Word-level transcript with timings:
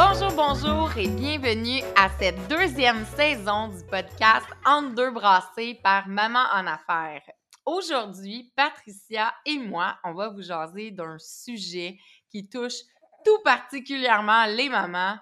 Bonjour, 0.00 0.30
bonjour 0.30 0.96
et 0.96 1.08
bienvenue 1.08 1.82
à 1.96 2.08
cette 2.20 2.46
deuxième 2.46 3.04
saison 3.04 3.66
du 3.66 3.84
podcast 3.90 4.46
Entre 4.64 4.94
deux 4.94 5.10
brassées 5.10 5.74
par 5.82 6.06
Maman 6.06 6.44
en 6.54 6.68
affaires. 6.68 7.28
Aujourd'hui, 7.66 8.52
Patricia 8.54 9.34
et 9.44 9.58
moi, 9.58 9.98
on 10.04 10.14
va 10.14 10.28
vous 10.28 10.42
jaser 10.42 10.92
d'un 10.92 11.18
sujet 11.18 11.98
qui 12.30 12.48
touche 12.48 12.76
tout 13.24 13.42
particulièrement 13.42 14.44
les 14.46 14.68
mamans, 14.68 15.16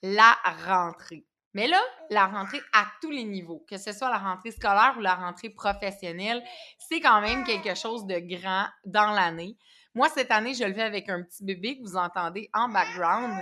la 0.00 0.36
rentrée. 0.64 1.26
Mais 1.52 1.66
là, 1.66 1.80
la 2.10 2.26
rentrée 2.26 2.62
à 2.72 2.86
tous 3.02 3.10
les 3.10 3.24
niveaux, 3.24 3.64
que 3.68 3.78
ce 3.78 3.90
soit 3.90 4.10
la 4.10 4.18
rentrée 4.18 4.52
scolaire 4.52 4.94
ou 4.96 5.00
la 5.00 5.16
rentrée 5.16 5.50
professionnelle, 5.50 6.40
c'est 6.78 7.00
quand 7.00 7.20
même 7.20 7.42
quelque 7.42 7.74
chose 7.74 8.06
de 8.06 8.20
grand 8.20 8.66
dans 8.84 9.10
l'année. 9.10 9.56
Moi, 9.94 10.08
cette 10.08 10.30
année, 10.30 10.54
je 10.54 10.62
le 10.62 10.72
fais 10.72 10.82
avec 10.82 11.08
un 11.08 11.22
petit 11.22 11.44
bébé 11.44 11.76
que 11.76 11.82
vous 11.82 11.96
entendez 11.96 12.48
en 12.54 12.68
background 12.68 13.34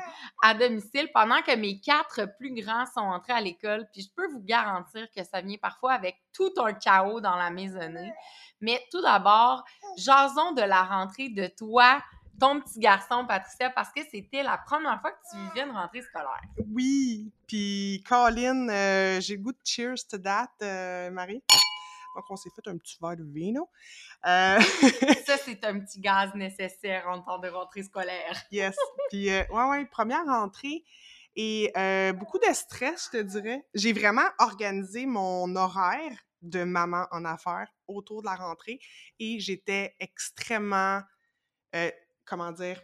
à 0.42 0.54
domicile 0.54 1.10
pendant 1.12 1.42
que 1.42 1.54
mes 1.54 1.78
quatre 1.78 2.26
plus 2.38 2.54
grands 2.54 2.86
sont 2.86 3.00
entrés 3.00 3.34
à 3.34 3.40
l'école. 3.40 3.86
Puis 3.92 4.02
je 4.02 4.08
peux 4.16 4.26
vous 4.32 4.40
garantir 4.40 5.06
que 5.14 5.22
ça 5.24 5.42
vient 5.42 5.58
parfois 5.60 5.92
avec 5.92 6.16
tout 6.32 6.52
un 6.56 6.72
chaos 6.72 7.20
dans 7.20 7.36
la 7.36 7.50
maisonnée. 7.50 8.12
Mais 8.62 8.82
tout 8.90 9.02
d'abord, 9.02 9.62
jason 9.98 10.52
de 10.52 10.62
la 10.62 10.84
rentrée 10.84 11.28
de 11.28 11.48
toi, 11.48 12.02
ton 12.40 12.60
petit 12.60 12.78
garçon, 12.78 13.26
Patricia, 13.26 13.68
parce 13.68 13.90
que 13.92 14.00
c'était 14.10 14.42
la 14.42 14.56
première 14.56 15.00
fois 15.02 15.10
que 15.10 15.18
tu 15.30 15.36
vivais 15.36 15.68
une 15.68 15.76
rentrée 15.76 16.02
scolaire. 16.02 16.40
Oui, 16.72 17.30
puis 17.46 18.02
Colin, 18.08 18.68
euh, 18.70 19.20
j'ai 19.20 19.36
le 19.36 19.42
goût 19.42 19.52
de 19.52 19.58
cheers 19.64 20.06
to 20.08 20.16
that, 20.18 20.50
euh, 20.62 21.10
Marie. 21.10 21.42
Donc, 22.18 22.30
on 22.30 22.36
s'est 22.36 22.50
fait 22.50 22.68
un 22.68 22.76
petit 22.76 22.96
verre 23.00 23.16
de 23.16 23.24
vino. 23.24 23.68
Euh... 24.26 24.58
Ça, 25.26 25.36
c'est 25.38 25.64
un 25.64 25.78
petit 25.78 26.00
gaz 26.00 26.34
nécessaire 26.34 27.06
en 27.08 27.22
temps 27.22 27.38
de 27.38 27.48
rentrée 27.48 27.84
scolaire. 27.84 28.42
yes. 28.50 28.76
Puis, 29.08 29.30
euh, 29.30 29.44
ouais, 29.50 29.64
ouais, 29.64 29.86
première 29.86 30.24
rentrée. 30.24 30.84
Et 31.36 31.70
euh, 31.76 32.12
beaucoup 32.12 32.38
de 32.38 32.52
stress, 32.52 33.10
je 33.12 33.18
te 33.18 33.22
dirais. 33.22 33.64
J'ai 33.74 33.92
vraiment 33.92 34.28
organisé 34.40 35.06
mon 35.06 35.54
horaire 35.54 36.18
de 36.42 36.64
maman 36.64 37.06
en 37.12 37.24
affaires 37.24 37.68
autour 37.86 38.22
de 38.22 38.26
la 38.26 38.34
rentrée 38.34 38.80
et 39.20 39.38
j'étais 39.38 39.94
extrêmement 40.00 41.02
comment 42.24 42.52
dire, 42.52 42.80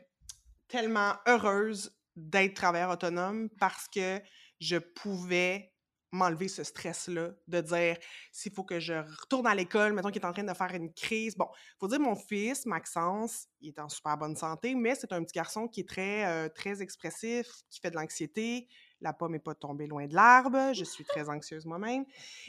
tellement 0.69 1.15
heureuse 1.27 1.95
d'être 2.17 2.55
travailleur 2.55 2.91
autonome 2.91 3.49
parce 3.59 3.89
que 3.89 4.21
je 4.61 4.77
pouvais 4.77 5.74
m'enlever 6.15 6.49
ce 6.49 6.65
stress-là, 6.65 7.31
de 7.49 7.61
dire 7.61 7.97
s'il 8.33 8.53
faut 8.53 8.65
que 8.65 8.81
je 8.81 8.95
retourne 9.21 9.47
à 9.47 9.55
l'école, 9.55 9.93
mettons 9.93 10.11
qu'il 10.11 10.23
est 10.23 10.27
en 10.27 10.33
train 10.33 10.45
de 10.45 10.55
faire 10.55 10.75
une 10.75 10.93
crise. 10.93 11.37
Bon, 11.37 11.49
il 11.53 11.77
faut 11.81 11.89
dire 11.89 12.01
mon 12.01 12.17
fils, 12.17 12.67
Maxence, 12.67 13.49
il 13.61 13.69
est 13.69 13.79
en 13.79 13.89
super 13.89 14.17
bonne 14.17 14.37
santé, 14.37 14.75
mais 14.75 14.95
c'est 14.95 15.13
un 15.13 15.23
petit 15.23 15.35
garçon 15.35 15.69
qui 15.69 15.81
est 15.81 15.89
très, 15.89 16.25
euh, 16.25 16.49
très 16.49 16.83
expressif, 16.83 17.47
qui 17.69 17.81
fait 17.81 17.91
de 17.91 17.97
l'anxiété, 17.97 18.69
la 19.01 19.13
pomme 19.13 19.33
n'est 19.33 19.39
pas 19.39 19.55
tombée 19.55 19.87
loin 19.87 20.07
de 20.07 20.15
l'arbre, 20.15 20.73
je 20.73 20.85
suis 20.85 21.05
très 21.05 21.29
anxieuse 21.29 21.67
moi-même. 21.67 22.05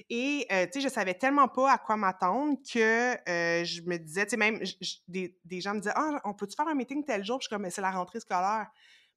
Et, 0.09 0.47
euh, 0.51 0.65
tu 0.65 0.73
sais, 0.73 0.81
je 0.81 0.93
savais 0.93 1.13
tellement 1.13 1.47
pas 1.47 1.73
à 1.73 1.77
quoi 1.77 1.97
m'attendre 1.97 2.57
que 2.71 3.13
euh, 3.29 3.63
je 3.63 3.81
me 3.81 3.97
disais, 3.97 4.25
tu 4.25 4.31
sais, 4.31 4.37
même 4.37 4.59
des, 5.07 5.37
des, 5.43 5.61
gens 5.61 5.73
me 5.73 5.79
disaient, 5.79 5.93
ah, 5.95 6.21
on 6.23 6.33
peut-tu 6.33 6.55
faire 6.55 6.67
un 6.67 6.75
meeting 6.75 7.03
tel 7.03 7.23
jour? 7.23 7.39
Je 7.41 7.47
suis 7.47 7.53
comme, 7.53 7.63
mais 7.63 7.69
c'est 7.69 7.81
la 7.81 7.91
rentrée 7.91 8.19
scolaire. 8.19 8.67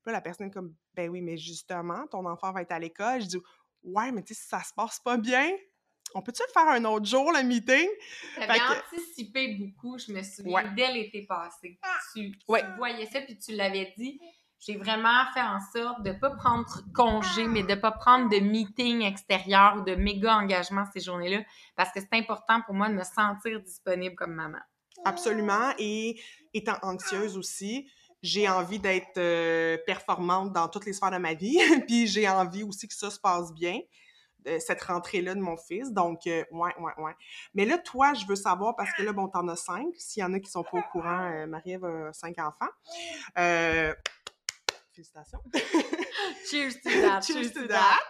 Puis 0.02 0.12
là, 0.12 0.12
la 0.12 0.20
personne 0.20 0.48
est 0.48 0.50
comme, 0.50 0.74
ben 0.94 1.08
oui, 1.10 1.22
mais 1.22 1.36
justement, 1.36 2.06
ton 2.06 2.24
enfant 2.26 2.52
va 2.52 2.62
être 2.62 2.72
à 2.72 2.78
l'école. 2.78 3.20
Je 3.22 3.26
dis, 3.26 3.38
ouais, 3.82 4.12
mais 4.12 4.22
tu 4.22 4.34
sais, 4.34 4.42
si 4.42 4.48
ça 4.48 4.62
se 4.62 4.72
passe 4.74 5.00
pas 5.00 5.16
bien, 5.16 5.50
on 6.14 6.22
peut-tu 6.22 6.42
le 6.46 6.52
faire 6.52 6.68
un 6.68 6.84
autre 6.84 7.06
jour, 7.06 7.32
le 7.32 7.42
meeting? 7.42 7.88
T'avais 8.36 8.58
que... 8.58 8.94
anticipé 8.94 9.56
beaucoup, 9.56 9.98
je 9.98 10.12
me 10.12 10.22
souviens, 10.22 10.72
dès 10.74 10.92
l'été 10.92 11.26
passé. 11.26 11.78
Tu, 12.14 12.32
tu 12.32 12.44
voyais 12.76 13.06
ça, 13.06 13.20
puis 13.20 13.38
tu 13.38 13.52
l'avais 13.52 13.92
dit 13.96 14.20
j'ai 14.60 14.76
vraiment 14.76 15.24
fait 15.34 15.42
en 15.42 15.60
sorte 15.72 16.02
de 16.02 16.10
ne 16.10 16.18
pas 16.18 16.30
prendre 16.30 16.66
congé, 16.92 17.46
mais 17.46 17.62
de 17.62 17.68
ne 17.68 17.74
pas 17.76 17.92
prendre 17.92 18.28
de 18.28 18.38
meeting 18.38 19.02
extérieur 19.02 19.76
ou 19.76 19.82
de 19.82 19.94
méga 19.94 20.34
engagement 20.34 20.84
ces 20.92 21.00
journées-là, 21.00 21.42
parce 21.76 21.92
que 21.92 22.00
c'est 22.00 22.14
important 22.14 22.60
pour 22.62 22.74
moi 22.74 22.88
de 22.88 22.94
me 22.94 23.04
sentir 23.04 23.60
disponible 23.60 24.16
comme 24.16 24.34
maman. 24.34 24.58
Absolument. 25.04 25.72
Et 25.78 26.20
étant 26.54 26.76
anxieuse 26.82 27.36
aussi, 27.36 27.88
j'ai 28.22 28.48
envie 28.48 28.78
d'être 28.78 29.18
euh, 29.18 29.76
performante 29.86 30.52
dans 30.52 30.68
toutes 30.68 30.86
les 30.86 30.92
sphères 30.92 31.10
de 31.10 31.18
ma 31.18 31.34
vie, 31.34 31.58
puis 31.86 32.06
j'ai 32.06 32.28
envie 32.28 32.62
aussi 32.62 32.88
que 32.88 32.94
ça 32.94 33.10
se 33.10 33.18
passe 33.20 33.52
bien 33.52 33.80
cette 34.60 34.82
rentrée-là 34.82 35.34
de 35.34 35.40
mon 35.40 35.56
fils. 35.56 35.92
Donc, 35.92 36.26
euh, 36.26 36.42
ouais, 36.52 36.72
ouais, 36.78 36.92
ouais. 36.96 37.12
Mais 37.54 37.66
là, 37.66 37.76
toi, 37.76 38.14
je 38.14 38.24
veux 38.26 38.36
savoir, 38.36 38.74
parce 38.76 38.90
que 38.94 39.02
là, 39.02 39.12
bon, 39.12 39.28
t'en 39.28 39.46
as 39.48 39.56
cinq. 39.56 39.88
S'il 39.98 40.22
y 40.22 40.24
en 40.24 40.32
a 40.32 40.40
qui 40.40 40.50
sont 40.50 40.62
pas 40.62 40.78
au 40.78 40.82
courant, 40.90 41.30
euh, 41.30 41.46
Marie-Ève 41.46 41.84
a 41.84 42.12
cinq 42.14 42.38
enfants. 42.38 42.70
Félicitations. 44.94 45.42
Cheers 46.50 46.80
to 46.82 46.90
that. 47.02 47.20
Cheers, 47.20 47.52
to 47.52 47.66
that. 47.68 48.08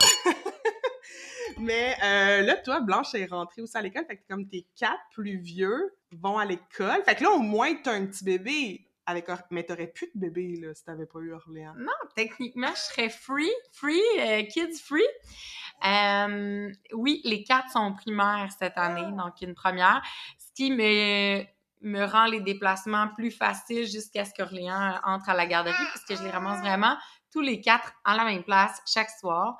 Mais 1.58 1.96
euh, 2.02 2.42
là, 2.42 2.56
toi, 2.56 2.80
Blanche 2.80 3.14
est 3.14 3.26
rentrée 3.26 3.62
aussi 3.62 3.76
à 3.76 3.82
l'école. 3.82 4.06
Fait 4.06 4.16
que 4.16 4.22
comme 4.28 4.48
tes 4.48 4.66
quatre 4.76 5.00
plus 5.12 5.38
vieux 5.38 5.96
vont 6.12 6.38
à 6.38 6.44
l'école. 6.44 7.02
Fait 7.04 7.16
que 7.16 7.24
là, 7.24 7.30
au 7.30 7.40
moins, 7.40 7.74
t'as 7.82 7.92
un 7.92 8.06
petit 8.06 8.24
bébé. 8.24 8.87
Avec, 9.10 9.26
mais 9.50 9.64
t'aurais 9.64 9.86
plus 9.86 10.10
de 10.14 10.20
bébé, 10.20 10.56
là, 10.60 10.74
si 10.74 10.84
t'avais 10.84 11.06
pas 11.06 11.18
eu 11.20 11.32
Orléans. 11.32 11.72
Non, 11.78 11.92
techniquement, 12.14 12.68
je 12.74 12.92
serais 12.92 13.08
free. 13.08 13.50
Free, 13.72 14.02
euh, 14.20 14.42
kids 14.42 14.78
free. 14.84 15.00
Euh, 15.86 16.70
oui, 16.92 17.22
les 17.24 17.42
quatre 17.42 17.70
sont 17.70 17.94
primaires 17.94 18.50
cette 18.58 18.76
année, 18.76 19.10
donc 19.16 19.40
une 19.40 19.54
première. 19.54 20.02
Ce 20.38 20.52
qui 20.54 20.70
me 20.70 21.42
me 21.80 22.04
rend 22.04 22.26
les 22.26 22.40
déplacements 22.40 23.08
plus 23.14 23.30
faciles 23.30 23.86
jusqu'à 23.86 24.24
ce 24.24 24.34
qu'Orléans 24.34 24.98
entre 25.04 25.28
à 25.30 25.34
la 25.34 25.46
garderie, 25.46 25.76
parce 25.92 26.04
que 26.04 26.16
je 26.16 26.22
les 26.22 26.30
ramasse 26.30 26.60
vraiment 26.60 26.96
tous 27.32 27.40
les 27.40 27.60
quatre 27.60 27.92
en 28.04 28.14
la 28.14 28.24
même 28.24 28.42
place 28.42 28.82
chaque 28.86 29.10
soir. 29.10 29.56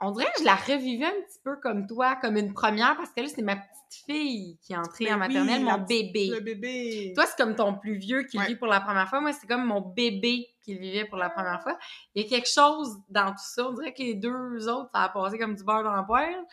On 0.00 0.12
dirait 0.12 0.30
que 0.36 0.40
je 0.40 0.44
la 0.44 0.54
revivais 0.54 1.06
un 1.06 1.22
petit 1.26 1.40
peu 1.42 1.56
comme 1.56 1.86
toi, 1.86 2.16
comme 2.16 2.36
une 2.36 2.52
première, 2.52 2.96
parce 2.96 3.10
que 3.10 3.20
là, 3.20 3.26
c'est 3.28 3.42
ma 3.42 3.56
petite 3.56 4.04
fille 4.06 4.58
qui 4.62 4.72
est 4.72 4.76
entrée 4.76 5.06
ben 5.06 5.14
en 5.14 5.18
maternelle, 5.18 5.64
mon 5.64 5.78
bébé. 5.78 6.30
Le 6.32 6.40
bébé. 6.40 7.12
Toi, 7.16 7.26
c'est 7.26 7.36
comme 7.36 7.56
ton 7.56 7.74
plus 7.74 7.96
vieux 7.96 8.22
qui 8.22 8.38
vit 8.38 8.54
pour 8.54 8.68
la 8.68 8.80
première 8.80 9.08
fois. 9.08 9.20
Moi, 9.20 9.32
c'est 9.32 9.48
comme 9.48 9.64
mon 9.64 9.80
bébé 9.80 10.46
qui 10.62 10.78
vivait 10.78 11.04
pour 11.04 11.18
la 11.18 11.30
première 11.30 11.60
fois. 11.62 11.76
Il 12.14 12.22
y 12.22 12.26
a 12.26 12.28
quelque 12.28 12.48
chose 12.48 12.96
dans 13.08 13.30
tout 13.30 13.42
ça. 13.42 13.68
On 13.68 13.72
dirait 13.72 13.92
que 13.92 14.02
les 14.02 14.14
deux 14.14 14.68
autres, 14.68 14.90
ça 14.94 15.02
a 15.02 15.08
passé 15.08 15.36
comme 15.36 15.56
du 15.56 15.64
beurre 15.64 15.82
dans 15.82 15.96
la 15.96 16.04
poêle. 16.04 16.44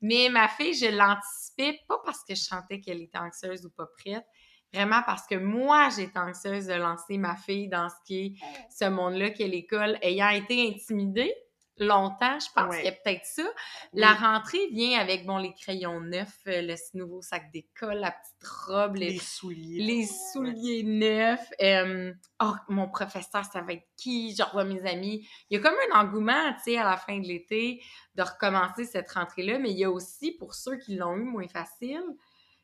Mais 0.00 0.28
ma 0.28 0.48
fille, 0.48 0.74
je 0.74 0.86
l'anticipais, 0.86 1.78
pas 1.86 1.98
parce 2.04 2.24
que 2.24 2.34
je 2.34 2.42
sentais 2.42 2.80
qu'elle 2.80 3.02
était 3.02 3.18
anxieuse 3.18 3.64
ou 3.64 3.70
pas 3.70 3.86
prête, 3.98 4.24
Vraiment 4.72 5.00
parce 5.06 5.26
que 5.26 5.34
moi, 5.34 5.88
j'étais 5.96 6.18
anxieuse 6.18 6.66
de 6.66 6.74
lancer 6.74 7.16
ma 7.16 7.36
fille 7.36 7.68
dans 7.68 7.88
ce 7.88 7.94
qui 8.04 8.18
est 8.26 8.32
ce 8.70 8.84
monde-là 8.90 9.30
qu'est 9.30 9.48
l'école, 9.48 9.98
ayant 10.02 10.28
été 10.28 10.68
intimidée 10.68 11.34
longtemps, 11.80 12.38
je 12.38 12.46
pense 12.54 12.74
qu'il 12.76 12.84
y 12.84 12.88
a 12.88 12.92
peut-être 12.92 13.24
ça. 13.24 13.44
La 13.92 14.12
rentrée 14.12 14.66
vient 14.72 14.98
avec, 14.98 15.26
bon, 15.26 15.38
les 15.38 15.54
crayons 15.54 16.00
neufs, 16.00 16.40
euh, 16.46 16.62
le 16.62 16.74
nouveau 16.94 17.22
sac 17.22 17.50
d'école, 17.52 17.98
la 17.98 18.12
petite 18.12 18.48
robe, 18.66 18.96
les, 18.96 19.18
souliers. 19.18 19.82
Les 19.82 20.06
souliers 20.06 20.82
neufs. 20.82 21.48
Euh, 21.62 22.12
oh, 22.40 22.54
mon 22.68 22.88
professeur, 22.88 23.44
ça 23.44 23.60
va 23.62 23.72
être 23.72 23.86
qui? 23.96 24.34
Je 24.34 24.42
revois 24.42 24.64
mes 24.64 24.84
amis. 24.88 25.28
Il 25.50 25.56
y 25.56 25.60
a 25.60 25.62
comme 25.62 25.78
un 25.92 26.00
engouement, 26.00 26.52
tu 26.54 26.72
sais, 26.72 26.78
à 26.78 26.84
la 26.84 26.96
fin 26.96 27.18
de 27.18 27.26
l'été, 27.26 27.82
de 28.14 28.22
recommencer 28.22 28.84
cette 28.84 29.10
rentrée-là, 29.10 29.58
mais 29.58 29.70
il 29.70 29.78
y 29.78 29.84
a 29.84 29.90
aussi, 29.90 30.32
pour 30.32 30.54
ceux 30.54 30.76
qui 30.76 30.96
l'ont 30.96 31.16
eu 31.16 31.24
moins 31.24 31.48
facile, 31.48 32.04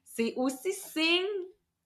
c'est 0.05 0.35
aussi 0.37 0.73
signe 0.73 1.25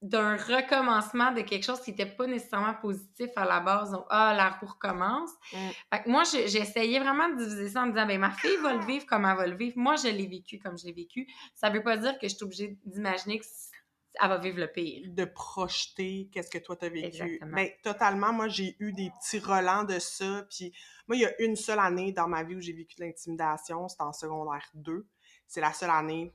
d'un 0.00 0.37
recommencement 0.37 1.33
de 1.33 1.41
quelque 1.41 1.65
chose 1.65 1.81
qui 1.81 1.91
n'était 1.91 2.06
pas 2.06 2.27
nécessairement 2.27 2.75
positif 2.75 3.31
à 3.35 3.45
la 3.45 3.59
base. 3.61 3.91
Donc, 3.91 4.06
ah, 4.11 4.33
la 4.37 4.50
roue 4.50 4.67
recommence. 4.67 5.31
Mm. 5.53 5.56
Fait 5.93 6.03
que 6.03 6.09
moi, 6.09 6.23
essayé 6.23 7.00
vraiment 7.00 7.29
de 7.29 7.37
diviser 7.37 7.71
ça 7.71 7.83
en 7.83 7.89
disant, 7.89 8.06
ben 8.06 8.21
ma 8.21 8.31
fille 8.31 8.56
va 8.62 8.75
le 8.75 8.85
vivre 8.85 9.06
comme 9.06 9.25
elle 9.25 9.37
va 9.37 9.47
le 9.47 9.56
vivre. 9.56 9.77
Moi, 9.77 9.97
je 9.97 10.09
l'ai 10.09 10.27
vécu 10.27 10.59
comme 10.61 10.79
je 10.79 10.87
l'ai 10.87 10.93
vécu. 10.93 11.27
Ça 11.55 11.71
veut 11.71 11.83
pas 11.83 11.97
dire 11.97 12.17
que 12.19 12.29
je 12.29 12.35
suis 12.35 12.45
obligée 12.45 12.79
d'imaginer 12.85 13.41
qu'elle 13.41 14.29
va 14.29 14.39
vivre 14.39 14.61
le 14.61 14.71
pire. 14.71 15.03
de 15.09 15.25
projeter 15.25 16.29
qu'est-ce 16.33 16.50
que 16.50 16.59
toi 16.59 16.77
t'as 16.77 16.91
vécu. 16.91 17.06
Exactement. 17.06 17.56
Ben, 17.56 17.69
totalement. 17.83 18.33
Moi, 18.33 18.47
j'ai 18.47 18.77
eu 18.79 18.93
des 18.93 19.11
petits 19.19 19.41
relents 19.41 19.83
de 19.83 19.99
ça. 19.99 20.47
Puis 20.49 20.73
moi, 21.09 21.17
il 21.17 21.23
y 21.23 21.27
a 21.27 21.43
une 21.43 21.56
seule 21.56 21.81
année 21.81 22.12
dans 22.12 22.29
ma 22.29 22.45
vie 22.45 22.55
où 22.55 22.61
j'ai 22.61 22.73
vécu 22.73 22.95
de 22.95 23.05
l'intimidation. 23.05 23.89
C'était 23.89 24.05
en 24.05 24.12
secondaire 24.12 24.69
2. 24.75 25.09
C'est 25.49 25.61
la 25.61 25.73
seule 25.73 25.91
année. 25.91 26.33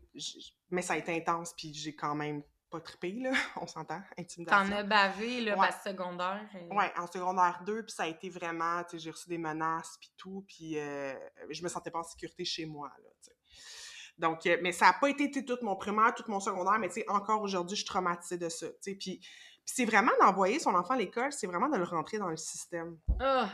Mais 0.70 0.82
ça 0.82 0.96
a 0.96 0.98
été 0.98 1.16
intense. 1.16 1.54
Puis 1.58 1.74
j'ai 1.74 1.96
quand 1.96 2.16
même 2.16 2.44
pas 2.74 2.82
trippé, 2.82 3.12
là. 3.14 3.32
On 3.62 3.68
s'entend? 3.68 4.02
Intimidation. 4.18 4.70
T'en 4.70 4.76
as 4.76 4.84
bavé, 4.84 5.42
là, 5.42 5.58
Ouais. 5.58 5.70
secondaire. 5.84 6.42
euh, 6.56 6.76
Ouais, 6.76 6.92
en 6.98 7.08
secondaire 7.08 7.62
2, 7.66 7.84
puis 7.84 7.92
ça 7.92 8.04
a 8.04 8.08
été 8.08 8.30
vraiment, 8.30 8.84
tu 8.84 8.92
sais, 8.92 9.00
j'ai 9.00 9.12
reçu 9.12 9.30
des 9.30 9.38
menaces, 9.38 9.98
puis 10.00 10.12
tout, 10.18 10.44
puis 10.48 10.78
euh, 10.80 11.14
je 11.50 11.64
me 11.64 11.70
sentais 11.70 11.92
pas 11.92 12.00
en 12.00 12.04
sécurité 12.04 12.44
chez 12.46 12.66
moi, 12.66 12.90
là, 13.02 13.10
tu 13.22 13.30
sais. 13.30 13.36
Donc, 14.18 14.46
euh, 14.46 14.58
mais 14.62 14.72
ça 14.72 14.88
a 14.90 14.94
pas 14.94 15.10
été 15.10 15.32
tout 15.46 15.58
mon 15.62 15.76
primaire, 15.76 16.14
tout 16.16 16.24
mon 16.28 16.40
secondaire, 16.40 16.78
mais 16.80 16.88
tu 16.90 16.96
sais, 16.96 17.06
encore 17.10 17.42
aujourd'hui, 17.42 17.76
je 17.76 17.82
suis 17.82 17.88
traumatisée 17.90 18.38
de 18.38 18.50
ça, 18.50 18.68
tu 18.68 18.76
sais. 18.82 18.96
Puis, 18.96 19.20
c'est 19.66 19.86
vraiment 19.86 20.12
d'envoyer 20.20 20.60
son 20.60 20.76
enfant 20.76 20.96
à 20.96 20.98
l'école, 20.98 21.32
c'est 21.32 21.48
vraiment 21.48 21.70
de 21.70 21.78
le 21.78 21.84
rentrer 21.86 22.18
dans 22.18 22.28
le 22.30 22.38
système. 22.38 22.98
Ah, 23.20 23.50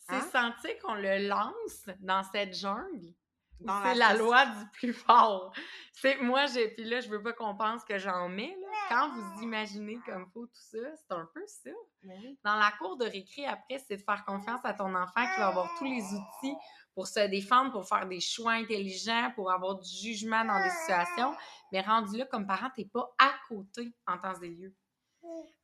c'est 0.00 0.16
Hein? 0.16 0.28
sentir 0.32 0.76
qu'on 0.82 0.94
le 0.94 1.28
lance 1.28 1.86
dans 2.00 2.22
cette 2.24 2.54
jungle. 2.54 3.14
C'est 3.84 3.94
la 3.94 4.14
loi 4.14 4.44
du 4.44 4.64
plus 4.72 4.92
fort. 4.92 5.52
C'est 5.92 6.16
moi, 6.20 6.46
j'ai 6.46 6.66
puis 6.74 6.82
là, 6.82 7.00
je 7.00 7.08
veux 7.08 7.22
pas 7.22 7.32
qu'on 7.32 7.54
pense 7.56 7.84
que 7.84 7.96
j'en 7.96 8.28
mets. 8.28 8.56
Quand 8.88 9.10
vous 9.10 9.42
imaginez 9.42 9.98
comme 10.06 10.26
faut 10.32 10.46
tout 10.46 10.52
ça, 10.54 10.78
c'est 10.96 11.14
un 11.14 11.28
peu 11.34 11.42
ça. 11.46 11.70
Oui. 12.04 12.38
Dans 12.44 12.56
la 12.56 12.72
cour 12.78 12.96
de 12.96 13.04
récré, 13.04 13.46
après, 13.46 13.78
c'est 13.78 13.96
de 13.96 14.02
faire 14.02 14.24
confiance 14.24 14.60
à 14.64 14.74
ton 14.74 14.94
enfant 14.94 15.22
qui 15.22 15.40
va 15.40 15.48
avoir 15.48 15.72
tous 15.78 15.84
les 15.84 16.02
outils 16.02 16.56
pour 16.94 17.06
se 17.06 17.20
défendre, 17.28 17.72
pour 17.72 17.88
faire 17.88 18.06
des 18.06 18.20
choix 18.20 18.52
intelligents, 18.52 19.30
pour 19.34 19.50
avoir 19.50 19.78
du 19.78 19.88
jugement 19.88 20.44
dans 20.44 20.62
des 20.62 20.70
situations. 20.70 21.34
Mais 21.72 21.80
rendu 21.80 22.18
là, 22.18 22.26
comme 22.26 22.46
parent, 22.46 22.70
t'es 22.74 22.84
pas 22.84 23.14
à 23.18 23.32
côté 23.48 23.94
en 24.06 24.18
temps 24.18 24.40
et 24.42 24.48
lieu. 24.48 24.74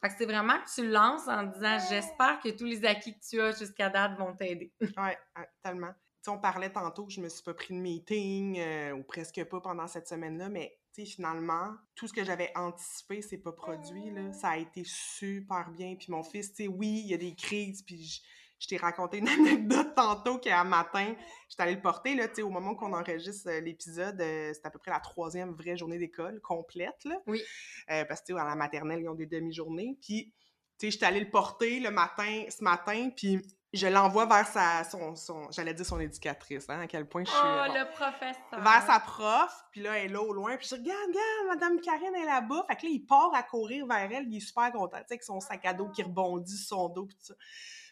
Fait 0.01 0.09
que 0.09 0.15
c'est 0.17 0.27
vraiment 0.27 0.59
que 0.61 0.73
tu 0.73 0.89
lances 0.89 1.27
en 1.27 1.43
disant 1.43 1.79
j'espère 1.89 2.41
que 2.41 2.49
tous 2.51 2.65
les 2.65 2.85
acquis 2.85 3.19
que 3.19 3.25
tu 3.29 3.41
as 3.41 3.53
jusqu'à 3.53 3.91
date 3.91 4.17
vont 4.17 4.35
t'aider. 4.35 4.73
Ouais, 4.97 5.19
tellement. 5.63 5.93
Tu 5.93 6.25
sais, 6.25 6.31
on 6.31 6.39
parlait 6.39 6.71
tantôt 6.71 7.07
que 7.07 7.13
je 7.13 7.21
me 7.21 7.29
suis 7.29 7.43
pas 7.43 7.55
pris 7.55 7.75
de 7.75 7.81
meeting, 7.81 8.59
euh, 8.59 8.93
ou 8.93 9.03
presque 9.03 9.43
pas 9.45 9.61
pendant 9.61 9.87
cette 9.87 10.09
semaine-là, 10.09 10.49
mais 10.49 10.79
finalement, 11.07 11.75
tout 11.95 12.09
ce 12.09 12.13
que 12.13 12.25
j'avais 12.25 12.51
anticipé, 12.55 13.23
c'est 13.23 13.39
pas 13.39 13.53
produit, 13.53 14.11
là. 14.11 14.33
Ça 14.33 14.51
a 14.51 14.57
été 14.59 14.83
super 14.85 15.71
bien. 15.71 15.97
Puis 15.97 16.11
mon 16.11 16.23
fils, 16.23 16.51
tu 16.51 16.65
sais, 16.65 16.69
oui, 16.69 17.03
il 17.05 17.11
y 17.11 17.15
a 17.15 17.19
des 17.19 17.35
crises, 17.35 17.83
puis 17.83 18.05
je, 18.05 18.21
je 18.59 18.67
t'ai 18.67 18.77
raconté 18.77 19.19
une 19.19 19.29
anecdote 19.29 19.95
tantôt 19.95 20.39
qu'un 20.39 20.65
matin, 20.65 21.15
j'étais 21.49 21.63
allée 21.63 21.75
le 21.75 21.81
porter, 21.81 22.15
là, 22.15 22.29
tu 22.29 22.37
sais, 22.37 22.43
au 22.43 22.51
moment 22.51 22.75
qu'on 22.75 22.93
enregistre 22.93 23.49
euh, 23.51 23.61
l'épisode, 23.61 24.21
euh, 24.21 24.53
c'est 24.53 24.67
à 24.67 24.71
peu 24.71 24.79
près 24.79 24.91
la 24.91 25.01
troisième 25.01 25.53
vraie 25.55 25.77
journée 25.77 25.99
d'école 25.99 26.41
complète, 26.41 27.05
là. 27.05 27.21
Oui. 27.27 27.43
Euh, 27.91 28.05
parce 28.05 28.21
que, 28.21 28.27
tu 28.27 28.35
sais, 28.35 28.41
à 28.41 28.45
la 28.45 28.57
maternelle, 28.57 29.01
ils 29.01 29.09
ont 29.09 29.15
des 29.15 29.27
demi-journées. 29.27 29.97
Puis, 30.03 30.33
tu 30.79 30.87
sais, 30.87 30.91
j'étais 30.91 31.07
allée 31.07 31.21
le 31.21 31.31
porter 31.31 31.81
le 31.81 31.91
matin, 31.91 32.45
ce 32.49 32.63
matin, 32.63 33.11
puis 33.15 33.41
je 33.73 33.87
l'envoie 33.87 34.27
vers 34.27 34.47
sa, 34.47 34.85
son, 34.85 35.15
son 35.15 35.51
j'allais 35.51 35.75
dire 35.75 35.85
son 35.85 36.01
éducatrice, 36.01 36.69
hein, 36.71 36.81
à 36.81 36.87
quel 36.87 37.07
point 37.07 37.25
je 37.25 37.31
suis... 37.31 37.39
Oh, 37.39 37.65
bon. 37.67 37.75
le 37.75 37.93
professeur! 37.93 38.63
Vers 38.63 38.83
sa 38.87 39.01
prof, 39.01 39.53
puis 39.71 39.83
là, 39.83 39.99
elle 39.99 40.07
est 40.07 40.13
là 40.15 40.23
au 40.23 40.33
loin, 40.33 40.57
puis 40.57 40.67
je 40.71 40.77
dis 40.77 40.81
«Regarde, 40.83 41.09
regarde, 41.09 41.47
Madame 41.49 41.81
Karine 41.81 42.15
est 42.15 42.25
là-bas!» 42.25 42.65
Fait 42.69 42.77
que 42.77 42.87
là, 42.87 42.93
il 42.93 43.05
part 43.05 43.35
à 43.35 43.43
courir 43.43 43.87
vers 43.87 44.11
elle, 44.11 44.27
il 44.29 44.37
est 44.39 44.41
super 44.41 44.73
content, 44.73 44.97
tu 44.97 45.05
sais, 45.09 45.15
avec 45.15 45.23
son 45.23 45.41
sac 45.41 45.65
à 45.67 45.75
dos 45.75 45.89
qui 45.91 46.03
rebondit 46.03 46.57
sur 46.57 46.77
son 46.77 46.89
dos, 46.89 47.07
puis 47.07 47.17
tout 47.17 47.27
ça. 47.27 47.35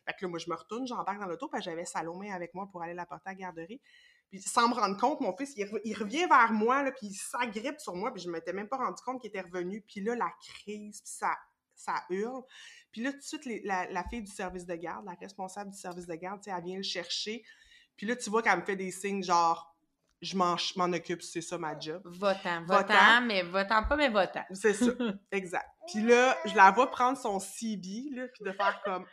Fait 0.06 0.14
que 0.14 0.25
là, 0.25 0.28
moi, 0.28 0.38
je 0.38 0.49
me 0.49 0.55
retourne, 0.55 0.87
j'embarque 0.87 1.19
dans 1.19 1.26
l'auto, 1.26 1.49
puis 1.49 1.61
j'avais 1.61 1.84
Salomé 1.84 2.32
avec 2.32 2.55
moi 2.55 2.69
pour 2.70 2.82
aller 2.82 2.94
la 2.94 3.05
porter 3.05 3.31
à 3.31 3.32
la 3.32 3.34
garderie. 3.34 3.81
Puis 4.31 4.40
sans 4.40 4.69
me 4.69 4.75
rendre 4.75 4.96
compte, 4.96 5.20
mon 5.20 5.37
fils, 5.37 5.55
il 5.56 5.96
revient 5.96 6.26
vers 6.26 6.52
moi, 6.52 6.82
là, 6.82 6.90
puis 6.90 7.08
il 7.08 7.14
s'agrippe 7.14 7.81
sur 7.81 7.94
moi, 7.94 8.12
puis 8.12 8.22
je 8.22 8.31
m'étais 8.31 8.52
même 8.52 8.69
pas 8.69 8.76
rendu 8.76 9.02
compte 9.05 9.20
qu'il 9.20 9.29
était 9.29 9.43
revenu. 9.43 9.82
Puis 9.82 10.00
là, 10.00 10.14
la 10.17 10.31
crise, 10.40 11.00
puis 11.00 11.12
ça, 11.12 11.37
ça 11.75 12.02
hurle. 12.11 12.43
Puis 12.96 13.04
là, 13.04 13.12
tout 13.12 13.19
de 13.19 13.22
suite, 13.25 13.44
les- 13.44 13.60
la, 13.62 13.87
la 13.90 14.04
fille 14.04 14.22
du 14.22 14.32
service 14.32 14.64
de 14.64 14.75
garde, 14.75 15.04
la 15.04 15.12
responsable 15.20 15.70
du 15.70 15.76
service 15.76 16.06
de 16.06 16.14
garde, 16.14 16.40
elle 16.46 16.64
vient 16.64 16.78
le 16.78 16.82
chercher. 16.82 17.44
Puis 17.94 18.06
là, 18.06 18.16
tu 18.16 18.31
vois 18.31 18.43
qu'elle 18.43 18.58
me 18.58 18.64
fait 18.64 18.75
des 18.75 18.90
signes 18.90 19.22
genre, 19.22 19.76
je 20.22 20.34
m'en 20.34 20.56
je 20.56 20.72
m'en 20.78 20.87
occupe, 20.87 21.20
c'est 21.20 21.43
ça 21.43 21.58
ma 21.58 21.78
job. 21.78 22.00
Votant, 22.06 22.62
Votant. 22.64 22.78
votant, 22.88 23.20
mais 23.20 23.43
votant 23.43 23.84
pas, 23.84 23.96
mais 23.96 24.08
votant. 24.08 24.46
C'est 24.50 24.72
ça, 24.72 24.87
exact. 25.31 25.69
Puis 25.93 26.04
là, 26.04 26.38
je 26.46 26.54
la 26.54 26.70
vois 26.70 26.90
prendre 26.90 27.19
son 27.19 27.38
CB, 27.38 28.14
là, 28.14 28.28
puis 28.28 28.44
de 28.44 28.52
faire 28.52 28.81
comme, 28.82 29.04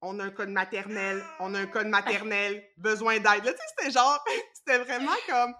on 0.00 0.18
a 0.18 0.24
un 0.24 0.30
code 0.30 0.48
maternel, 0.48 1.22
on 1.38 1.54
a 1.54 1.60
un 1.60 1.66
code 1.66 1.88
maternel, 1.88 2.64
besoin 2.78 3.16
d'aide. 3.16 3.44
Là, 3.44 3.52
tu 3.52 3.58
sais, 3.58 3.64
c'était 3.76 3.90
genre, 3.90 4.24
c'était 4.54 4.78
vraiment 4.78 5.12
comme, 5.28 5.52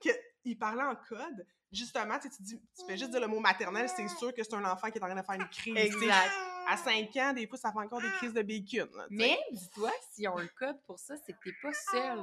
que, 0.00 0.10
il 0.44 0.56
parlait 0.56 0.84
en 0.84 0.94
code. 0.94 1.44
Justement, 1.74 2.18
tu 2.18 2.28
dis, 2.40 2.60
tu 2.78 2.86
fais 2.86 2.96
juste 2.96 3.10
dire 3.10 3.20
le 3.20 3.26
mot 3.26 3.40
maternel, 3.40 3.88
c'est 3.88 4.06
sûr 4.08 4.32
que 4.32 4.42
c'est 4.42 4.54
un 4.54 4.64
enfant 4.64 4.90
qui 4.90 4.98
est 4.98 5.02
en 5.02 5.06
train 5.06 5.20
de 5.20 5.26
faire 5.26 5.34
une 5.34 5.48
crise. 5.48 5.76
Exact. 5.76 6.30
À 6.68 6.76
5 6.76 7.16
ans, 7.16 7.32
des 7.32 7.46
fois, 7.46 7.58
ça 7.58 7.72
fait 7.72 7.78
encore 7.78 8.00
des 8.00 8.10
crises 8.18 8.32
de 8.32 8.42
bacon. 8.42 8.88
là. 8.96 9.06
Mais 9.10 9.38
dis-toi, 9.52 9.90
s'ils 10.12 10.28
ont 10.28 10.38
un 10.38 10.46
code 10.46 10.80
pour 10.86 10.98
ça, 10.98 11.14
c'est 11.16 11.32
que 11.32 11.38
t'es 11.44 11.54
pas 11.60 11.72
seul. 11.90 12.20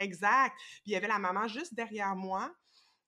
Exact. 0.00 0.54
Puis 0.56 0.82
il 0.86 0.92
y 0.92 0.96
avait 0.96 1.08
la 1.08 1.18
maman 1.18 1.48
juste 1.48 1.74
derrière 1.74 2.14
moi 2.16 2.54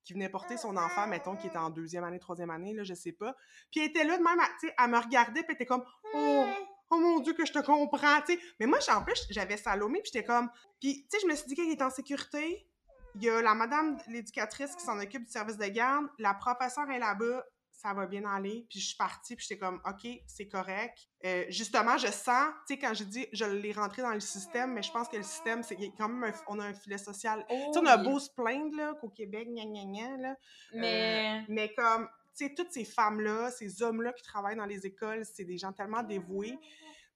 qui 0.05 0.13
venait 0.13 0.29
porter 0.29 0.57
son 0.57 0.77
enfant, 0.77 1.07
mettons, 1.07 1.37
qui 1.37 1.47
était 1.47 1.57
en 1.57 1.71
deuxième 1.71 2.05
année, 2.05 2.19
troisième 2.19 2.51
année, 2.51 2.75
là, 2.75 2.85
je 2.85 2.93
sais 2.93 3.13
pas. 3.13 3.35
Puis 3.71 3.81
elle 3.81 3.89
était 3.89 4.05
là 4.05 4.19
de 4.19 4.23
même, 4.23 4.39
tu 4.61 4.69
sais, 4.69 4.75
elle 4.79 4.91
me 4.91 4.99
regardait, 4.99 5.43
puis 5.43 5.47
elle 5.49 5.55
était 5.55 5.67
comme 5.67 5.85
«Oh, 6.15 6.45
oh 6.91 6.99
mon 6.99 7.21
Dieu, 7.21 7.33
que 7.33 7.47
je 7.47 7.53
te 7.53 7.61
comprends!» 7.61 8.21
tu 8.27 8.35
sais. 8.35 8.41
Mais 8.61 8.67
moi, 8.67 8.79
en 8.95 9.03
plus, 9.03 9.27
j'avais 9.31 9.57
Salomé, 9.57 10.03
puis 10.03 10.11
j'étais 10.13 10.27
comme... 10.27 10.51
Puis, 10.79 11.07
tu 11.11 11.17
sais, 11.17 11.23
je 11.23 11.27
me 11.27 11.35
suis 11.35 11.47
dit 11.47 11.55
qu'elle 11.55 11.71
était 11.71 11.83
en 11.83 11.91
sécurité. 11.91 12.69
Il 13.17 13.23
y 13.23 13.29
a 13.31 13.41
la 13.43 13.55
madame, 13.55 13.97
l'éducatrice, 14.09 14.75
qui 14.75 14.85
s'en 14.85 14.99
occupe 14.99 15.25
du 15.25 15.31
service 15.31 15.57
de 15.57 15.67
garde. 15.67 16.07
La 16.19 16.35
professeure 16.35 16.91
est 16.91 16.99
là-bas. 16.99 17.45
Ça 17.71 17.93
va 17.93 18.07
bien 18.07 18.25
aller. 18.25 18.67
Puis 18.71 18.81
je 18.81 18.87
suis 18.87 18.97
partie, 18.97 19.37
puis 19.37 19.45
j'étais 19.47 19.59
comme 19.61 19.81
«OK, 19.85 20.09
c'est 20.27 20.49
correct. 20.49 20.97
Euh, 21.25 21.45
justement, 21.51 21.99
je 21.99 22.07
sens, 22.07 22.49
tu 22.67 22.75
sais, 22.75 22.79
quand 22.79 22.95
j'ai 22.95 23.05
dit 23.05 23.27
je 23.33 23.45
l'ai 23.45 23.73
rentré 23.73 24.01
dans 24.01 24.13
le 24.15 24.21
système, 24.21 24.73
mais 24.73 24.83
je 24.83 24.91
pense 24.91 25.07
que 25.09 25.17
le 25.19 25.23
système, 25.23 25.63
c'est 25.63 25.77
quand 25.99 26.09
même 26.09 26.33
un- 26.33 26.39
on 26.47 26.59
a 26.61 26.65
un 26.65 26.73
filet 26.73 26.97
social 26.97 27.45
tu 27.49 27.55
sais, 27.55 27.79
on 27.79 27.85
a 27.87 27.99
Oui. 27.99 28.05
beau 28.05 28.19
se 28.19 28.31
plaindre, 28.31 28.75
là, 28.77 28.95
qu'au 29.01 29.11
Québec, 29.11 29.49
gna 29.51 29.65
gna 29.67 29.85
gna, 29.85 30.17
là. 30.17 30.37
Mais 30.73 31.41
euh, 31.43 31.45
mais 31.49 31.75
comme, 31.75 32.09
tu 32.37 32.47
sais, 32.47 32.55
toutes 32.55 32.73
ces 32.73 32.85
femmes-là, 32.87 33.51
ces 33.51 33.83
hommes-là 33.83 34.13
qui 34.15 34.23
travaillent 34.23 34.57
dans 34.57 34.65
les 34.67 34.87
écoles, 34.87 35.25
c'est 35.27 35.45
des 35.45 35.59
gens 35.59 35.73
tellement 35.73 36.03
dévoués, 36.03 36.59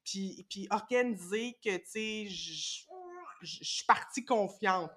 puis, 0.05 0.45
puis 0.51 0.67
organisés 0.71 1.57
que, 1.65 1.77
tu 1.79 1.83
sais, 1.87 2.27
je 2.29 2.53
je- 3.41 3.59
je 3.63 3.65
suis 3.65 3.85
partie 3.87 4.25
confiante. 4.25 4.91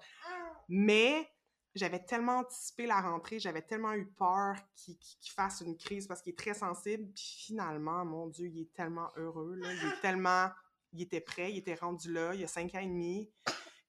Mais 0.68 1.28
j'avais 1.74 2.04
tellement 2.04 2.38
anticipé 2.40 2.86
la 2.86 3.00
rentrée, 3.00 3.38
j'avais 3.38 3.62
tellement 3.62 3.94
eu 3.94 4.06
peur 4.12 4.56
qu'il 4.76 4.96
fasse 5.34 5.62
une 5.64 5.76
crise 5.76 6.06
parce 6.06 6.20
qu'il 6.22 6.32
est 6.32 6.38
très 6.38 6.54
sensible. 6.54 7.10
Puis 7.14 7.44
finalement, 7.46 8.04
mon 8.04 8.26
Dieu, 8.28 8.46
il 8.48 8.60
est 8.62 8.72
tellement 8.74 9.10
heureux, 9.16 9.54
là. 9.56 9.72
Il 9.72 9.88
est 9.88 10.00
tellement... 10.02 10.50
Il 10.94 11.00
était 11.00 11.22
prêt, 11.22 11.50
il 11.50 11.56
était 11.58 11.74
rendu 11.74 12.12
là, 12.12 12.34
il 12.34 12.40
y 12.42 12.44
a 12.44 12.48
cinq 12.48 12.74
ans 12.74 12.80
et 12.80 12.86
demi. 12.86 13.30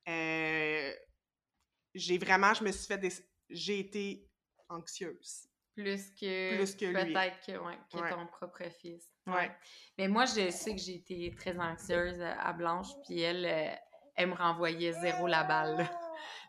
Euh, 0.07 0.93
j'ai 1.93 2.17
vraiment, 2.17 2.53
je 2.53 2.63
me 2.63 2.71
suis 2.71 2.87
fait 2.87 2.97
des... 2.97 3.11
J'ai 3.49 3.79
été 3.79 4.29
anxieuse. 4.69 5.49
plus 5.75 6.09
que, 6.11 6.55
Plus 6.55 6.75
que 6.75 6.91
peut-être 6.93 7.45
que, 7.45 7.57
ouais, 7.57 7.77
que 7.91 7.97
Ouais. 7.97 8.09
ton 8.09 8.25
propre 8.27 8.63
fils. 8.79 9.09
Ouais. 9.27 9.51
Mais 9.97 10.07
moi, 10.07 10.25
je 10.25 10.49
sais 10.49 10.73
que 10.75 10.81
j'ai 10.81 10.95
été 10.95 11.33
très 11.35 11.57
anxieuse 11.59 12.21
à 12.21 12.53
Blanche, 12.53 12.87
puis 13.05 13.19
elle, 13.19 13.45
euh, 13.45 13.75
elle 14.15 14.29
me 14.29 14.33
renvoyait 14.35 14.93
zéro 14.93 15.27
la 15.27 15.43
balle. 15.43 15.77
là. 15.77 15.99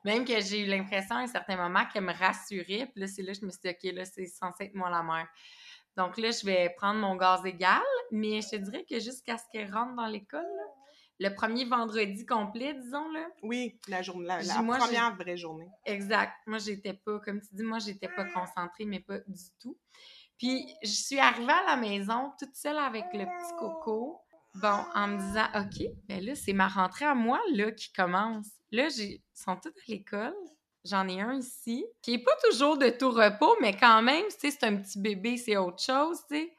Même 0.05 0.25
que 0.25 0.41
j'ai 0.41 0.61
eu 0.61 0.67
l'impression 0.67 1.17
à 1.17 1.21
un 1.21 1.27
certain 1.27 1.57
moment 1.57 1.85
qu'elle 1.93 2.05
me 2.05 2.13
rassurait, 2.13 2.87
puis 2.93 3.01
là, 3.01 3.07
c'est 3.07 3.23
là 3.23 3.33
que 3.33 3.41
je 3.41 3.47
me 3.47 3.51
suis 3.51 3.61
dit, 3.65 3.71
OK, 3.71 3.93
là, 3.95 4.05
c'est 4.05 4.27
censé 4.27 4.65
être 4.65 4.75
moi 4.75 4.91
la 4.91 5.03
mère. 5.03 5.29
Donc 5.97 6.19
là, 6.19 6.31
je 6.31 6.45
vais 6.45 6.75
prendre 6.77 7.01
mon 7.01 7.17
gaz 7.17 7.45
égal, 7.47 7.83
mais 8.11 8.41
je 8.41 8.51
te 8.51 8.57
dirais 8.57 8.85
que 8.89 8.99
jusqu'à 8.99 9.39
ce 9.39 9.45
qu'elle 9.53 9.73
rentre 9.73 9.95
dans 9.95 10.07
l'école, 10.07 10.45
le 11.21 11.29
premier 11.33 11.65
vendredi 11.65 12.27
complet, 12.27 12.75
disons, 12.75 13.09
là, 13.13 13.27
Oui, 13.43 13.79
la, 13.87 14.03
journée, 14.03 14.27
la, 14.27 14.43
la 14.43 14.63
moi, 14.63 14.79
première 14.79 15.15
vraie 15.15 15.37
journée. 15.37 15.69
Exact. 15.87 16.33
Moi, 16.47 16.59
j'étais 16.59 16.95
pas, 16.95 17.21
comme 17.21 17.41
tu 17.41 17.55
dis, 17.55 17.63
moi, 17.63 17.79
j'étais 17.79 18.09
pas 18.09 18.25
concentrée, 18.25 18.85
mais 18.85 19.01
pas 19.01 19.19
du 19.19 19.45
tout. 19.61 19.79
Puis, 20.39 20.67
je 20.83 20.91
suis 20.91 21.19
arrivée 21.21 21.53
à 21.53 21.65
la 21.67 21.77
maison 21.77 22.33
toute 22.39 22.57
seule 22.57 22.79
avec 22.79 23.05
le 23.13 23.25
petit 23.25 23.57
coco. 23.59 24.21
Bon, 24.57 24.85
en 24.95 25.09
me 25.09 25.19
disant, 25.19 25.47
OK, 25.55 25.87
ben 26.09 26.25
là, 26.25 26.35
c'est 26.35 26.53
ma 26.53 26.69
rentrée 26.69 27.05
à 27.05 27.15
moi, 27.15 27.41
là, 27.53 27.71
qui 27.73 27.93
commence. 27.93 28.49
Là, 28.75 28.89
j'ai- 28.89 29.23
ils 29.23 29.41
sont 29.41 29.55
tous 29.57 29.69
à 29.69 29.83
l'école. 29.87 30.35
J'en 30.85 31.07
ai 31.07 31.21
un 31.21 31.35
ici, 31.35 31.87
qui 32.03 32.15
est 32.15 32.25
pas 32.25 32.35
toujours 32.43 32.77
de 32.77 32.91
tout 32.91 33.11
repos, 33.13 33.57
mais 33.61 33.77
quand 33.77 34.03
même, 34.03 34.25
tu 34.25 34.37
sais, 34.39 34.51
c'est 34.51 34.65
un 34.67 34.77
petit 34.77 34.99
bébé, 34.99 35.37
c'est 35.37 35.57
autre 35.57 35.81
chose, 35.81 36.19
tu 36.29 36.37
sais. 36.37 36.53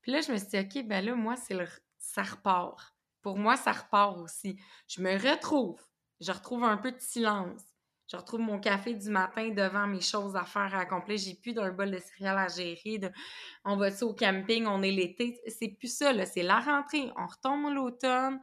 Puis 0.00 0.10
là, 0.12 0.22
je 0.22 0.32
me 0.32 0.38
suis 0.38 0.48
dit, 0.48 0.58
OK, 0.58 0.86
ben 0.86 1.04
là, 1.04 1.14
moi, 1.14 1.36
c'est 1.36 1.52
le... 1.52 1.66
ça 1.98 2.22
repart. 2.22 2.94
Pour 3.20 3.36
moi, 3.36 3.56
ça 3.58 3.72
repart 3.72 4.16
aussi. 4.16 4.58
Je 4.88 5.02
me 5.02 5.12
retrouve. 5.12 5.78
Je 6.20 6.32
retrouve 6.32 6.64
un 6.64 6.78
peu 6.78 6.90
de 6.90 7.00
silence. 7.00 7.60
je 8.10 8.16
retrouve 8.16 8.40
mon 8.40 8.58
café 8.58 8.94
du 8.94 9.10
matin 9.10 9.50
devant 9.50 9.86
mes 9.86 10.00
choses 10.00 10.34
à 10.36 10.44
faire 10.44 10.74
à 10.74 10.78
accomplir. 10.78 11.18
J'ai 11.18 11.34
plus 11.34 11.52
d'un 11.52 11.70
bol 11.70 11.90
de 11.90 11.98
céréales 11.98 12.38
à 12.38 12.48
gérer. 12.48 12.98
on 13.66 13.76
va 13.76 13.90
au 14.02 14.14
camping, 14.14 14.66
on 14.66 14.80
est 14.80 14.90
l'été. 14.90 15.38
C'est 15.46 15.68
plus 15.68 15.94
ça, 15.94 16.14
là. 16.14 16.24
C'est 16.24 16.42
la 16.42 16.60
rentrée. 16.60 17.12
On 17.18 17.26
retombe 17.26 17.70
l'automne. 17.74 18.40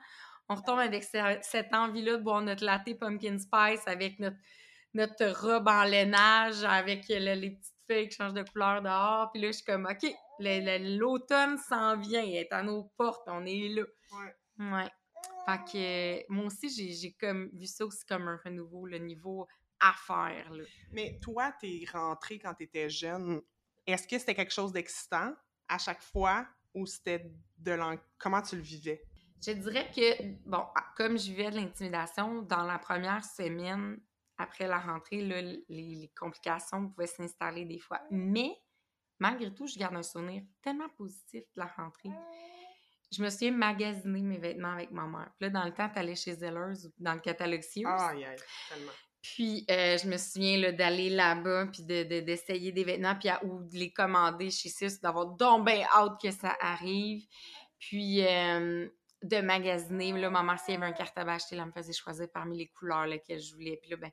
On 0.50 0.56
retombe 0.56 0.80
avec 0.80 1.04
cette 1.04 1.74
envie-là 1.74 2.18
de 2.18 2.24
boire 2.24 2.42
notre 2.42 2.64
latte 2.64 2.98
pumpkin 3.00 3.40
spice 3.40 3.82
avec 3.88 4.20
notre, 4.20 4.38
notre 4.94 5.26
robe 5.26 5.68
en 5.68 5.84
lainage, 5.84 6.64
avec 6.64 7.08
les 7.08 7.52
petites 7.52 7.74
feuilles 7.88 8.10
qui 8.10 8.16
changent 8.16 8.34
de 8.34 8.44
couleur 8.44 8.82
dehors. 8.82 9.32
Puis 9.32 9.42
là, 9.42 9.48
je 9.48 9.54
suis 9.54 9.66
comme, 9.66 9.86
OK, 9.86 10.12
l'automne 10.40 11.58
s'en 11.58 11.98
vient. 11.98 12.24
Elle 12.24 12.36
est 12.36 12.54
à 12.54 12.62
nos 12.62 12.84
portes. 12.98 13.28
On 13.28 13.46
est 13.46 13.70
là. 13.70 13.84
Ouais. 14.12 14.66
Ouais. 14.72 14.90
Fait 15.46 16.26
que 16.26 16.32
moi 16.32 16.46
aussi, 16.46 16.70
j'ai 16.70 17.14
comme 17.14 17.50
vu 17.54 17.68
ça 17.68 17.86
aussi 17.86 18.06
comme 18.06 18.28
un 18.28 18.40
renouveau, 18.44 18.86
le 18.86 18.98
niveau 18.98 19.48
affaire. 19.80 20.52
Là. 20.52 20.64
Mais 20.92 21.20
toi, 21.22 21.54
t'es 21.60 21.84
rentrée 21.92 22.40
quand 22.40 22.54
t'étais 22.54 22.90
jeune. 22.90 23.42
Est-ce 23.86 24.08
que 24.08 24.18
c'était 24.18 24.34
quelque 24.34 24.54
chose 24.54 24.72
d'excitant 24.72 25.34
à 25.68 25.78
chaque 25.78 26.02
fois 26.02 26.48
ou 26.74 26.86
c'était 26.86 27.32
de 27.58 27.72
l'an... 27.72 27.96
Comment 28.18 28.42
tu 28.42 28.56
le 28.56 28.62
vivais? 28.62 29.04
Je 29.46 29.52
dirais 29.52 29.90
que, 29.96 30.24
bon, 30.50 30.64
ah, 30.76 30.86
comme 30.96 31.18
je 31.18 31.32
vivais 31.32 31.52
de 31.52 31.56
l'intimidation, 31.56 32.42
dans 32.42 32.64
la 32.64 32.80
première 32.80 33.24
semaine 33.24 34.00
après 34.38 34.68
la 34.68 34.80
rentrée, 34.80 35.22
là, 35.22 35.42
les, 35.42 35.64
les 35.70 36.12
complications 36.18 36.90
pouvaient 36.90 37.08
s'installer 37.08 37.66
des 37.66 37.80
fois. 37.80 38.02
Mais 38.12 38.52
malgré 39.20 39.54
tout, 39.54 39.68
je 39.68 39.78
garde 39.78 39.96
un 39.96 40.04
souvenir 40.04 40.44
tellement 40.62 40.90
positif 40.90 41.44
de 41.56 41.60
la 41.60 41.68
rentrée 41.68 42.12
je 43.12 43.24
me 43.24 43.30
suis 43.30 43.52
magasiner 43.52 44.22
mes 44.22 44.38
vêtements 44.38 44.74
avec 44.74 44.92
ma 44.92 45.06
mère. 45.06 45.30
Puis 45.38 45.48
là, 45.48 45.50
dans 45.50 45.64
le 45.64 45.74
temps, 45.74 45.90
tu 45.90 46.00
allais 46.00 46.16
chez 46.16 46.34
Zellers 46.34 46.86
ou 46.86 46.92
dans 46.98 47.14
le 47.14 47.20
catalogue 47.20 47.62
Sears. 47.62 47.98
Ah, 48.00 48.16
yeah, 48.16 48.36
tellement. 48.70 48.92
Puis, 49.22 49.66
euh, 49.72 49.98
je 49.98 50.08
me 50.08 50.18
souviens 50.18 50.72
d'aller 50.72 51.10
là-bas, 51.10 51.68
puis 51.68 51.84
d'essayer 51.84 52.72
de, 52.72 52.76
des 52.76 52.84
vêtements, 52.84 53.16
puis 53.16 53.30
ou 53.44 53.64
de 53.64 53.76
les 53.76 53.92
commander 53.92 54.52
chez 54.52 54.70
Sears, 54.70 55.00
d'avoir 55.02 55.28
donc 55.28 55.66
bien 55.66 55.84
hâte 55.96 56.22
que 56.22 56.30
ça 56.30 56.56
arrive. 56.60 57.26
Puis, 57.80 58.24
euh, 58.26 58.88
de 59.28 59.42
magasiner. 59.42 60.12
Là, 60.14 60.30
ma 60.30 60.44
mère, 60.44 60.60
s'il 60.60 60.76
y 60.76 60.78
avait 60.78 60.86
un 60.88 60.94
cartable 60.94 61.30
à 61.30 61.34
acheter, 61.34 61.56
elle 61.56 61.66
me 61.66 61.72
faisait 61.72 61.94
choisir 61.94 62.28
parmi 62.34 62.58
les 62.58 62.68
couleurs 62.68 63.06
lesquelles 63.06 63.42
je 63.42 63.54
voulais. 63.54 63.78
Puis 63.82 63.92
là, 63.92 63.98
ben, 63.98 64.12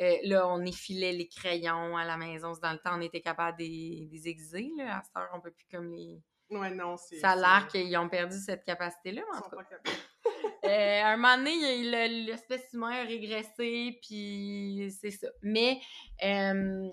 euh, 0.00 0.16
là, 0.24 0.48
on 0.48 0.64
effilait 0.64 1.12
les 1.12 1.28
crayons 1.28 1.96
à 1.96 2.04
la 2.04 2.16
maison. 2.16 2.52
Dans 2.62 2.72
le 2.72 2.78
temps, 2.78 2.96
on 2.96 3.00
était 3.00 3.20
capable 3.20 3.58
de 3.58 3.64
les 3.64 4.28
aiguiser. 4.28 4.70
Là. 4.76 4.98
À 4.98 5.02
cette 5.02 5.16
heure, 5.16 5.30
on 5.34 5.40
peut 5.40 5.52
plus 5.52 5.66
comme 5.70 5.92
les 5.92 6.22
Ouais, 6.52 6.70
non, 6.70 6.96
c'est. 6.96 7.18
Ça 7.18 7.30
a 7.30 7.36
l'air 7.36 7.68
qu'ils 7.68 7.96
ont 7.96 8.08
perdu 8.08 8.36
cette 8.38 8.64
capacité-là, 8.64 9.22
en 9.34 9.40
tout 9.40 9.56
cas. 9.56 9.64
euh, 10.64 11.02
à 11.02 11.08
un 11.08 11.16
moment 11.16 11.36
donné, 11.36 12.08
l'espèce 12.08 12.72
humaine 12.72 12.92
a 12.92 13.02
régressé, 13.04 13.98
puis 14.02 14.92
c'est 15.00 15.10
ça. 15.10 15.28
Mais, 15.42 15.80
euh, 16.22 16.88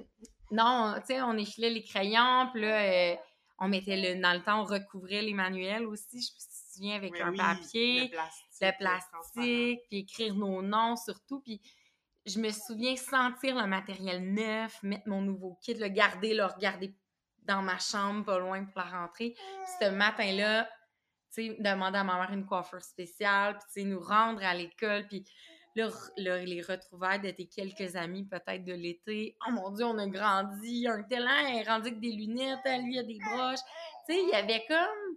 non, 0.51 0.95
tu 0.99 1.13
sais, 1.13 1.21
on 1.21 1.37
effilait 1.37 1.69
les 1.69 1.83
crayons, 1.83 2.49
puis 2.51 2.61
là, 2.61 2.81
euh, 2.81 3.15
on 3.59 3.67
mettait 3.67 3.97
le. 3.97 4.21
Dans 4.21 4.33
le 4.33 4.41
temps, 4.41 4.61
on 4.61 4.65
recouvrait 4.65 5.21
les 5.21 5.33
manuels 5.33 5.85
aussi. 5.85 6.21
Je 6.21 6.31
souviens 6.79 6.95
avec 6.95 7.19
un 7.19 7.33
papier, 7.33 8.03
le 8.03 8.09
plastique, 8.09 8.61
le 8.61 8.77
plastique 8.77 9.81
puis 9.89 9.97
écrire 9.99 10.35
nos 10.35 10.61
noms 10.61 10.95
surtout. 10.95 11.41
Puis 11.41 11.61
je 12.25 12.39
me 12.39 12.51
souviens 12.51 12.95
sentir 12.95 13.55
le 13.55 13.67
matériel 13.67 14.33
neuf, 14.33 14.81
mettre 14.83 15.07
mon 15.07 15.21
nouveau 15.21 15.57
kit, 15.61 15.73
le 15.73 15.87
garder, 15.87 16.33
le 16.33 16.45
regarder 16.45 16.93
dans 17.43 17.61
ma 17.61 17.79
chambre, 17.79 18.25
pas 18.25 18.39
loin 18.39 18.63
pour 18.65 18.81
la 18.81 19.01
rentrée. 19.01 19.35
Puis 19.35 19.73
ce 19.81 19.89
matin-là, 19.89 20.69
tu 21.33 21.47
sais, 21.47 21.57
demander 21.59 21.97
à 21.97 22.03
ma 22.03 22.19
mère 22.19 22.31
une 22.31 22.45
coiffure 22.45 22.83
spéciale, 22.83 23.57
puis 23.57 23.67
tu 23.73 23.81
sais, 23.81 23.87
nous 23.87 23.99
rendre 23.99 24.43
à 24.43 24.53
l'école, 24.53 25.07
puis 25.07 25.23
là, 25.75 25.89
les 26.17 26.61
retrouvailles 26.61 27.21
de 27.21 27.31
tes 27.31 27.47
quelques 27.47 27.95
amis 27.95 28.25
peut-être 28.25 28.63
de 28.63 28.73
l'été. 28.73 29.37
Oh 29.47 29.51
mon 29.51 29.71
Dieu, 29.71 29.85
on 29.85 29.97
a 29.97 30.07
grandi, 30.07 30.87
un 30.87 31.03
tel 31.03 31.27
est 31.27 31.63
rendu 31.63 31.87
avec 31.87 31.99
des 31.99 32.11
lunettes, 32.11 32.59
lui, 32.65 32.95
il 32.95 32.99
a 32.99 33.03
des 33.03 33.19
broches. 33.19 33.59
Tu 34.07 34.13
sais, 34.13 34.21
il 34.21 34.29
y 34.29 34.35
avait 34.35 34.65
comme... 34.67 35.08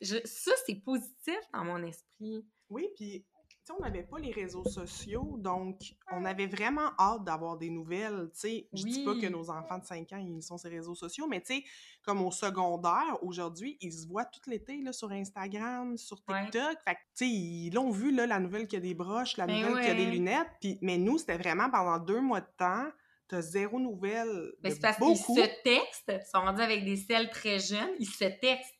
Ça, 0.00 0.52
c'est 0.66 0.82
positif 0.82 1.38
dans 1.52 1.64
mon 1.64 1.82
esprit. 1.82 2.46
Oui, 2.70 2.88
puis 2.96 3.24
on 3.70 3.82
n'avait 3.82 4.02
pas 4.02 4.18
les 4.18 4.32
réseaux 4.32 4.64
sociaux, 4.64 5.36
donc 5.38 5.80
on 6.10 6.24
avait 6.24 6.46
vraiment 6.46 6.90
hâte 6.98 7.24
d'avoir 7.24 7.56
des 7.56 7.70
nouvelles. 7.70 8.28
sais 8.32 8.68
Je 8.72 8.84
dis 8.84 9.04
pas 9.04 9.14
que 9.14 9.26
nos 9.26 9.50
enfants 9.50 9.78
de 9.78 9.84
5 9.84 10.12
ans, 10.12 10.16
ils 10.16 10.42
sont 10.42 10.58
sur 10.58 10.68
les 10.68 10.78
réseaux 10.78 10.94
sociaux, 10.94 11.26
mais 11.26 11.40
tu 11.40 11.56
sais, 11.56 11.64
comme 12.02 12.22
au 12.22 12.30
secondaire, 12.30 13.18
aujourd'hui, 13.22 13.76
ils 13.80 13.92
se 13.92 14.06
voient 14.06 14.24
tout 14.24 14.48
l'été 14.48 14.80
sur 14.92 15.10
Instagram, 15.10 15.96
sur 15.96 16.16
TikTok. 16.24 16.78
Fait 16.84 16.94
tu 16.94 16.98
sais, 17.14 17.28
ils 17.28 17.70
l'ont 17.70 17.90
vu, 17.90 18.14
là, 18.14 18.26
la 18.26 18.40
nouvelle 18.40 18.66
qu'il 18.66 18.78
y 18.78 18.82
a 18.82 18.86
des 18.86 18.94
broches, 18.94 19.36
la 19.36 19.46
ben 19.46 19.60
nouvelle 19.60 19.84
qu'il 19.84 19.98
y 19.98 20.02
a 20.02 20.06
des 20.06 20.10
lunettes. 20.10 20.48
Puis, 20.60 20.78
mais 20.82 20.98
nous, 20.98 21.18
c'était 21.18 21.38
vraiment 21.38 21.70
pendant 21.70 21.98
deux 21.98 22.20
mois 22.20 22.40
de 22.40 22.50
temps, 22.56 22.86
t'as 23.28 23.42
zéro 23.42 23.78
nouvelle. 23.78 24.52
Mais 24.62 24.70
c'est 24.70 24.80
parce 24.80 24.98
qu'ils 24.98 25.16
se 25.16 25.62
textent, 25.62 26.12
ils 26.12 26.30
sont 26.30 26.40
rendus 26.40 26.62
avec 26.62 26.84
des 26.84 26.96
selles 26.96 27.30
très 27.30 27.58
jeunes, 27.58 27.90
ils 27.98 28.08
se 28.08 28.24
textent. 28.24 28.74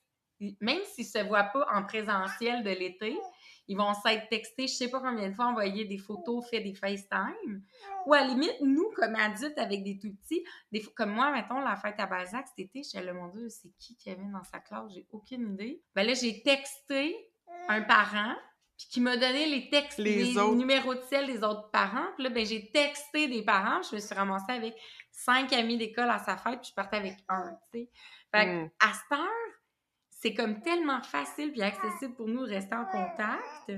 Même 0.61 0.83
s'ils 0.85 1.07
se 1.07 1.19
voient 1.27 1.45
pas 1.45 1.67
en 1.73 1.85
présentiel 1.85 2.63
de 2.63 2.71
l'été, 2.71 3.19
ils 3.69 3.77
vont 3.77 3.93
s'être 3.93 4.29
textés, 4.29 4.67
je 4.67 4.73
sais 4.73 4.89
pas 4.89 5.01
combien 5.01 5.29
de 5.29 5.35
fois, 5.35 5.47
envoyer 5.47 5.85
des 5.85 5.99
photos, 5.99 6.49
faire 6.49 6.63
des 6.63 6.75
FaceTime. 6.75 7.63
Ou 8.07 8.15
à 8.15 8.21
la 8.21 8.29
limite, 8.29 8.57
nous, 8.63 8.91
comme 8.97 9.15
adultes 9.15 9.59
avec 9.59 9.85
des 9.85 9.99
tout 9.99 10.15
petits, 10.15 10.43
des, 10.73 10.83
comme 10.83 11.11
moi, 11.11 11.31
mettons, 11.33 11.61
la 11.61 11.77
fête 11.77 11.97
à 11.99 12.07
Balzac 12.07 12.47
cet 12.49 12.59
été, 12.59 12.83
je 12.83 12.99
le 12.99 13.13
mon 13.13 13.29
Dieu, 13.29 13.49
c'est 13.51 13.71
qui 13.79 13.95
qui 13.97 14.11
avait 14.11 14.25
dans 14.33 14.45
sa 14.45 14.59
classe? 14.61 14.91
J'ai 14.95 15.07
aucune 15.13 15.53
idée. 15.53 15.83
Ben 15.95 16.07
là, 16.07 16.15
j'ai 16.15 16.43
texté 16.43 17.15
un 17.69 17.83
parent, 17.83 18.35
puis 18.79 18.87
qui 18.91 19.01
m'a 19.03 19.17
donné 19.17 19.47
les 19.47 19.69
textes, 19.69 19.99
les, 19.99 20.35
numéros 20.55 20.95
de 20.95 21.03
sel 21.03 21.27
des 21.27 21.43
autres 21.43 21.71
parents. 21.71 22.07
Puis 22.15 22.25
là, 22.25 22.31
ben, 22.31 22.47
j'ai 22.47 22.71
texté 22.71 23.29
des 23.29 23.43
parents. 23.43 23.83
Je 23.83 23.97
me 23.97 24.01
suis 24.01 24.15
ramassée 24.15 24.53
avec 24.53 24.75
cinq 25.11 25.53
amis 25.53 25.77
d'école 25.77 26.09
à 26.09 26.19
sa 26.19 26.39
fête, 26.39 26.61
puis 26.61 26.71
je 26.71 26.75
partais 26.75 26.97
avec 26.97 27.17
un, 27.29 27.59
tu 27.73 27.81
sais. 27.81 27.91
Fait 28.33 28.47
mm. 28.47 28.71
à 28.81 28.93
cette 28.95 29.19
heure, 29.19 29.58
c'est 30.21 30.35
comme 30.35 30.61
tellement 30.61 31.01
facile 31.03 31.53
et 31.57 31.63
accessible 31.63 32.15
pour 32.15 32.29
nous 32.29 32.45
de 32.45 32.51
rester 32.51 32.75
en 32.75 32.85
contact. 32.87 33.73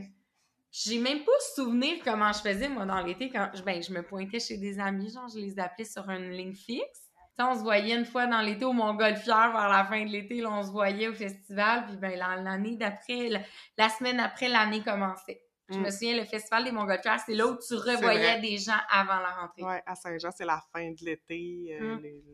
J'ai 0.73 0.99
même 0.99 1.25
pas 1.25 1.33
souvenir 1.55 1.99
comment 2.05 2.33
je 2.33 2.41
faisais, 2.41 2.69
moi, 2.69 2.87
dans 2.87 3.01
l'été, 3.05 3.29
quand 3.29 3.51
je, 3.55 3.63
ben, 3.63 3.83
je 3.83 3.93
me 3.93 4.03
pointais 4.03 4.39
chez 4.39 4.57
des 4.57 4.79
amis, 4.79 5.13
genre, 5.13 5.29
je 5.29 5.39
les 5.39 5.59
appelais 5.59 5.85
sur 5.85 6.09
une 6.09 6.31
ligne 6.31 6.55
fixe. 6.55 7.11
on 7.39 7.55
se 7.55 7.63
voyait 7.63 7.97
une 7.97 8.05
fois 8.05 8.27
dans 8.27 8.41
l'été 8.41 8.65
au 8.65 8.73
Montgolfière 8.73 9.53
vers 9.53 9.69
la 9.69 9.85
fin 9.85 10.05
de 10.05 10.11
l'été, 10.11 10.47
on 10.47 10.63
se 10.63 10.71
voyait 10.71 11.09
au 11.09 11.15
festival, 11.15 11.87
puis 11.87 11.97
ben, 11.97 12.17
l'année 12.17 12.77
d'après, 12.77 13.29
la, 13.77 13.89
semaine 13.89 14.21
après, 14.21 14.49
l'année 14.49 14.83
commençait. 14.83 15.43
Je 15.69 15.79
me 15.79 15.87
mm. 15.87 15.91
souviens, 15.91 16.17
le 16.17 16.25
Festival 16.25 16.65
des 16.65 16.73
Montgolfières, 16.73 17.21
c'est 17.25 17.35
là 17.35 17.47
où 17.47 17.57
tu 17.57 17.75
revoyais 17.75 18.41
des 18.41 18.59
gens 18.59 18.81
avant 18.91 19.21
la 19.21 19.31
rentrée. 19.31 19.63
Oui, 19.63 19.77
à 19.87 19.95
Saint-Jean, 19.95 20.31
c'est 20.33 20.45
la 20.45 20.61
fin 20.73 20.91
de 20.91 21.05
l'été, 21.05 21.79
euh, 21.81 21.97
mm. 21.97 22.01
les, 22.01 22.25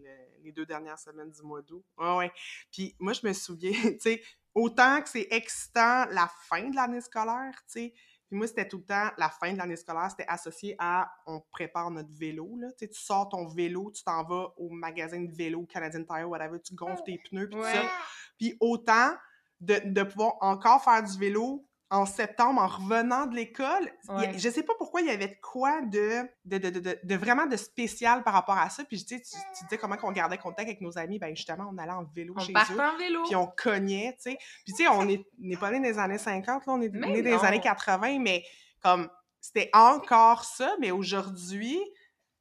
deux 0.52 0.66
dernières 0.66 0.98
semaines 0.98 1.30
du 1.30 1.42
mois 1.42 1.62
d'août. 1.62 1.84
Oui, 1.98 2.08
oui. 2.18 2.26
Puis 2.72 2.96
moi, 2.98 3.12
je 3.12 3.26
me 3.26 3.32
souviens, 3.32 3.72
tu 3.92 4.00
sais, 4.00 4.22
autant 4.54 5.02
que 5.02 5.08
c'est 5.08 5.28
excitant 5.30 6.06
la 6.10 6.30
fin 6.48 6.68
de 6.68 6.76
l'année 6.76 7.00
scolaire, 7.00 7.54
tu 7.66 7.80
sais, 7.80 7.94
puis 8.28 8.36
moi, 8.36 8.48
c'était 8.48 8.66
tout 8.66 8.78
le 8.78 8.84
temps, 8.84 9.10
la 9.18 9.28
fin 9.28 9.52
de 9.52 9.58
l'année 9.58 9.76
scolaire, 9.76 10.10
c'était 10.10 10.26
associé 10.26 10.74
à 10.80 11.08
on 11.26 11.40
prépare 11.52 11.90
notre 11.92 12.12
vélo. 12.12 12.56
Là. 12.58 12.68
Tu, 12.72 12.78
sais, 12.78 12.88
tu 12.88 13.00
sors 13.00 13.28
ton 13.28 13.46
vélo, 13.46 13.92
tu 13.92 14.02
t'en 14.02 14.24
vas 14.24 14.52
au 14.56 14.68
magasin 14.68 15.20
de 15.20 15.32
vélo, 15.32 15.64
Canadian 15.66 16.02
Tire, 16.02 16.28
whatever, 16.28 16.60
tu 16.60 16.74
gonfles 16.74 17.04
tes 17.04 17.18
pneus, 17.18 17.48
puis 17.48 17.56
tout 17.56 17.62
ça. 17.64 17.88
Puis 18.36 18.56
autant 18.60 19.12
de, 19.60 19.80
de, 19.84 20.02
pouvoir 20.02 20.34
encore 20.40 20.82
faire 20.82 21.02
du 21.02 21.16
vélo 21.18 21.65
en 21.90 22.04
septembre, 22.04 22.60
en 22.60 22.66
revenant 22.66 23.26
de 23.26 23.36
l'école. 23.36 23.92
Je 24.36 24.48
sais 24.48 24.62
pas 24.62 24.74
pourquoi 24.76 25.02
il 25.02 25.06
y 25.06 25.10
avait 25.10 25.28
de 25.28 25.36
quoi 25.40 25.82
de, 25.82 26.22
de, 26.44 26.58
de, 26.58 26.98
de, 27.02 27.14
vraiment 27.14 27.46
de 27.46 27.56
spécial 27.56 28.24
par 28.24 28.34
rapport 28.34 28.58
à 28.58 28.70
ça. 28.70 28.84
Puis 28.84 29.04
tu, 29.04 29.20
tu 29.20 29.64
disais 29.64 29.78
comment 29.78 29.96
on 30.02 30.12
gardait 30.12 30.38
contact 30.38 30.68
avec 30.68 30.80
nos 30.80 30.98
amis. 30.98 31.18
Ben 31.18 31.34
justement, 31.36 31.70
on 31.72 31.78
allait 31.78 31.92
en 31.92 32.04
vélo 32.04 32.34
chez 32.40 32.52
eux. 32.52 32.80
en 32.80 32.96
vélo. 32.98 33.22
Puis 33.24 33.36
on 33.36 33.46
cognait, 33.46 34.16
tu 34.20 34.32
sais. 34.32 34.38
Puis 34.64 34.74
tu 34.74 34.84
sais, 34.84 34.88
on 34.88 35.04
n'est 35.04 35.56
pas 35.58 35.70
né 35.70 35.80
des 35.80 35.98
années 35.98 36.18
50, 36.18 36.66
là, 36.66 36.72
on 36.72 36.82
est 36.82 36.92
né 36.92 37.22
des 37.22 37.44
années 37.44 37.60
80, 37.60 38.18
mais 38.18 38.44
comme 38.82 39.08
c'était 39.40 39.70
encore 39.72 40.44
ça. 40.44 40.74
Mais 40.80 40.90
aujourd'hui, 40.90 41.78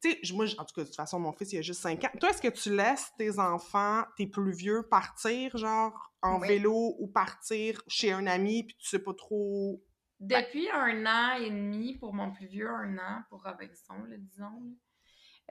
tu 0.02 0.10
sais, 0.10 0.34
moi, 0.34 0.46
en 0.58 0.64
tout 0.64 0.74
cas, 0.74 0.82
de 0.82 0.86
toute 0.86 0.96
façon, 0.96 1.20
mon 1.20 1.32
fils, 1.32 1.52
il 1.52 1.58
a 1.58 1.62
juste 1.62 1.80
5 1.82 2.02
ans. 2.04 2.10
Toi, 2.20 2.30
est-ce 2.30 2.42
que 2.42 2.48
tu 2.48 2.74
laisses 2.74 3.12
tes 3.16 3.38
enfants, 3.38 4.02
tes 4.16 4.26
plus 4.26 4.52
vieux, 4.52 4.82
partir, 4.82 5.56
genre, 5.56 6.12
en 6.26 6.38
vélo 6.38 6.96
ou 6.98 7.08
partir 7.08 7.82
chez 7.88 8.12
un 8.12 8.26
ami, 8.26 8.64
puis 8.64 8.76
tu 8.76 8.88
sais 8.88 9.02
pas 9.02 9.14
trop... 9.14 9.82
Depuis 10.18 10.68
un 10.70 11.04
an 11.04 11.36
et 11.38 11.50
demi, 11.50 11.98
pour 11.98 12.14
mon 12.14 12.32
plus 12.32 12.46
vieux, 12.46 12.70
un 12.70 12.96
an, 12.98 13.22
pour 13.28 13.42
Robinson, 13.42 13.94
disons, 14.18 14.74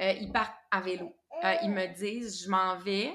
euh, 0.01 0.11
ils 0.11 0.31
partent 0.31 0.57
à 0.71 0.81
vélo. 0.81 1.15
Euh, 1.43 1.53
ils 1.63 1.69
me 1.69 1.87
disent, 1.95 2.43
je 2.43 2.49
m'en 2.49 2.77
vais 2.79 3.13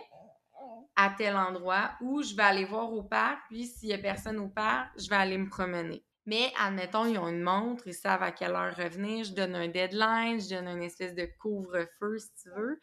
à 0.97 1.11
tel 1.17 1.35
endroit 1.37 1.93
où 2.00 2.23
je 2.23 2.35
vais 2.35 2.43
aller 2.43 2.64
voir 2.64 2.93
au 2.93 3.02
parc, 3.02 3.40
puis 3.49 3.67
s'il 3.67 3.88
y 3.88 3.93
a 3.95 3.99
personne 3.99 4.38
au 4.38 4.49
parc, 4.49 4.90
je 4.99 5.09
vais 5.09 5.17
aller 5.17 5.38
me 5.38 5.49
promener. 5.49 6.05
Mais 6.26 6.52
admettons, 6.61 7.07
ils 7.07 7.19
ont 7.19 7.29
une 7.29 7.43
montre, 7.43 7.87
ils 7.87 7.95
savent 7.95 8.23
à 8.23 8.31
quelle 8.31 8.52
heure 8.52 8.76
revenir, 8.76 9.25
je 9.25 9.33
donne 9.33 9.55
un 9.55 9.69
deadline, 9.69 10.40
je 10.40 10.50
donne 10.50 10.69
une 10.69 10.83
espèce 10.83 11.14
de 11.14 11.26
couvre-feu, 11.40 12.19
si 12.19 12.29
tu 12.43 12.50
veux. 12.50 12.79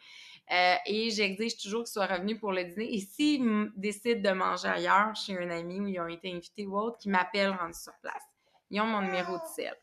Euh, 0.50 0.76
et 0.86 1.10
j'exige 1.10 1.58
toujours 1.58 1.84
qu'ils 1.84 1.92
soient 1.92 2.06
revenus 2.06 2.40
pour 2.40 2.54
le 2.54 2.64
dîner. 2.64 2.96
Et 2.96 3.00
s'ils 3.00 3.72
décident 3.76 4.32
de 4.32 4.36
manger 4.36 4.68
ailleurs, 4.70 5.16
chez 5.16 5.38
un 5.38 5.50
ami 5.50 5.80
où 5.80 5.88
ils 5.88 6.00
ont 6.00 6.08
été 6.08 6.32
invités 6.34 6.66
ou 6.66 6.78
autre, 6.78 6.98
qu'ils 7.00 7.12
m'appellent 7.12 7.56
rendu 7.60 7.78
sur 7.78 7.94
place. 8.02 8.24
Ils 8.70 8.80
ont 8.82 8.86
mon 8.86 9.02
numéro 9.02 9.34
de 9.34 9.48
sel. 9.56 9.76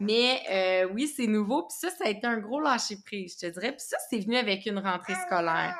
Mais 0.00 0.42
euh, 0.50 0.92
oui, 0.92 1.06
c'est 1.06 1.26
nouveau. 1.28 1.62
Puis 1.62 1.76
ça, 1.78 1.90
ça 1.90 2.06
a 2.06 2.08
été 2.08 2.26
un 2.26 2.38
gros 2.38 2.60
lâcher-prise, 2.60 3.36
je 3.40 3.46
te 3.46 3.52
dirais. 3.52 3.72
Puis 3.72 3.86
ça, 3.86 3.96
c'est 4.10 4.18
venu 4.18 4.36
avec 4.36 4.66
une 4.66 4.78
rentrée 4.78 5.14
scolaire. 5.14 5.76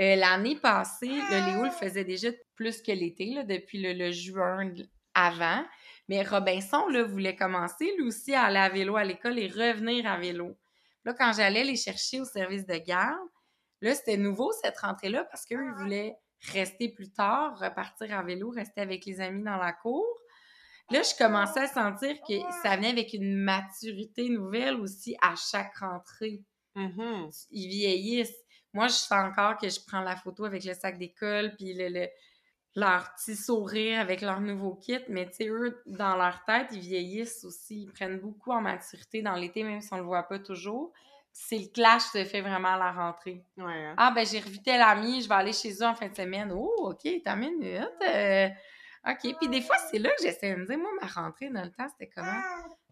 Euh, 0.00 0.16
l'année 0.16 0.56
passée, 0.56 1.06
le 1.08 1.52
Léo 1.52 1.64
le 1.64 1.70
faisait 1.70 2.04
déjà 2.04 2.28
plus 2.56 2.82
que 2.82 2.92
l'été, 2.92 3.42
depuis 3.44 3.80
le, 3.80 4.10
juin 4.10 4.70
avant. 5.14 5.64
Mais 6.08 6.22
Robinson 6.22 6.86
là, 6.88 7.04
voulait 7.04 7.36
commencer 7.36 7.94
lui 7.96 8.08
aussi 8.08 8.34
à 8.34 8.44
aller 8.44 8.58
à 8.58 8.68
vélo 8.68 8.96
à 8.96 9.04
l'école 9.04 9.38
et 9.38 9.46
revenir 9.46 10.06
à 10.06 10.18
vélo. 10.18 10.58
Là, 11.04 11.14
quand 11.14 11.32
j'allais 11.32 11.64
les 11.64 11.76
chercher 11.76 12.20
au 12.20 12.24
service 12.24 12.66
de 12.66 12.76
garde, 12.76 13.28
là, 13.84 13.94
c'était 13.94 14.16
nouveau 14.16 14.50
cette 14.52 14.78
rentrée-là 14.78 15.24
parce 15.24 15.44
qu'eux, 15.44 15.64
ils 15.64 15.82
voulaient 15.82 16.16
rester 16.52 16.88
plus 16.88 17.10
tard, 17.10 17.58
repartir 17.58 18.18
à 18.18 18.22
vélo, 18.22 18.50
rester 18.50 18.80
avec 18.80 19.04
les 19.04 19.20
amis 19.20 19.42
dans 19.42 19.56
la 19.56 19.72
cour. 19.72 20.04
Là, 20.90 21.02
je 21.02 21.16
commençais 21.16 21.60
à 21.60 21.66
sentir 21.66 22.16
que 22.28 22.34
ça 22.62 22.76
venait 22.76 22.90
avec 22.90 23.12
une 23.12 23.36
maturité 23.36 24.28
nouvelle 24.28 24.76
aussi 24.76 25.16
à 25.22 25.34
chaque 25.36 25.76
rentrée. 25.76 26.42
Mm-hmm. 26.76 27.46
Ils 27.50 27.68
vieillissent. 27.68 28.36
Moi, 28.72 28.88
je 28.88 28.98
fais 29.06 29.14
encore 29.14 29.56
que 29.56 29.68
je 29.68 29.80
prends 29.86 30.00
la 30.00 30.16
photo 30.16 30.44
avec 30.44 30.64
le 30.64 30.74
sac 30.74 30.98
d'école, 30.98 31.54
puis 31.56 31.74
le, 31.74 32.08
leur 32.74 33.14
petit 33.14 33.36
sourire 33.36 34.00
avec 34.00 34.20
leur 34.20 34.40
nouveau 34.40 34.74
kit, 34.74 34.98
mais 35.08 35.28
tu 35.30 35.36
sais, 35.36 35.48
eux, 35.48 35.82
dans 35.86 36.16
leur 36.16 36.44
tête, 36.44 36.68
ils 36.72 36.80
vieillissent 36.80 37.44
aussi. 37.44 37.82
Ils 37.82 37.92
prennent 37.92 38.18
beaucoup 38.18 38.50
en 38.50 38.60
maturité 38.60 39.22
dans 39.22 39.36
l'été, 39.36 39.62
même 39.62 39.80
si 39.80 39.92
on 39.92 39.98
le 39.98 40.04
voit 40.04 40.24
pas 40.24 40.38
toujours. 40.38 40.92
C'est 41.36 41.58
le 41.58 41.66
clash 41.66 42.04
qui 42.04 42.18
se 42.18 42.24
fait 42.24 42.40
vraiment 42.40 42.74
à 42.74 42.78
la 42.78 42.92
rentrée. 42.92 43.44
Hein. 43.58 43.94
Ah, 43.96 44.12
ben, 44.14 44.24
j'ai 44.24 44.38
revu 44.38 44.62
tel 44.62 44.80
ami, 44.80 45.20
je 45.20 45.28
vais 45.28 45.34
aller 45.34 45.52
chez 45.52 45.72
eux 45.72 45.84
en 45.84 45.94
fin 45.94 46.08
de 46.08 46.14
semaine. 46.14 46.52
Oh, 46.54 46.90
OK, 46.90 47.10
t'as 47.24 47.34
minute. 47.34 47.90
Euh, 48.08 48.48
OK. 49.06 49.36
Puis 49.40 49.48
des 49.48 49.60
fois, 49.60 49.76
c'est 49.90 49.98
là 49.98 50.10
que 50.10 50.22
j'essaie 50.22 50.54
de 50.54 50.60
me 50.60 50.66
dire, 50.66 50.78
moi, 50.78 50.90
ma 51.00 51.08
rentrée 51.08 51.50
dans 51.50 51.64
le 51.64 51.72
temps, 51.72 51.88
c'était 51.88 52.10
comment? 52.14 52.40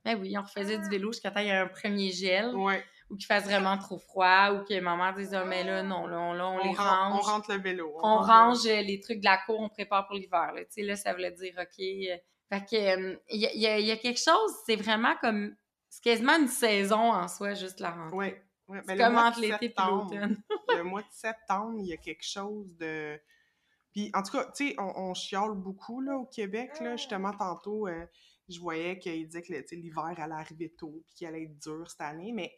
Ben 0.05 0.19
oui, 0.21 0.37
on 0.37 0.43
refaisait 0.43 0.79
du 0.79 0.89
vélo 0.89 1.13
jusqu'à 1.13 1.31
temps 1.31 1.39
qu'il 1.39 1.49
y 1.49 1.53
ait 1.53 1.57
un 1.57 1.69
premier 1.69 2.11
gel. 2.11 2.55
Ouais 2.57 2.85
ou 3.13 3.17
qu'il 3.17 3.27
fasse 3.27 3.45
vraiment 3.45 3.77
trop 3.77 3.99
froid, 3.99 4.53
ou 4.53 4.65
que 4.65 4.81
maman 4.81 5.13
dise 5.13 5.35
ah, 5.35 5.45
mais 5.45 5.65
là, 5.65 5.83
non, 5.83 6.07
là, 6.07 6.19
on, 6.19 6.31
on, 6.31 6.65
les 6.65 6.75
range. 6.75 7.15
On 7.15 7.21
rentre 7.21 7.53
le 7.53 7.61
vélo. 7.61 7.93
On, 8.03 8.17
range 8.19 8.65
les 8.65 9.01
trucs 9.01 9.21
de 9.21 9.25
la 9.27 9.37
cour, 9.37 9.61
on 9.61 9.69
prépare 9.69 10.07
pour 10.07 10.17
l'hiver. 10.17 10.53
Tu 10.57 10.65
sais, 10.71 10.83
là, 10.83 10.97
ça 10.97 11.13
voulait 11.13 11.31
dire, 11.33 11.53
OK. 11.59 11.79
Euh, 11.79 12.17
fait 12.51 12.61
que, 12.65 12.77
il 12.77 13.05
euh, 13.05 13.17
y, 13.31 13.67
a, 13.67 13.79
y, 13.79 13.91
a 13.91 13.97
quelque 13.97 14.21
chose, 14.21 14.53
c'est 14.65 14.77
vraiment 14.77 15.15
comme, 15.21 15.55
c'est 15.93 16.05
quasiment 16.05 16.39
une 16.39 16.49
saison 16.49 17.13
en 17.13 17.29
soi, 17.29 17.53
juste 17.53 17.79
la 17.79 17.91
rentrée. 17.91 18.17
Oui. 18.17 18.75
Ouais, 18.75 18.83
ben, 18.87 18.97
comme 18.97 19.17
entre 19.17 19.41
l'été 19.41 19.67
et 19.67 19.75
l'automne. 19.77 20.43
le 20.71 20.85
mois 20.85 21.03
de 21.03 21.11
septembre, 21.11 21.79
il 21.81 21.89
y 21.89 21.93
a 21.93 21.99
quelque 21.99 22.25
chose 22.25 22.75
de... 22.79 23.21
Puis, 23.93 24.11
en 24.15 24.23
tout 24.23 24.33
cas, 24.33 24.47
tu 24.57 24.69
sais, 24.69 24.75
on, 24.79 25.11
on, 25.11 25.13
chiale 25.13 25.53
beaucoup, 25.53 26.01
là, 26.01 26.17
au 26.17 26.25
Québec, 26.25 26.81
là, 26.81 26.97
justement, 26.97 27.33
tantôt, 27.33 27.89
euh, 27.89 28.07
je 28.49 28.59
voyais 28.59 28.99
qu'il 28.99 29.27
disait 29.27 29.43
que 29.43 29.75
l'hiver 29.75 30.15
allait 30.17 30.33
arriver 30.33 30.71
tôt, 30.71 31.03
puis 31.05 31.15
qu'il 31.15 31.27
allait 31.27 31.43
être 31.43 31.59
dur 31.59 31.85
cette 31.91 32.01
année, 32.01 32.33
mais 32.33 32.57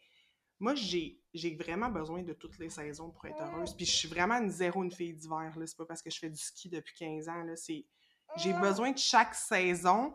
moi, 0.61 0.73
j'ai, 0.75 1.19
vraiment 1.59 1.89
besoin 1.89 2.23
de 2.23 2.31
toutes 2.31 2.57
les 2.57 2.69
saisons 2.69 3.09
pour 3.09 3.25
être 3.25 3.41
heureuse. 3.41 3.75
Puis 3.75 3.85
je 3.85 3.91
suis 3.91 4.07
vraiment 4.07 4.35
une 4.35 4.49
zéro 4.49 4.81
une 4.81 4.91
fille 4.91 5.13
d'hiver. 5.13 5.51
Là. 5.57 5.67
C'est 5.67 5.75
pas 5.75 5.85
parce 5.85 6.01
que 6.01 6.09
je 6.09 6.19
fais 6.19 6.29
du 6.29 6.39
ski 6.39 6.69
depuis 6.69 6.95
15 6.95 7.27
ans. 7.27 7.45
J'ai 8.37 8.53
besoin 8.53 8.91
de 8.91 8.97
chaque 8.97 9.35
saison. 9.35 10.13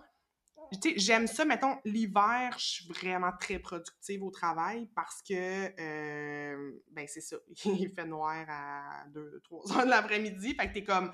J'aime 0.96 1.26
ça, 1.26 1.44
mettons, 1.44 1.78
l'hiver, 1.84 2.54
je 2.58 2.64
suis 2.64 2.88
vraiment 2.88 3.32
très 3.38 3.58
productive 3.58 4.22
au 4.22 4.30
travail 4.30 4.88
parce 4.94 5.22
que, 5.22 5.34
euh, 5.80 6.72
ben 6.90 7.06
c'est 7.08 7.20
ça, 7.20 7.36
il 7.64 7.92
fait 7.94 8.06
noir 8.06 8.44
à 8.48 9.04
2-3 9.08 9.72
heures 9.72 9.84
de 9.84 9.90
l'après-midi. 9.90 10.54
Fait 10.54 10.68
que 10.68 10.74
t'es 10.74 10.84
comme, 10.84 11.12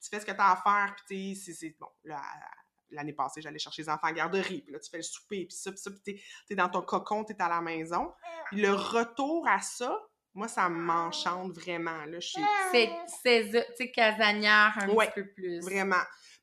tu 0.00 0.08
fais 0.08 0.20
ce 0.20 0.26
que 0.26 0.32
t'as 0.32 0.52
à 0.52 0.56
faire, 0.56 0.96
puis 1.06 1.38
tu 1.42 1.52
c'est, 1.52 1.76
bon, 1.78 1.88
là, 2.04 2.20
l'année 2.90 3.12
passée, 3.12 3.40
j'allais 3.40 3.58
chercher 3.58 3.82
les 3.82 3.88
enfants 3.88 4.06
à 4.06 4.12
garderie, 4.12 4.62
puis 4.62 4.72
là, 4.72 4.78
tu 4.78 4.90
fais 4.90 4.98
le 4.98 5.02
souper, 5.02 5.46
puis 5.46 5.56
ça, 5.56 5.70
puis 5.70 5.80
ça, 5.80 5.90
puis 5.90 6.00
t'es, 6.02 6.22
es 6.50 6.54
dans 6.54 6.68
ton 6.68 6.82
cocon, 6.82 7.24
t'es 7.24 7.40
à 7.40 7.48
la 7.48 7.60
maison. 7.60 8.12
Puis 8.46 8.60
le 8.60 8.72
retour 8.72 9.46
à 9.46 9.60
ça, 9.60 9.96
moi, 10.34 10.48
ça 10.48 10.68
m'enchante 10.68 11.52
vraiment, 11.52 12.04
là, 12.06 12.20
je 12.20 12.28
suis... 12.28 12.42
C'est, 12.70 12.90
tu 13.22 13.76
sais, 13.76 13.90
casanière 13.90 14.74
un 14.76 14.86
petit 14.86 15.10
peu 15.14 15.26
plus. 15.32 15.60
vraiment. 15.60 15.96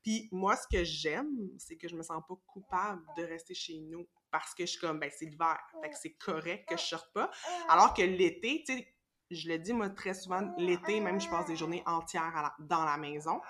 Puis 0.06 0.30
moi, 0.32 0.56
ce 0.56 0.68
que 0.68 0.84
j'aime, 0.84 1.50
c'est 1.58 1.78
que 1.78 1.88
je 1.88 1.96
me 1.96 2.04
sens 2.04 2.22
pas 2.30 2.36
coupable 2.46 3.02
de 3.18 3.24
rester 3.24 3.56
chez 3.56 3.80
nous, 3.80 4.08
parce 4.30 4.54
que 4.54 4.64
je 4.64 4.72
suis 4.72 4.80
comme, 4.80 5.00
ben, 5.00 5.10
c'est 5.12 5.26
l'hiver, 5.26 5.58
fait 5.82 5.90
que 5.90 5.98
c'est 6.00 6.14
correct 6.14 6.70
que 6.70 6.78
je 6.78 6.84
sorte 6.84 7.12
pas. 7.12 7.32
Alors 7.70 7.92
que 7.96 8.04
l'été, 8.04 8.64
tu 8.68 8.78
sais, 8.78 8.96
je 9.32 9.50
le 9.50 9.58
dis, 9.58 9.74
moi, 9.74 9.90
très 9.90 10.14
souvent, 10.14 10.54
l'été, 10.60 11.00
même, 11.00 11.20
je 11.20 11.28
passe 11.28 11.48
des 11.48 11.56
journées 11.56 11.82
entières 11.88 12.54
dans 12.60 12.86
la 12.86 12.98
maison. 12.98 13.42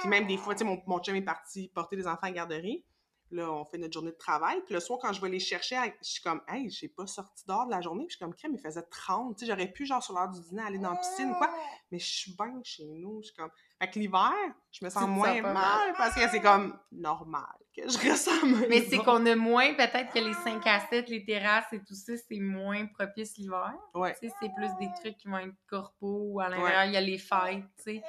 Puis 0.00 0.10
même 0.10 0.26
des 0.26 0.36
fois, 0.36 0.54
tu 0.54 0.58
sais, 0.58 0.64
mon, 0.64 0.82
mon 0.86 0.98
chum 0.98 1.16
est 1.16 1.22
parti 1.22 1.70
porter 1.74 1.96
les 1.96 2.06
enfants 2.06 2.18
à 2.24 2.26
la 2.26 2.32
garderie. 2.32 2.84
Là, 3.32 3.50
on 3.50 3.64
fait 3.64 3.78
notre 3.78 3.94
journée 3.94 4.10
de 4.10 4.16
travail. 4.16 4.60
Puis 4.64 4.74
le 4.74 4.80
soir, 4.80 4.98
quand 5.00 5.12
je 5.12 5.20
vais 5.20 5.28
les 5.28 5.40
chercher, 5.40 5.76
je 6.02 6.08
suis 6.08 6.22
comme, 6.22 6.42
hey, 6.48 6.70
j'ai 6.70 6.88
pas 6.88 7.06
sorti 7.06 7.44
dehors 7.46 7.66
de 7.66 7.70
la 7.70 7.80
journée. 7.80 8.04
Puis 8.04 8.12
je 8.12 8.16
suis 8.16 8.24
comme, 8.24 8.34
crème, 8.34 8.54
il 8.54 8.60
faisait 8.60 8.82
30. 8.82 9.36
Tu 9.36 9.44
sais, 9.44 9.50
j'aurais 9.50 9.72
pu, 9.72 9.86
genre, 9.86 10.02
sur 10.02 10.14
l'heure 10.14 10.28
du 10.28 10.40
dîner, 10.40 10.62
aller 10.62 10.78
dans 10.78 10.90
la 10.90 10.96
piscine 10.96 11.30
ou 11.30 11.34
quoi. 11.34 11.50
Mais 11.90 11.98
je 11.98 12.06
suis 12.06 12.36
bien 12.36 12.60
chez 12.62 12.84
nous. 12.84 13.22
Je 13.22 13.28
suis 13.28 13.36
comme. 13.36 13.50
Fait 13.80 13.90
que 13.90 13.98
l'hiver, 13.98 14.32
je 14.70 14.84
me 14.84 14.90
sens 14.90 15.08
moins 15.08 15.40
mal, 15.40 15.94
parce 15.96 16.14
que 16.14 16.28
c'est 16.28 16.40
comme 16.40 16.78
normal 16.92 17.56
que 17.74 17.88
je 17.88 18.10
ressens 18.10 18.66
Mais 18.68 18.82
c'est 18.82 18.98
qu'on 18.98 19.24
a 19.26 19.34
moins, 19.34 19.74
peut-être 19.74 20.12
que 20.12 20.18
les 20.18 20.34
5 20.34 20.66
à 20.66 20.80
7, 20.88 21.08
les 21.08 21.24
terrasses 21.24 21.72
et 21.72 21.82
tout 21.82 21.94
ça, 21.94 22.12
c'est 22.16 22.38
moins 22.38 22.86
propice 22.86 23.36
l'hiver. 23.38 23.74
Ouais. 23.94 24.14
Tu 24.20 24.28
sais, 24.28 24.34
c'est 24.40 24.52
plus 24.54 24.68
des 24.78 24.90
trucs 25.00 25.16
qui 25.16 25.28
vont 25.28 25.38
être 25.38 25.54
corpo 25.68 26.26
ou 26.32 26.40
à 26.40 26.48
l'intérieur, 26.48 26.84
il 26.84 26.92
y 26.92 26.96
a 26.96 27.00
les 27.00 27.18
fêtes, 27.18 27.64
tu 27.78 27.84
sais. 27.84 28.02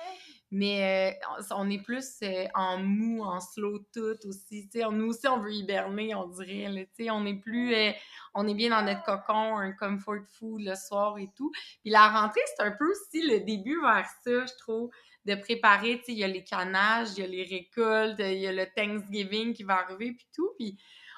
Mais 0.55 1.17
euh, 1.19 1.45
on 1.49 1.67
est 1.71 1.81
plus 1.81 2.19
euh, 2.21 2.45
en 2.53 2.77
mou, 2.77 3.23
en 3.23 3.39
slow 3.39 3.79
tout 3.91 4.17
aussi. 4.27 4.69
sais 4.71 4.83
nous 4.91 5.07
aussi, 5.07 5.27
on 5.27 5.39
veut 5.39 5.51
hiberner, 5.51 6.13
on 6.13 6.27
dirait. 6.27 6.87
sais 6.95 7.09
on 7.09 7.25
est 7.25 7.39
plus. 7.41 7.73
Euh, 7.73 7.91
on 8.35 8.47
est 8.47 8.53
bien 8.53 8.69
dans 8.69 8.83
notre 8.83 9.01
cocon, 9.01 9.57
un 9.57 9.71
comfort 9.71 10.21
food 10.37 10.61
le 10.61 10.75
soir 10.75 11.17
et 11.17 11.27
tout. 11.35 11.51
Puis 11.81 11.89
la 11.89 12.07
rentrée, 12.07 12.41
c'est 12.55 12.63
un 12.63 12.69
peu 12.69 12.85
aussi 12.87 13.27
le 13.27 13.39
début 13.39 13.81
vers 13.81 14.05
ça, 14.23 14.45
je 14.45 14.55
trouve, 14.59 14.91
de 15.25 15.33
préparer. 15.33 16.03
Il 16.07 16.19
y 16.19 16.23
a 16.23 16.27
les 16.27 16.43
canages, 16.43 17.09
il 17.17 17.21
y 17.21 17.23
a 17.23 17.27
les 17.27 17.43
récoltes, 17.45 18.19
il 18.19 18.37
y 18.37 18.45
a 18.45 18.51
le 18.51 18.67
Thanksgiving 18.75 19.55
qui 19.55 19.63
va 19.63 19.79
arriver, 19.79 20.11
puis 20.11 20.27
tout. 20.35 20.51
Puis 20.59 20.77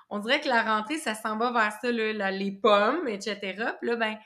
on 0.09 0.19
dirait 0.19 0.39
que 0.39 0.47
la 0.47 0.63
rentrée, 0.63 0.97
ça 0.97 1.13
s'en 1.13 1.37
va 1.37 1.51
vers 1.51 1.73
ça, 1.73 1.91
là, 1.91 2.31
les 2.31 2.53
pommes, 2.53 3.09
etc. 3.09 3.37
Puis 3.81 3.89
là, 3.89 3.97
ben 3.97 4.17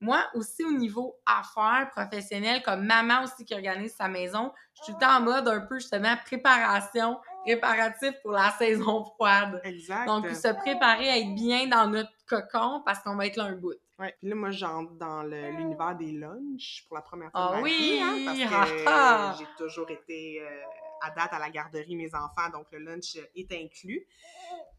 moi 0.00 0.24
aussi, 0.34 0.64
au 0.64 0.72
niveau 0.72 1.16
affaires 1.26 1.90
professionnelles, 1.90 2.62
comme 2.62 2.84
maman 2.84 3.24
aussi 3.24 3.44
qui 3.44 3.54
organise 3.54 3.94
sa 3.94 4.08
maison, 4.08 4.52
je 4.74 4.84
suis 4.84 4.92
tout 4.92 4.98
le 5.00 5.04
temps 5.04 5.16
en 5.16 5.20
mode 5.20 5.48
un 5.48 5.60
peu 5.60 5.78
justement 5.78 6.14
préparation, 6.24 7.18
préparatif 7.44 8.12
pour 8.22 8.32
la 8.32 8.50
saison 8.58 9.04
froide. 9.04 9.60
Exact. 9.64 10.06
Donc, 10.06 10.28
se 10.30 10.48
préparer 10.48 11.08
à 11.08 11.18
être 11.18 11.34
bien 11.34 11.66
dans 11.66 11.88
notre 11.88 12.12
cocon 12.26 12.82
parce 12.84 13.00
qu'on 13.00 13.16
va 13.16 13.26
être 13.26 13.36
là 13.36 13.44
un 13.44 13.56
bout. 13.56 13.74
Oui, 13.98 14.06
puis 14.20 14.28
là, 14.28 14.36
moi, 14.36 14.50
j'entre 14.50 14.92
dans 14.92 15.24
l'univers 15.24 15.96
des 15.96 16.12
lunchs 16.12 16.84
pour 16.86 16.96
la 16.96 17.02
première 17.02 17.32
fois. 17.32 17.54
Ah 17.56 17.60
oui! 17.60 18.00
Hein, 18.00 18.22
parce 18.24 18.38
que 18.38 18.84
ah, 18.86 18.86
ah! 18.86 19.36
j'ai 19.36 19.46
toujours 19.56 19.90
été 19.90 20.40
euh, 20.40 20.62
à 21.02 21.10
date 21.10 21.32
à 21.32 21.40
la 21.40 21.50
garderie, 21.50 21.96
mes 21.96 22.14
enfants, 22.14 22.48
donc 22.52 22.66
le 22.70 22.78
lunch 22.78 23.16
est 23.34 23.52
inclus. 23.52 24.06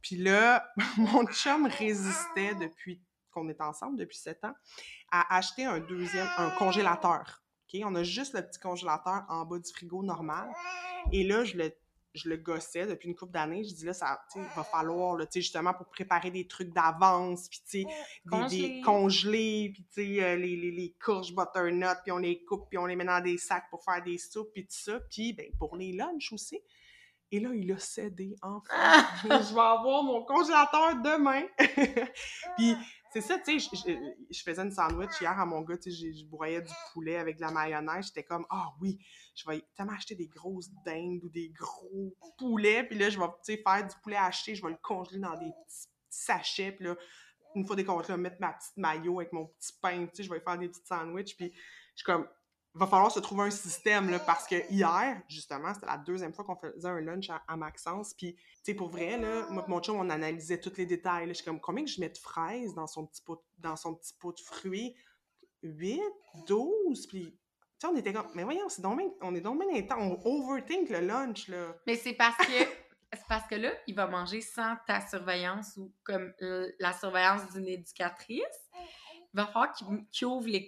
Puis 0.01 0.15
là, 0.15 0.71
mon 0.97 1.25
chum 1.27 1.65
résistait 1.65 2.55
depuis 2.55 3.01
qu'on 3.31 3.49
est 3.49 3.61
ensemble 3.61 3.97
depuis 3.97 4.17
sept 4.17 4.43
ans, 4.43 4.53
à 5.11 5.37
acheter 5.37 5.65
un 5.65 5.79
deuxième, 5.79 6.27
un 6.37 6.49
congélateur. 6.51 7.43
OK? 7.73 7.81
On 7.85 7.95
a 7.95 8.03
juste 8.03 8.33
le 8.33 8.41
petit 8.41 8.59
congélateur 8.59 9.23
en 9.29 9.45
bas 9.45 9.59
du 9.59 9.71
frigo 9.71 10.03
normal. 10.03 10.49
Et 11.11 11.23
là, 11.23 11.43
je 11.43 11.57
le, 11.57 11.71
je 12.13 12.29
le 12.29 12.37
gossais 12.37 12.85
depuis 12.85 13.09
une 13.09 13.15
couple 13.15 13.31
d'années. 13.33 13.63
Je 13.63 13.73
dis 13.73 13.85
là, 13.85 13.93
ça 13.93 14.19
va 14.55 14.63
falloir, 14.63 15.15
là, 15.15 15.25
justement, 15.33 15.73
pour 15.73 15.87
préparer 15.87 16.31
des 16.31 16.47
trucs 16.47 16.73
d'avance, 16.73 17.47
puis 17.47 17.61
tu 17.69 17.83
sais, 17.83 18.47
des, 18.49 18.81
congelés, 18.81 19.73
puis 19.93 20.21
euh, 20.21 20.35
les, 20.35 20.55
les, 20.55 20.71
les, 20.71 20.95
courges 21.03 21.33
butternut, 21.33 21.97
puis 22.03 22.11
on 22.11 22.17
les 22.17 22.43
coupe, 22.43 22.67
puis 22.69 22.77
on 22.77 22.85
les 22.85 22.95
met 22.95 23.05
dans 23.05 23.21
des 23.21 23.37
sacs 23.37 23.69
pour 23.69 23.83
faire 23.83 24.03
des 24.03 24.17
soupes, 24.17 24.51
puis 24.53 24.63
tout 24.63 24.71
ça. 24.71 24.99
Puis, 25.09 25.33
ben, 25.33 25.47
pour 25.57 25.75
les 25.75 25.93
lunchs 25.93 26.33
aussi. 26.33 26.61
Et 27.31 27.39
là, 27.39 27.49
il 27.53 27.71
a 27.71 27.77
cédé 27.77 28.35
enfin. 28.41 28.73
je 29.23 29.53
vais 29.53 29.61
avoir 29.61 30.03
mon 30.03 30.23
congélateur 30.23 30.95
demain. 30.95 31.43
puis 32.57 32.75
c'est 33.11 33.21
ça, 33.21 33.39
tu 33.39 33.59
sais, 33.59 33.69
je, 34.29 34.43
faisais 34.43 34.61
une 34.61 34.71
sandwich 34.71 35.19
hier 35.19 35.39
à 35.39 35.45
mon 35.45 35.61
gars, 35.61 35.77
tu 35.77 35.91
sais, 35.91 36.13
je 36.13 36.25
broyais 36.25 36.61
du 36.61 36.71
poulet 36.93 37.17
avec 37.17 37.37
de 37.37 37.41
la 37.41 37.51
mayonnaise. 37.51 38.07
J'étais 38.07 38.23
comme, 38.23 38.45
ah 38.49 38.73
oui, 38.79 38.99
je 39.35 39.49
vais 39.49 39.63
tellement 39.75 39.93
acheter 39.93 40.15
des 40.15 40.27
grosses 40.27 40.69
dindes 40.85 41.23
ou 41.23 41.29
des 41.29 41.49
gros 41.49 42.15
poulets. 42.37 42.83
Puis 42.83 42.97
là, 42.97 43.09
je 43.09 43.19
vais, 43.19 43.25
tu 43.25 43.53
sais, 43.55 43.57
faire 43.57 43.87
du 43.87 43.95
poulet 44.03 44.17
acheté, 44.17 44.53
je 44.53 44.63
vais 44.63 44.71
le 44.71 44.77
congeler 44.81 45.19
dans 45.19 45.37
des 45.37 45.51
petits 45.65 45.87
sachets. 46.09 46.71
Puis 46.71 46.85
là, 46.85 46.95
une 47.55 47.65
fois 47.65 47.75
décongelé, 47.75 48.05
je 48.07 48.13
vais 48.13 48.19
mettre 48.19 48.39
ma 48.39 48.53
petite 48.53 48.77
maillot 48.77 49.19
avec 49.19 49.33
mon 49.33 49.47
petit 49.47 49.73
pain, 49.81 50.05
tu 50.05 50.17
sais, 50.17 50.23
je 50.23 50.29
vais 50.29 50.39
faire 50.39 50.57
des 50.57 50.69
petites 50.69 50.87
sandwichs. 50.87 51.35
Puis 51.35 51.51
je 51.51 52.03
suis 52.03 52.05
comme, 52.05 52.27
va 52.79 52.87
falloir 52.87 53.11
se 53.11 53.19
trouver 53.19 53.43
un 53.43 53.51
système, 53.51 54.09
là, 54.09 54.19
parce 54.19 54.47
que 54.47 54.55
hier, 54.71 55.21
justement, 55.27 55.73
c'était 55.73 55.87
la 55.87 55.97
deuxième 55.97 56.33
fois 56.33 56.45
qu'on 56.45 56.55
faisait 56.55 56.87
un 56.87 57.01
lunch 57.01 57.29
à, 57.47 57.57
Maxence, 57.57 58.13
puis, 58.13 58.35
tu 58.35 58.41
sais, 58.63 58.73
pour 58.73 58.89
vrai, 58.89 59.17
là, 59.17 59.47
mon 59.67 59.79
chum, 59.79 59.97
on 59.97 60.09
analysait 60.09 60.59
tous 60.59 60.77
les 60.77 60.85
détails, 60.85 61.27
là, 61.27 61.33
je 61.33 61.37
suis 61.37 61.45
comme, 61.45 61.59
combien 61.59 61.83
que 61.83 61.91
je 61.91 61.99
mets 61.99 62.09
de 62.09 62.17
fraises 62.17 62.73
dans 62.73 62.87
son 62.87 63.05
petit 63.05 63.21
pot, 63.21 63.43
dans 63.57 63.75
son 63.75 63.95
petit 63.95 64.13
pot 64.19 64.31
de 64.31 64.39
fruits? 64.39 64.95
8, 65.63 66.01
12, 66.47 67.07
puis... 67.07 67.37
Tu 67.81 67.87
sais, 67.87 67.93
on 67.93 67.95
était 67.95 68.11
comme, 68.11 68.27
mais 68.35 68.43
voyons, 68.43 68.67
c'est 68.67 68.81
donc 68.81 68.99
on 69.21 69.33
est 69.35 69.39
donc 69.39 69.57
bien 69.57 69.97
on 69.97 70.19
overthink 70.25 70.89
le 70.89 70.99
lunch, 70.99 71.47
là. 71.47 71.77
Mais 71.87 71.95
c'est 71.95 72.11
parce 72.11 72.35
que 72.35 72.51
C'est 73.13 73.27
parce 73.27 73.47
que 73.47 73.55
là, 73.55 73.71
il 73.87 73.95
va 73.95 74.07
manger 74.07 74.41
sans 74.41 74.75
ta 74.85 75.01
surveillance 75.01 75.77
ou 75.77 75.91
comme 76.03 76.31
la 76.79 76.93
surveillance 76.93 77.51
d'une 77.53 77.67
éducatrice. 77.67 78.69
Il 79.33 79.37
va 79.37 79.47
falloir 79.47 79.73
qu'il 79.73 80.27
ouvre 80.27 80.47
les, 80.47 80.67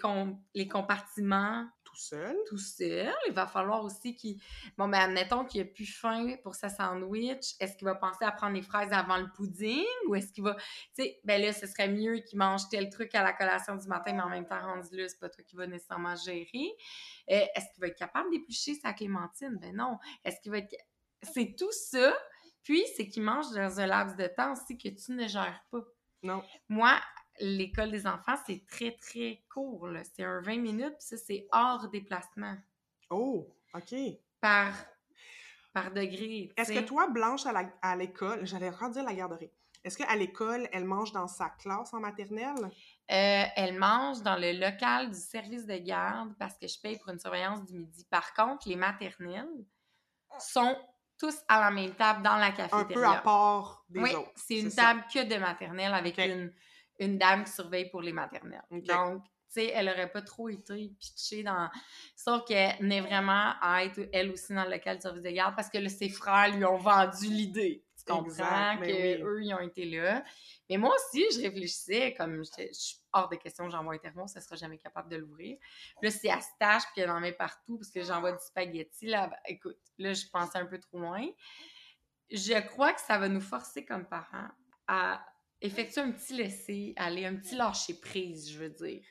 les 0.56 0.68
compartiments 0.68 1.68
tout 1.92 2.00
seul. 2.00 2.38
Tout 2.48 2.58
seul. 2.58 3.14
Il 3.28 3.34
va 3.34 3.48
falloir 3.48 3.84
aussi 3.84 4.16
qu'il. 4.16 4.42
Bon, 4.78 4.88
ben, 4.88 5.00
admettons 5.00 5.44
qu'il 5.44 5.62
a 5.62 5.66
plus 5.66 5.86
faim 5.86 6.36
pour 6.42 6.56
sa 6.56 6.70
sandwich. 6.70 7.56
Est-ce 7.60 7.76
qu'il 7.76 7.86
va 7.86 7.96
penser 7.96 8.24
à 8.24 8.32
prendre 8.32 8.54
les 8.54 8.62
fraises 8.62 8.92
avant 8.92 9.18
le 9.18 9.30
pudding 9.36 9.84
ou 10.08 10.16
est-ce 10.16 10.32
qu'il 10.32 10.44
va. 10.44 10.56
Tu 10.96 11.04
sais, 11.04 11.20
ben 11.26 11.42
là, 11.42 11.52
ce 11.52 11.68
serait 11.68 11.90
mieux 11.90 12.20
qu'il 12.20 12.40
mange 12.40 12.62
tel 12.70 12.90
truc 12.90 13.14
à 13.14 13.24
la 13.24 13.34
collation 13.34 13.76
du 13.76 13.88
matin, 13.88 14.14
mais 14.14 14.22
en 14.22 14.30
même 14.30 14.48
temps, 14.48 14.62
rendu 14.62 14.96
là, 14.96 15.08
c'est 15.10 15.20
pas 15.20 15.30
toi 15.30 15.44
qui 15.44 15.56
va 15.56 15.68
nécessairement 15.68 16.16
gérer. 16.16 16.76
Euh, 17.30 17.46
est-ce 17.56 17.66
qu'il 17.74 17.82
va 17.82 17.88
être 17.88 17.98
capable 17.98 18.32
d'éplucher 18.32 18.76
sa 18.76 18.94
clémentine? 18.94 19.58
Ben 19.62 19.76
non. 19.76 19.98
Est-ce 20.24 20.40
qu'il 20.42 20.52
va 20.52 20.60
être. 20.60 20.76
C'est 21.22 21.56
tout 21.58 21.72
ça. 21.72 22.16
Puis, 22.64 22.84
c'est 22.96 23.08
qu'il 23.08 23.24
mange 23.24 23.50
dans 23.52 23.80
un 23.80 23.88
laps 23.88 24.16
de 24.16 24.28
temps 24.28 24.54
aussi 24.54 24.78
que 24.78 24.90
tu 24.90 25.12
ne 25.14 25.28
gères 25.28 25.64
pas. 25.72 25.82
Non. 26.24 26.44
Moi, 26.70 27.00
l'école 27.42 27.92
des 27.92 28.08
enfants, 28.08 28.36
c'est 28.46 28.66
très, 28.68 28.92
très 28.92 29.44
court. 29.54 29.88
C'est 30.16 30.24
un 30.24 30.42
20 30.42 30.58
minutes, 30.58 30.96
puis 30.98 31.08
ça, 31.08 31.18
c'est 31.18 31.48
hors 31.52 31.90
déplacement. 31.90 32.56
Oh, 33.10 33.48
OK. 33.74 33.96
Par, 34.40 34.74
par 35.74 35.92
degré. 35.92 36.52
Est-ce 36.56 36.72
que 36.72 36.80
toi, 36.80 37.08
Blanche, 37.10 37.44
à 37.82 37.96
l'école, 37.96 38.46
j'allais 38.46 38.70
redire 38.70 39.04
la 39.04 39.14
garderie, 39.14 39.52
est-ce 39.84 39.98
qu'à 39.98 40.16
l'école, 40.16 40.68
elle 40.72 40.86
mange 40.86 41.12
dans 41.12 41.28
sa 41.28 41.50
classe 41.50 41.94
en 41.94 42.00
maternelle? 42.00 42.66
Euh, 43.12 43.44
elle 43.56 43.80
mange 43.80 44.22
dans 44.22 44.36
le 44.36 44.52
local 44.54 45.10
du 45.10 45.18
service 45.18 45.66
de 45.66 45.78
garde 45.78 46.36
parce 46.38 46.56
que 46.58 46.68
je 46.68 46.80
paye 46.80 46.98
pour 47.00 47.10
une 47.10 47.20
surveillance 47.20 47.66
du 47.66 47.74
midi. 47.74 48.06
Par 48.10 48.34
contre, 48.34 48.70
les 48.70 48.76
maternelles 48.76 49.66
sont 50.40 50.78
tous 51.18 51.36
à 51.48 51.60
la 51.60 51.72
même 51.72 51.94
table 51.96 52.22
dans 52.22 52.38
la 52.38 52.52
cafétéria. 52.52 52.84
Un 52.84 52.94
peu 52.94 53.06
à 53.06 53.22
part 53.22 53.84
des 53.90 54.00
oui, 54.00 54.12
c'est 54.36 54.60
une 54.60 54.72
table 54.72 55.04
que 55.12 55.24
de 55.24 55.38
maternelle 55.38 55.94
avec 55.94 56.18
une 56.20 56.54
une 57.00 57.18
dame 57.18 57.44
qui 57.44 57.52
surveille 57.52 57.90
pour 57.90 58.02
les 58.02 58.14
maternelles. 58.14 58.62
Donc, 58.72 59.24
tu 59.24 59.62
sais, 59.62 59.72
elle 59.74 59.90
aurait 59.90 60.12
pas 60.12 60.22
trop 60.22 60.48
été 60.48 60.94
pitchée 60.98 61.44
dans. 61.44 61.70
Sauf 62.16 62.46
qu'elle 62.46 62.92
est 62.92 63.02
vraiment 63.02 63.54
à 63.62 63.84
être, 63.84 64.00
elle 64.14 64.32
aussi, 64.32 64.54
dans 64.54 64.64
le 64.64 64.72
local 64.72 64.98
de 64.98 65.02
service 65.02 65.22
de 65.22 65.30
garde 65.30 65.56
parce 65.56 65.70
que 65.70 65.78
là, 65.78 65.90
ses 65.90 66.10
frères 66.10 66.56
lui 66.56 66.64
ont 66.64 66.78
vendu 66.78 67.26
l'idée. 67.28 67.84
Tu 67.98 68.06
comprends 68.06 68.78
qu'eux, 68.78 69.44
ils 69.44 69.54
ont 69.54 69.60
été 69.60 69.86
là. 69.86 70.24
Mais 70.70 70.78
moi 70.78 70.96
aussi, 70.96 71.24
je 71.34 71.42
réfléchissais, 71.42 72.14
comme 72.14 72.44
je 72.44 72.72
suis 72.72 72.98
hors 73.12 73.28
de 73.28 73.36
question, 73.36 73.70
j'envoie 73.70 73.96
un 73.96 73.98
thermos, 73.98 74.32
ça 74.32 74.40
sera 74.40 74.56
jamais 74.56 74.78
capable 74.78 75.10
de 75.10 75.18
l'ouvrir. 75.18 75.58
Là, 76.02 76.10
c'est 76.10 76.30
à 76.30 76.40
stage, 76.40 76.84
puis 76.94 77.02
elle 77.02 77.12
en 77.12 77.20
met 77.20 77.34
partout, 77.34 77.78
parce 77.78 77.92
que 77.92 78.02
j'envoie 78.04 78.32
du 78.32 78.40
spaghetti. 78.40 79.08
Là, 79.08 79.30
écoute, 79.46 79.78
là, 79.98 80.14
je 80.14 80.26
pensais 80.32 80.58
un 80.58 80.66
peu 80.66 80.80
trop 80.80 81.00
loin. 81.00 81.28
Je 82.32 82.58
crois 82.70 82.94
que 82.94 83.02
ça 83.02 83.18
va 83.18 83.28
nous 83.28 83.42
forcer 83.42 83.84
comme 83.84 84.08
parents 84.08 84.48
à 84.88 85.22
effectuer 85.62 86.02
un 86.02 86.12
petit 86.12 86.34
laisser 86.34 86.94
aller, 86.98 87.26
un 87.26 87.36
petit 87.36 87.56
lâcher 87.56 87.94
prise, 88.00 88.52
je 88.52 88.60
veux 88.60 88.70
dire. 88.70 89.04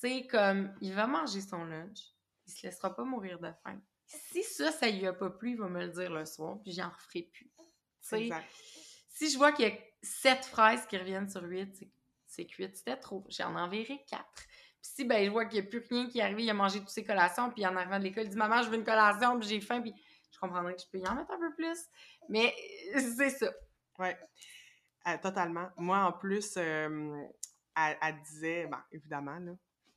Tu 0.00 0.08
sais, 0.08 0.26
comme, 0.26 0.74
il 0.80 0.94
va 0.94 1.06
manger 1.06 1.40
son 1.40 1.64
lunch, 1.64 1.98
il 2.46 2.52
se 2.52 2.66
laissera 2.66 2.94
pas 2.94 3.04
mourir 3.04 3.38
de 3.38 3.50
faim. 3.62 3.80
Si 4.06 4.42
ça, 4.42 4.72
ça 4.72 4.88
lui 4.90 5.06
a 5.06 5.12
pas 5.12 5.30
plu, 5.30 5.52
il 5.52 5.58
va 5.58 5.68
me 5.68 5.80
le 5.80 5.92
dire 5.92 6.10
le 6.10 6.24
soir, 6.24 6.58
puis 6.62 6.72
j'en 6.72 6.88
referai 6.88 7.22
plus. 7.32 7.50
Tu 8.02 8.08
sais, 8.08 8.30
si 9.08 9.30
je 9.30 9.36
vois 9.36 9.52
qu'il 9.52 9.68
y 9.68 9.70
a 9.70 9.74
sept 10.02 10.44
fraises 10.46 10.86
qui 10.86 10.96
reviennent 10.96 11.28
sur 11.28 11.42
huit, 11.42 11.84
c'est 12.26 12.46
cuit, 12.46 12.70
c'était 12.72 12.96
trop. 12.96 13.24
J'en 13.28 13.54
enverrai 13.54 14.02
quatre. 14.08 14.46
Puis 14.80 14.92
si 14.94 15.04
ben, 15.04 15.24
je 15.24 15.30
vois 15.30 15.44
qu'il 15.44 15.60
n'y 15.60 15.66
a 15.66 15.68
plus 15.68 15.84
rien 15.90 16.08
qui 16.08 16.20
arrive, 16.20 16.40
il 16.40 16.48
a 16.48 16.54
mangé 16.54 16.78
toutes 16.78 16.88
ses 16.88 17.04
collations, 17.04 17.50
puis 17.50 17.66
en 17.66 17.76
arrivant 17.76 17.98
de 17.98 18.04
l'école, 18.04 18.24
il 18.24 18.30
dit 18.30 18.36
Maman, 18.36 18.62
je 18.62 18.70
veux 18.70 18.76
une 18.76 18.84
collation, 18.84 19.38
puis 19.38 19.48
j'ai 19.48 19.60
faim, 19.60 19.82
puis 19.82 19.92
je 20.32 20.38
comprendrais 20.38 20.74
que 20.74 20.80
je 20.80 20.86
peux 20.86 20.98
y 20.98 21.06
en 21.06 21.14
mettre 21.14 21.30
un 21.32 21.38
peu 21.38 21.54
plus. 21.54 21.78
Mais 22.28 22.54
c'est 22.94 23.30
ça. 23.30 23.52
Ouais. 23.98 24.18
Euh, 25.08 25.16
totalement. 25.22 25.68
Moi, 25.76 25.98
en 25.98 26.12
plus, 26.12 26.56
elle, 26.56 28.20
disait, 28.24 28.66
ben, 28.66 28.82
évidemment, 28.92 29.38
là, 29.38 29.52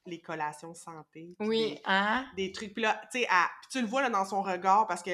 les 0.06 0.20
collations 0.20 0.74
santé. 0.74 1.36
Oui, 1.40 1.76
des, 1.76 1.82
hein? 1.86 2.26
Des 2.36 2.52
trucs. 2.52 2.74
Puis 2.74 2.84
là, 2.84 3.02
tu 3.12 3.20
sais, 3.20 3.28
tu 3.70 3.82
le 3.82 3.88
vois 3.88 4.02
là, 4.02 4.10
dans 4.10 4.26
son 4.26 4.42
regard 4.42 4.88
parce 4.88 5.02
que 5.02 5.12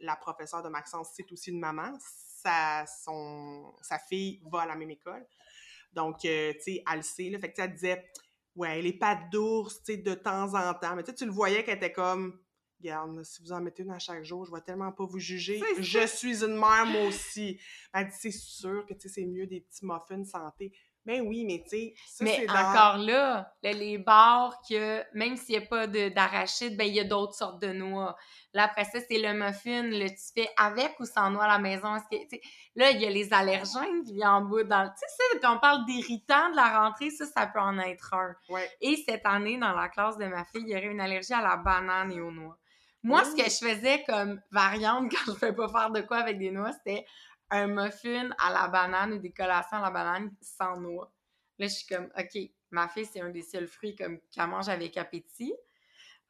la 0.00 0.16
professeure 0.16 0.62
de 0.62 0.68
Maxence, 0.68 1.10
c'est 1.14 1.30
aussi 1.32 1.50
une 1.50 1.60
maman. 1.60 1.92
Sa, 1.98 2.84
son, 2.86 3.74
sa 3.82 3.98
fille 3.98 4.40
va 4.50 4.62
à 4.62 4.66
la 4.66 4.76
même 4.76 4.90
école. 4.90 5.26
Donc, 5.92 6.24
euh, 6.24 6.52
tu 6.54 6.60
sais, 6.60 6.84
elle 6.90 6.98
le 6.98 7.02
sait. 7.02 7.30
Là, 7.30 7.38
fait 7.38 7.52
que, 7.52 7.60
elle 7.60 7.72
disait, 7.72 8.04
ouais, 8.54 8.80
les 8.82 8.92
pattes 8.92 9.30
d'ours, 9.30 9.82
tu 9.82 9.94
sais, 9.94 9.96
de 9.98 10.14
temps 10.14 10.54
en 10.54 10.74
temps. 10.74 10.94
Mais 10.94 11.02
tu 11.02 11.24
le 11.24 11.32
voyais 11.32 11.64
qu'elle 11.64 11.78
était 11.78 11.92
comme, 11.92 12.38
Regarde, 12.80 13.24
si 13.24 13.42
vous 13.42 13.52
en 13.52 13.60
mettez 13.60 13.82
une 13.82 13.90
à 13.90 13.98
chaque 13.98 14.22
jour, 14.22 14.44
je 14.44 14.52
vais 14.52 14.60
tellement 14.60 14.92
pas 14.92 15.04
vous 15.04 15.18
juger. 15.18 15.60
Je 15.78 16.06
suis 16.06 16.44
une 16.44 16.56
mère, 16.56 16.86
moi 16.86 17.04
aussi. 17.04 17.60
Elle 17.92 18.06
dit, 18.08 18.16
c'est 18.18 18.30
sûr 18.30 18.86
que 18.86 18.94
c'est 19.08 19.24
mieux 19.24 19.46
des 19.46 19.60
petits 19.60 19.84
muffins 19.84 20.24
santé. 20.24 20.72
Ben 21.08 21.22
oui, 21.26 21.46
mais 21.46 21.62
tu 21.62 21.70
sais, 21.70 21.94
Mais 22.20 22.46
encore 22.50 22.98
là, 22.98 23.54
les 23.62 23.96
bars 23.96 24.60
que 24.68 25.02
même 25.16 25.36
s'il 25.36 25.58
n'y 25.58 25.64
a 25.64 25.66
pas 25.66 25.86
d'arachide, 25.86 26.76
ben 26.76 26.84
il 26.84 26.94
y 26.94 27.00
a 27.00 27.04
d'autres 27.04 27.32
sortes 27.32 27.62
de 27.62 27.72
noix. 27.72 28.14
Là, 28.52 28.64
après 28.64 28.84
ça, 28.84 28.98
c'est 29.00 29.18
le 29.18 29.32
muffin, 29.32 29.84
le 29.84 30.06
tu 30.10 30.32
fais 30.34 30.50
avec 30.58 31.00
ou 31.00 31.06
sans 31.06 31.30
noix 31.30 31.44
à 31.44 31.48
la 31.48 31.58
maison? 31.58 31.96
Que, 32.10 32.16
là, 32.76 32.90
il 32.90 33.00
y 33.00 33.06
a 33.06 33.10
les 33.10 33.32
allergènes 33.32 34.04
qui 34.04 34.12
viennent 34.12 34.28
en 34.28 34.42
bout 34.42 34.64
dans 34.64 34.82
le. 34.82 34.90
Tu 34.90 35.06
sais, 35.08 35.40
quand 35.40 35.56
on 35.56 35.58
parle 35.60 35.86
d'irritants 35.86 36.50
de 36.50 36.56
la 36.56 36.78
rentrée, 36.78 37.08
ça, 37.08 37.24
ça 37.24 37.46
peut 37.46 37.60
en 37.60 37.78
être 37.78 38.12
un. 38.12 38.34
Et 38.82 38.96
cette 38.96 39.24
année, 39.24 39.56
dans 39.56 39.72
la 39.72 39.88
classe 39.88 40.18
de 40.18 40.26
ma 40.26 40.44
fille, 40.44 40.64
il 40.66 40.68
y 40.68 40.76
aurait 40.76 40.92
une 40.92 41.00
allergie 41.00 41.32
à 41.32 41.40
la 41.40 41.56
banane 41.56 42.12
et 42.12 42.20
aux 42.20 42.32
noix. 42.32 42.58
Moi, 43.02 43.24
ce 43.24 43.34
que 43.36 43.44
je 43.44 43.74
faisais 43.74 44.02
comme 44.04 44.40
variante 44.50 45.10
quand 45.12 45.24
je 45.26 45.30
ne 45.30 45.34
pouvais 45.36 45.54
pas 45.54 45.68
faire 45.68 45.90
de 45.90 46.00
quoi 46.00 46.18
avec 46.18 46.38
des 46.38 46.50
noix, 46.50 46.72
c'était 46.72 47.06
un 47.50 47.66
muffin 47.66 48.30
à 48.38 48.52
la 48.52 48.68
banane 48.68 49.14
ou 49.14 49.18
des 49.18 49.32
collations 49.32 49.78
à 49.78 49.82
la 49.82 49.90
banane 49.90 50.30
sans 50.40 50.78
noix. 50.78 51.10
Là, 51.58 51.66
je 51.66 51.72
suis 51.72 51.86
comme, 51.86 52.08
OK, 52.18 52.38
ma 52.70 52.88
fille, 52.88 53.06
c'est 53.06 53.20
un 53.20 53.30
des 53.30 53.42
seuls 53.42 53.66
fruits 53.66 53.96
comme 53.96 54.18
qu'elle 54.30 54.46
mange 54.46 54.68
avec 54.68 54.96
appétit. 54.96 55.54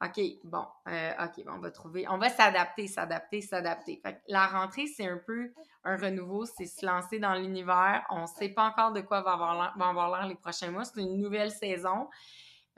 OK, 0.01 0.21
bon, 0.45 0.65
euh, 0.87 1.11
OK, 1.25 1.43
on 1.45 1.59
va 1.59 1.71
trouver, 1.71 2.07
on 2.07 2.17
va 2.17 2.29
s'adapter, 2.29 2.87
s'adapter, 2.87 3.41
s'adapter. 3.41 4.01
la 4.29 4.47
rentrée, 4.47 4.87
c'est 4.87 5.05
un 5.05 5.17
peu 5.17 5.51
un 5.83 5.97
renouveau, 5.97 6.45
c'est 6.45 6.67
se 6.67 6.85
lancer 6.85 7.19
dans 7.19 7.33
l'univers. 7.33 8.05
On 8.09 8.21
ne 8.21 8.27
sait 8.27 8.49
pas 8.49 8.63
encore 8.63 8.93
de 8.93 9.01
quoi 9.01 9.21
va 9.21 9.33
avoir 9.33 10.09
l'air 10.17 10.27
les 10.27 10.35
prochains 10.35 10.71
mois. 10.71 10.85
C'est 10.85 11.01
une 11.01 11.17
nouvelle 11.17 11.51
saison 11.51 12.07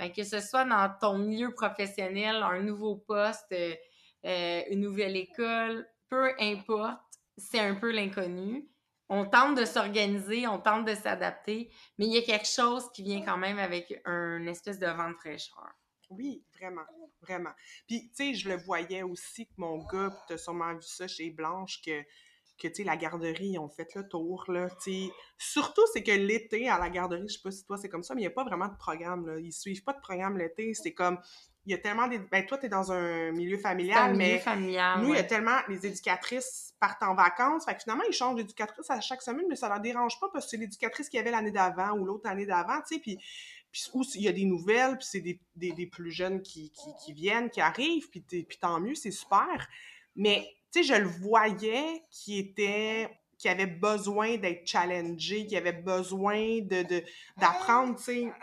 que 0.09 0.23
ce 0.23 0.39
soit 0.39 0.65
dans 0.65 0.91
ton 0.99 1.17
milieu 1.17 1.53
professionnel, 1.53 2.37
un 2.43 2.61
nouveau 2.61 2.95
poste, 2.95 3.51
euh, 3.51 3.75
euh, 4.25 4.61
une 4.69 4.81
nouvelle 4.81 5.15
école, 5.15 5.87
peu 6.09 6.33
importe, 6.39 7.01
c'est 7.37 7.59
un 7.59 7.75
peu 7.75 7.91
l'inconnu. 7.91 8.67
On 9.09 9.25
tente 9.25 9.57
de 9.57 9.65
s'organiser, 9.65 10.47
on 10.47 10.59
tente 10.59 10.85
de 10.85 10.95
s'adapter, 10.95 11.69
mais 11.97 12.05
il 12.05 12.13
y 12.13 12.17
a 12.17 12.21
quelque 12.21 12.47
chose 12.47 12.89
qui 12.93 13.03
vient 13.03 13.21
quand 13.21 13.37
même 13.37 13.59
avec 13.59 14.01
un 14.05 14.45
espèce 14.47 14.79
de 14.79 14.87
vent 14.87 15.09
de 15.09 15.15
fraîcheur. 15.15 15.69
Oui, 16.09 16.43
vraiment, 16.57 16.85
vraiment. 17.21 17.51
Puis, 17.87 18.09
tu 18.09 18.15
sais, 18.15 18.33
je 18.33 18.49
le 18.49 18.57
voyais 18.57 19.03
aussi 19.03 19.47
que 19.47 19.53
mon 19.57 19.77
gars, 19.85 20.13
tu 20.27 20.33
as 20.33 20.37
sûrement 20.37 20.73
vu 20.73 20.81
ça 20.81 21.07
chez 21.07 21.29
Blanche, 21.29 21.81
que 21.85 22.03
que, 22.61 22.67
tu 22.67 22.75
sais, 22.75 22.83
la 22.83 22.97
garderie, 22.97 23.49
ils 23.49 23.59
ont 23.59 23.69
fait 23.69 23.95
le 23.95 24.07
tour, 24.07 24.45
là, 24.47 24.69
tu 24.69 24.91
sais. 24.91 25.13
Surtout, 25.37 25.81
c'est 25.91 26.03
que 26.03 26.11
l'été, 26.11 26.69
à 26.69 26.77
la 26.77 26.89
garderie, 26.89 27.27
je 27.27 27.33
sais 27.33 27.41
pas 27.43 27.51
si 27.51 27.65
toi, 27.65 27.77
c'est 27.77 27.89
comme 27.89 28.03
ça, 28.03 28.13
mais 28.13 28.21
il 28.21 28.25
n'y 28.25 28.27
a 28.27 28.31
pas 28.31 28.43
vraiment 28.43 28.67
de 28.67 28.77
programme, 28.77 29.25
là. 29.25 29.39
Ils 29.39 29.51
suivent 29.51 29.83
pas 29.83 29.93
de 29.93 29.99
programme 29.99 30.37
l'été. 30.37 30.73
C'est 30.73 30.93
comme, 30.93 31.17
il 31.65 31.71
y 31.71 31.75
a 31.75 31.77
tellement 31.77 32.07
des... 32.07 32.19
Ben, 32.19 32.45
toi, 32.45 32.57
tu 32.57 32.65
es 32.65 32.69
dans 32.69 32.91
un 32.91 33.31
milieu 33.31 33.57
familial, 33.57 34.15
mais 34.15 34.39
familial, 34.39 35.01
nous, 35.01 35.09
il 35.09 35.15
y 35.15 35.19
a 35.19 35.23
tellement... 35.23 35.57
Les 35.67 35.85
éducatrices 35.85 36.73
partent 36.79 37.03
en 37.03 37.15
vacances, 37.15 37.65
fait 37.65 37.75
que 37.75 37.83
finalement, 37.83 38.03
ils 38.09 38.13
changent 38.13 38.35
d'éducatrice 38.35 38.89
à 38.89 39.01
chaque 39.01 39.21
semaine, 39.21 39.45
mais 39.49 39.55
ça 39.55 39.69
leur 39.69 39.79
dérange 39.79 40.19
pas 40.19 40.29
parce 40.33 40.45
que 40.45 40.51
c'est 40.51 40.57
l'éducatrice 40.57 41.09
qui 41.09 41.17
avait 41.17 41.31
l'année 41.31 41.51
d'avant 41.51 41.91
ou 41.97 42.05
l'autre 42.05 42.29
année 42.29 42.45
d'avant, 42.45 42.79
tu 42.87 42.95
sais, 42.95 43.01
puis... 43.01 43.17
Puis, 43.71 43.89
ou 43.93 44.03
il 44.15 44.23
y 44.23 44.27
a 44.27 44.33
des 44.33 44.43
nouvelles, 44.43 44.97
puis 44.97 45.07
c'est 45.09 45.21
des, 45.21 45.39
des, 45.55 45.71
des, 45.71 45.87
plus 45.87 46.11
jeunes 46.11 46.41
qui, 46.41 46.71
qui, 46.71 46.89
qui, 47.05 47.13
viennent, 47.13 47.49
qui 47.49 47.61
arrivent, 47.61 48.09
puis, 48.09 48.19
puis 48.19 48.57
tant 48.59 48.81
mieux, 48.81 48.95
c'est 48.95 49.11
super. 49.11 49.65
Mais 50.17 50.45
tu 50.71 50.83
sais, 50.83 50.95
je 50.95 50.99
le 50.99 51.07
voyais 51.07 52.03
qui 52.09 52.39
était 52.39 53.09
qui 53.37 53.49
avait 53.49 53.65
besoin 53.65 54.37
d'être 54.37 54.67
challengé, 54.67 55.47
qui 55.47 55.57
avait 55.57 55.73
besoin 55.73 56.59
de 56.61 57.03
d'apprendre, 57.37 57.97
tu 57.97 58.03
sais. 58.03 58.33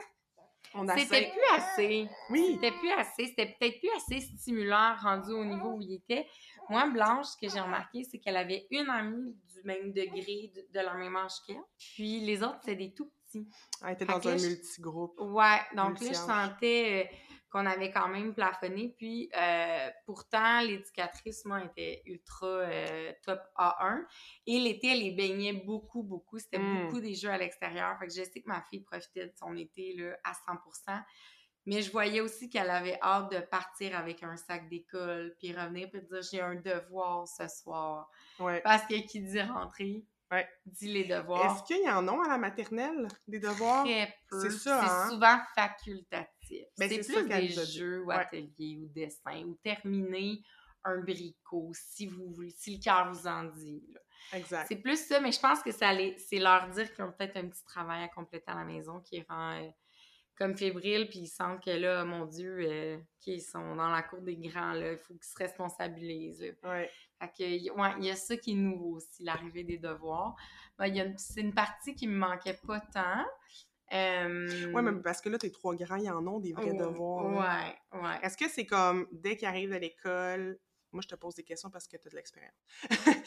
C'était 0.97 1.31
plus 1.31 1.57
assez. 1.57 2.09
Oui. 2.31 2.53
C'était 2.55 2.77
plus 2.77 2.91
assez. 2.91 3.27
C'était 3.27 3.57
peut-être 3.59 3.79
plus 3.79 3.91
assez 3.97 4.21
stimulant 4.21 4.97
rendu 5.01 5.33
au 5.33 5.45
niveau 5.45 5.71
où 5.75 5.81
il 5.81 5.95
était. 5.95 6.27
Moi, 6.69 6.87
Blanche, 6.91 7.27
ce 7.27 7.37
que 7.37 7.53
j'ai 7.53 7.61
remarqué, 7.61 8.05
c'est 8.05 8.19
qu'elle 8.19 8.37
avait 8.37 8.67
une 8.71 8.91
amie 8.91 9.35
du 9.55 9.63
même 9.65 9.93
degré, 9.93 10.53
de, 10.55 10.81
la 10.81 10.95
même 10.95 11.17
âge 11.17 11.33
qu'elle. 11.47 11.57
Puis 11.79 12.21
les 12.21 12.43
autres, 12.43 12.59
c'était 12.61 12.77
des 12.77 12.93
tout 12.93 13.11
petits. 13.27 13.49
Elle 13.85 13.95
était 13.95 14.05
dans 14.05 14.29
un 14.29 14.37
multigroupe. 14.37 15.15
Ouais. 15.19 15.61
Donc 15.75 16.01
là, 16.01 16.09
je 16.09 16.15
sentais... 16.15 17.07
Euh, 17.07 17.17
qu'on 17.51 17.65
avait 17.67 17.91
quand 17.91 18.09
même 18.09 18.35
plafonné. 18.35 18.95
Puis 18.99 19.31
euh, 19.37 19.91
pourtant, 20.05 20.61
l'éducatrice, 20.61 21.45
moi, 21.45 21.65
était 21.65 22.03
ultra 22.07 22.47
euh, 22.47 23.13
top 23.25 23.41
A1. 23.57 24.05
Et 24.47 24.59
l'été, 24.59 24.89
elle 24.93 25.01
les 25.01 25.13
baignait 25.13 25.55
beaucoup, 25.55 26.03
beaucoup. 26.03 26.39
C'était 26.39 26.59
hmm. 26.59 26.85
beaucoup 26.85 27.01
des 27.01 27.15
jeux 27.15 27.31
à 27.31 27.39
l'extérieur. 27.39 27.99
Fait 27.99 28.07
que 28.07 28.13
je 28.13 28.23
sais 28.23 28.41
que 28.41 28.49
ma 28.49 28.63
fille 28.63 28.81
profitait 28.81 29.27
de 29.27 29.33
son 29.39 29.57
été 29.57 29.95
là, 29.95 30.17
à 30.25 30.33
100% 30.33 31.03
Mais 31.67 31.83
je 31.83 31.91
voyais 31.91 32.21
aussi 32.21 32.51
qu'elle 32.51 32.71
avait 32.71 32.99
hâte 33.01 33.33
de 33.33 33.41
partir 33.41 33.97
avec 33.97 34.23
un 34.23 34.37
sac 34.37 34.69
d'école, 34.69 35.35
puis 35.39 35.53
revenir, 35.53 35.91
puis 35.91 36.03
dire 36.03 36.23
j'ai 36.31 36.41
un 36.41 36.57
devoir 36.57 37.27
ce 37.27 37.49
soir. 37.49 38.11
Ouais. 38.39 38.61
Parce 38.61 38.85
que 38.87 38.95
qui 39.07 39.21
dit 39.21 39.41
rentrer, 39.41 40.05
Ouais. 40.31 40.47
dit 40.67 40.89
les 40.93 41.05
devoirs. 41.05 41.55
Est-ce 41.57 41.65
qu'il 41.65 41.83
y 41.85 41.91
en 41.91 42.07
a 42.07 42.25
à 42.27 42.29
la 42.29 42.39
maternelle, 42.39 43.09
des 43.27 43.39
devoirs? 43.39 43.85
Très 43.85 44.15
peu. 44.29 44.41
C'est 44.41 44.51
ça, 44.59 44.83
hein? 44.85 45.09
souvent 45.11 45.39
facultatif. 45.55 46.67
Ben, 46.79 46.89
c'est 46.89 47.01
plus 47.13 47.27
des 47.29 47.49
jeux 47.49 48.03
ou 48.03 48.07
Ouais. 48.09 48.17
ateliers 48.17 48.79
ou 48.83 48.87
dessins 48.89 49.43
ou 49.45 49.55
terminer 49.63 50.43
un 50.85 51.01
bricot 51.01 51.71
si 51.75 52.07
vous 52.07 52.31
voulez, 52.33 52.51
si 52.51 52.77
le 52.77 52.83
cœur 52.83 53.11
vous 53.13 53.27
en 53.27 53.45
dit. 53.45 53.83
là. 53.93 54.01
Exact. 54.39 54.67
C'est 54.69 54.77
plus 54.77 54.99
ça, 55.07 55.21
mais 55.21 55.33
je 55.33 55.41
pense 55.41 55.63
que 55.63 55.71
ça 55.73 55.93
les- 55.93 56.17
c'est 56.19 56.39
leur 56.39 56.69
dire 56.69 56.93
qu'ils 56.93 57.05
ont 57.05 57.13
peut-être 57.13 57.37
un 57.37 57.49
petit 57.49 57.65
travail 57.65 58.03
à 58.03 58.09
compléter 58.09 58.51
à 58.51 58.55
la 58.57 58.65
maison 58.65 59.01
qui 59.01 59.23
rend 59.29 59.53
euh, 59.63 59.69
comme 60.37 60.57
fébrile, 60.57 61.09
puis 61.09 61.21
ils 61.21 61.27
sentent 61.29 61.65
que 61.65 61.71
là, 61.71 62.05
mon 62.05 62.25
Dieu, 62.27 62.59
euh, 62.61 62.99
qu'ils 63.21 63.43
sont 63.43 63.75
dans 63.77 63.89
la 63.91 64.03
cour 64.03 64.21
des 64.21 64.37
grands, 64.37 64.73
là, 64.73 64.93
il 64.93 64.99
faut 64.99 65.15
qu'ils 65.15 65.25
se 65.25 65.37
responsabilisent. 65.39 66.55
là. 66.63 66.71
Ouais. 66.71 66.91
Fait 67.21 67.29
que, 67.37 67.71
ouais, 67.73 67.91
il 67.99 68.05
y 68.05 68.11
a 68.11 68.17
ça 68.17 68.37
qui 68.37 68.53
est 68.53 68.57
nouveau 68.57 68.97
aussi, 68.97 69.23
l'arrivée 69.25 69.65
des 69.65 69.79
devoirs. 69.79 70.37
Ben, 70.79 70.87
il 70.87 70.97
y 70.97 71.01
a 71.01 71.05
une- 71.05 71.19
c'est 71.19 71.41
une 71.41 71.55
partie 71.55 71.95
qui 71.95 72.07
me 72.07 72.17
manquait 72.17 72.59
pas 72.67 72.81
tant. 72.81 73.25
Euh, 73.93 74.71
Ouais, 74.73 74.83
mais 74.83 74.93
parce 75.03 75.21
que 75.21 75.29
là, 75.29 75.39
tes 75.39 75.51
trois 75.51 75.75
grands, 75.75 75.97
ils 75.97 76.11
en 76.11 76.27
ont 76.27 76.39
des 76.41 76.53
vrais 76.53 76.73
devoirs. 76.75 77.27
Ouais, 77.93 78.01
ouais. 78.01 78.19
Est-ce 78.23 78.37
que 78.37 78.49
c'est 78.49 78.67
comme 78.67 79.07
dès 79.13 79.37
qu'ils 79.37 79.49
arrivent 79.49 79.71
de 79.73 79.77
l'école, 79.79 80.59
moi 80.93 81.03
je 81.03 81.09
te 81.09 81.15
pose 81.15 81.35
des 81.35 81.43
questions 81.45 81.71
parce 81.71 81.89
que 81.89 81.97
tu 81.97 82.07
as 82.07 82.11
de 82.11 82.17
l'expérience. 82.17 82.55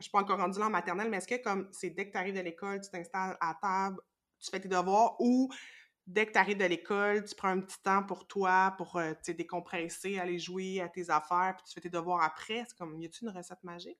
Je 0.00 0.04
suis 0.06 0.10
pas 0.10 0.18
encore 0.20 0.38
rendue 0.38 0.58
là 0.58 0.66
en 0.66 0.70
maternelle, 0.70 1.08
mais 1.08 1.18
est-ce 1.18 1.28
que 1.28 1.42
comme 1.42 1.68
c'est 1.72 1.90
dès 1.90 2.06
que 2.06 2.12
tu 2.12 2.18
arrives 2.18 2.34
de 2.34 2.40
l'école, 2.40 2.80
tu 2.80 2.90
t'installes 2.90 3.36
à 3.40 3.54
table, 3.60 4.00
tu 4.40 4.50
fais 4.50 4.58
tes 4.60 4.68
devoirs 4.68 5.16
ou 5.20 5.48
dès 6.06 6.26
que 6.26 6.32
tu 6.32 6.38
arrives 6.38 6.58
de 6.58 6.64
l'école, 6.64 7.24
tu 7.24 7.34
prends 7.34 7.48
un 7.48 7.60
petit 7.60 7.80
temps 7.82 8.02
pour 8.02 8.26
toi, 8.26 8.74
pour 8.76 8.96
euh, 8.96 9.12
sais, 9.22 9.34
décompresser, 9.34 10.18
aller 10.18 10.38
jouer 10.38 10.80
à 10.80 10.88
tes 10.88 11.10
affaires, 11.10 11.54
puis 11.56 11.64
tu 11.66 11.74
fais 11.74 11.80
tes 11.80 11.90
devoirs 11.90 12.22
après? 12.22 12.64
C'est 12.68 12.76
comme, 12.76 13.00
y 13.00 13.06
a-tu 13.06 13.24
une 13.24 13.30
recette 13.30 13.62
magique? 13.62 13.98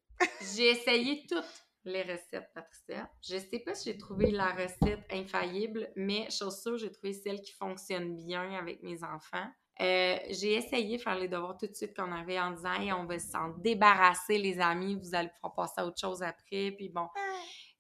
J'ai 0.55 0.71
essayé 0.71 1.27
toutes 1.29 1.65
les 1.85 2.03
recettes, 2.03 2.51
Patricia. 2.55 3.11
Je 3.23 3.39
sais 3.39 3.59
pas 3.59 3.75
si 3.75 3.91
j'ai 3.91 3.99
trouvé 3.99 4.31
la 4.31 4.53
recette 4.53 5.05
infaillible, 5.11 5.91
mais 5.97 6.31
chose 6.31 6.61
sûre, 6.61 6.79
j'ai 6.79 6.91
trouvé 6.91 7.13
celle 7.13 7.41
qui 7.41 7.53
fonctionne 7.53 8.17
bien 8.17 8.53
avec 8.55 8.83
mes 8.83 9.03
enfants. 9.05 9.47
Euh, 9.81 10.17
j'ai 10.31 10.55
essayé 10.55 10.99
de 10.99 11.03
faire 11.03 11.19
les 11.19 11.27
devoirs 11.27 11.59
tout 11.59 11.67
de 11.67 11.75
suite 11.75 11.97
qu'on 11.97 12.13
avait 12.13 12.39
en 12.39 12.53
disant 12.53 12.75
Hey, 12.75 12.93
on 12.93 13.07
va 13.07 13.19
s'en 13.19 13.49
débarrasser, 13.59 14.39
les 14.39 14.61
amis, 14.61 14.95
vous 14.95 15.15
allez 15.15 15.31
pouvoir 15.31 15.55
passer 15.55 15.81
à 15.81 15.87
autre 15.87 15.99
chose 16.01 16.23
après. 16.23 16.71
Puis 16.71 16.89
bon, 16.91 17.09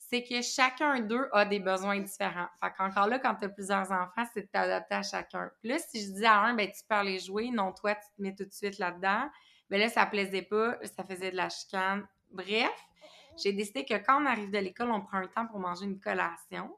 c'est 0.08 0.22
que 0.22 0.42
chacun 0.42 1.00
d'eux 1.00 1.28
a 1.32 1.44
des 1.44 1.60
besoins 1.60 1.98
différents. 1.98 2.48
Fait 2.62 2.70
qu'encore 2.76 3.06
là, 3.06 3.18
quand 3.18 3.34
tu 3.36 3.46
as 3.46 3.48
plusieurs 3.48 3.90
enfants, 3.90 4.24
c'est 4.32 4.42
de 4.42 4.48
t'adapter 4.48 4.94
à 4.94 5.02
chacun. 5.02 5.50
Puis 5.60 5.70
là, 5.70 5.78
si 5.78 6.04
je 6.04 6.12
dis 6.12 6.26
à 6.26 6.40
un, 6.40 6.54
ben 6.54 6.70
tu 6.70 6.80
peux 6.88 6.94
aller 6.94 7.18
jouer, 7.18 7.50
non, 7.50 7.72
toi, 7.72 7.94
tu 7.94 8.06
te 8.16 8.22
mets 8.22 8.34
tout 8.34 8.44
de 8.44 8.52
suite 8.52 8.78
là-dedans, 8.78 9.28
ben 9.70 9.80
là, 9.80 9.88
ça 9.88 10.04
plaisait 10.06 10.42
pas, 10.42 10.76
ça 10.84 11.04
faisait 11.04 11.30
de 11.30 11.36
la 11.36 11.48
chicane. 11.48 12.06
Bref, 12.30 12.72
j'ai 13.42 13.52
décidé 13.52 13.84
que 13.84 13.94
quand 13.94 14.22
on 14.22 14.26
arrive 14.26 14.50
de 14.50 14.58
l'école, 14.58 14.90
on 14.90 15.00
prend 15.00 15.18
un 15.18 15.26
temps 15.26 15.46
pour 15.46 15.58
manger 15.58 15.84
une 15.86 16.00
collation. 16.00 16.76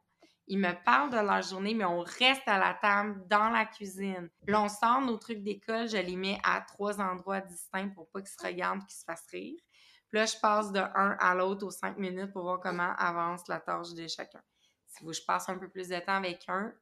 Ils 0.49 0.59
me 0.59 0.73
parlent 0.85 1.11
de 1.11 1.17
leur 1.17 1.43
journée, 1.43 1.75
mais 1.75 1.85
on 1.85 2.01
reste 2.01 2.47
à 2.47 2.59
la 2.59 2.75
table 2.75 3.27
dans 3.27 3.49
la 3.49 3.65
cuisine. 3.65 4.31
Là, 4.47 4.63
on 4.63 4.69
sort 4.69 5.01
nos 5.01 5.17
trucs 5.17 5.43
d'école, 5.43 5.89
je 5.89 5.97
les 5.97 6.15
mets 6.15 6.39
à 6.45 6.61
trois 6.61 7.01
endroits 7.01 7.41
distincts 7.41 7.89
pour 7.89 8.09
pas 8.11 8.21
qu'ils 8.21 8.31
se 8.31 8.47
regardent 8.47 8.87
qu'ils 8.87 8.97
se 8.97 9.05
fassent 9.05 9.27
rire. 9.33 9.61
Puis 10.09 10.19
là, 10.19 10.27
je 10.27 10.37
passe 10.41 10.73
de 10.73 10.79
un 10.81 11.17
à 11.19 11.35
l'autre 11.35 11.67
aux 11.67 11.71
cinq 11.71 11.99
minutes 11.99 12.33
pour 12.33 12.43
voir 12.43 12.61
comment 12.61 12.93
avance 12.97 13.47
la 13.49 13.61
tâche 13.61 13.93
de 13.95 14.07
chacun. 14.07 14.43
Si 14.87 15.05
vous, 15.05 15.13
je 15.13 15.21
passe 15.27 15.49
un 15.49 15.59
peu 15.59 15.69
plus 15.69 15.89
de 15.89 15.99
temps 15.99 16.15
avec 16.17 16.45
un, 16.49 16.73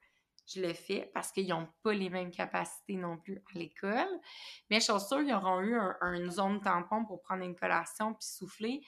je 0.46 0.60
le 0.60 0.74
fais 0.74 1.10
parce 1.14 1.32
qu'ils 1.32 1.48
n'ont 1.48 1.68
pas 1.82 1.94
les 1.94 2.10
mêmes 2.10 2.30
capacités 2.30 2.96
non 2.96 3.16
plus 3.16 3.38
à 3.38 3.58
l'école. 3.58 4.20
Mais 4.70 4.78
je 4.80 4.92
suis 4.92 5.00
sûre 5.00 5.18
qu'ils 5.24 5.32
auront 5.32 5.60
eu 5.60 5.74
un- 5.74 5.96
une 6.12 6.30
zone 6.30 6.60
tampon 6.60 7.04
pour 7.06 7.22
prendre 7.22 7.42
une 7.44 7.56
collation 7.56 8.12
puis 8.12 8.26
souffler. 8.26 8.82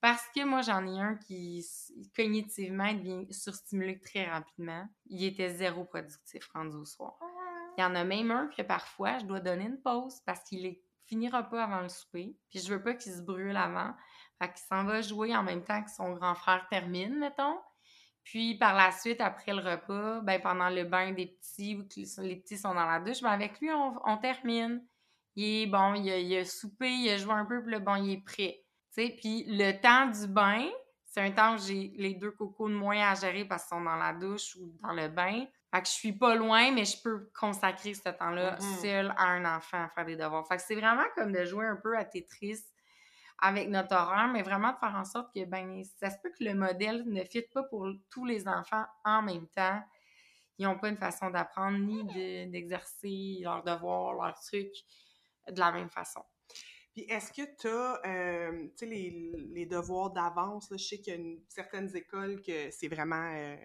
Parce 0.00 0.22
que 0.34 0.44
moi, 0.44 0.60
j'en 0.60 0.86
ai 0.86 1.00
un 1.00 1.16
qui, 1.16 1.66
cognitivement, 2.14 2.92
devient 2.92 3.26
surstimulé 3.32 3.98
très 3.98 4.30
rapidement. 4.30 4.86
Il 5.06 5.24
était 5.24 5.48
zéro 5.54 5.84
productif 5.84 6.46
rendu 6.52 6.76
au 6.76 6.84
soir. 6.84 7.18
Il 7.76 7.80
y 7.80 7.84
en 7.84 7.94
a 7.94 8.04
même 8.04 8.30
un 8.30 8.46
que 8.48 8.62
parfois, 8.62 9.18
je 9.18 9.24
dois 9.24 9.40
donner 9.40 9.64
une 9.64 9.80
pause 9.80 10.20
parce 10.26 10.44
qu'il 10.44 10.66
est- 10.66 10.82
finira 11.08 11.42
pas 11.42 11.64
avant 11.64 11.80
le 11.80 11.88
souper. 11.88 12.36
Puis 12.50 12.60
je 12.60 12.72
veux 12.72 12.82
pas 12.82 12.94
qu'il 12.94 13.12
se 13.12 13.22
brûle 13.22 13.56
avant. 13.56 13.94
Fait 14.40 14.48
qu'il 14.48 14.64
s'en 14.68 14.84
va 14.84 15.02
jouer 15.02 15.34
en 15.34 15.42
même 15.42 15.64
temps 15.64 15.82
que 15.82 15.90
son 15.90 16.12
grand 16.12 16.34
frère 16.34 16.66
termine, 16.68 17.18
mettons. 17.18 17.58
Puis 18.22 18.56
par 18.56 18.74
la 18.74 18.92
suite, 18.92 19.20
après 19.20 19.54
le 19.54 19.62
repas, 19.62 20.20
ben 20.20 20.40
pendant 20.40 20.68
le 20.68 20.84
bain 20.84 21.12
des 21.12 21.26
petits, 21.26 21.76
ou 21.76 21.84
que 21.88 22.20
les 22.22 22.36
petits 22.36 22.58
sont 22.58 22.74
dans 22.74 22.86
la 22.86 23.00
douche, 23.00 23.22
ben 23.22 23.30
avec 23.30 23.58
lui, 23.60 23.70
on, 23.72 24.16
termine. 24.18 24.84
Il 25.34 25.70
bon, 25.70 25.94
il 25.94 26.10
a, 26.10 26.18
il 26.18 26.36
a 26.36 26.42
il 26.42 27.08
a 27.10 27.16
joué 27.16 27.32
un 27.32 27.46
peu, 27.46 27.62
puis 27.62 27.72
là, 27.72 27.78
bon, 27.78 27.94
il 27.96 28.12
est 28.12 28.24
prêt. 28.24 28.62
Tu 28.94 29.02
sais, 29.02 29.16
puis 29.18 29.44
le 29.48 29.80
temps 29.80 30.06
du 30.06 30.26
bain, 30.30 30.68
c'est 31.06 31.22
un 31.22 31.30
temps 31.30 31.54
où 31.54 31.58
j'ai 31.58 31.92
les 31.96 32.14
deux 32.14 32.32
cocos 32.32 32.68
de 32.68 32.74
moins 32.74 33.10
à 33.10 33.14
gérer 33.14 33.46
parce 33.46 33.62
qu'ils 33.64 33.78
sont 33.78 33.84
dans 33.84 33.96
la 33.96 34.12
douche 34.12 34.56
ou 34.56 34.76
dans 34.82 34.92
le 34.92 35.08
bain. 35.08 35.46
Fait 35.70 35.82
que 35.82 35.86
je 35.86 35.92
suis 35.92 36.12
pas 36.12 36.34
loin, 36.34 36.70
mais 36.72 36.84
je 36.86 37.00
peux 37.02 37.30
consacrer 37.38 37.92
ce 37.94 38.08
temps-là 38.08 38.56
Mhm. 38.60 38.76
seul 38.80 39.14
à 39.18 39.24
un 39.26 39.44
enfant 39.56 39.84
à 39.84 39.88
faire 39.90 40.06
des 40.06 40.16
devoirs. 40.16 40.46
Fait 40.48 40.56
que 40.56 40.62
c'est 40.62 40.74
vraiment 40.76 41.04
comme 41.14 41.32
de 41.32 41.44
jouer 41.44 41.66
un 41.66 41.76
peu 41.76 41.96
à 41.96 42.04
Tetris 42.04 42.64
avec 43.40 43.68
notre 43.68 43.94
horaire, 43.94 44.28
mais 44.28 44.42
vraiment 44.42 44.72
de 44.72 44.78
faire 44.78 44.94
en 44.96 45.04
sorte 45.04 45.32
que, 45.34 45.44
ben, 45.44 45.82
ça 46.00 46.10
se 46.10 46.16
peut 46.22 46.30
que 46.30 46.42
le 46.42 46.54
modèle 46.54 47.04
ne 47.06 47.22
fit 47.22 47.42
pas 47.52 47.62
pour 47.64 47.86
tous 48.10 48.24
les 48.24 48.48
enfants 48.48 48.84
en 49.04 49.22
même 49.22 49.46
temps. 49.48 49.82
Ils 50.56 50.64
n'ont 50.66 50.78
pas 50.78 50.88
une 50.88 50.96
façon 50.96 51.30
d'apprendre 51.30 51.78
ni 51.78 52.02
de- 52.04 52.50
d'exercer 52.50 53.38
leurs 53.42 53.62
devoirs, 53.62 54.14
leurs 54.14 54.40
trucs 54.40 54.74
de 55.48 55.60
la 55.60 55.70
même 55.70 55.88
façon. 55.90 56.24
Puis 56.92 57.02
est-ce 57.02 57.30
que 57.32 57.42
tu 57.56 57.68
as, 57.68 58.50
tu 58.70 58.72
sais, 58.76 58.86
les, 58.86 59.32
les 59.50 59.66
devoirs 59.66 60.10
d'avance? 60.10 60.68
Je 60.72 60.76
sais 60.78 60.98
qu'il 60.98 61.12
y 61.14 61.16
a 61.16 61.20
une- 61.20 61.40
certaines 61.46 61.94
écoles 61.94 62.42
que 62.42 62.70
c'est 62.72 62.88
vraiment, 62.88 63.30
euh, 63.34 63.56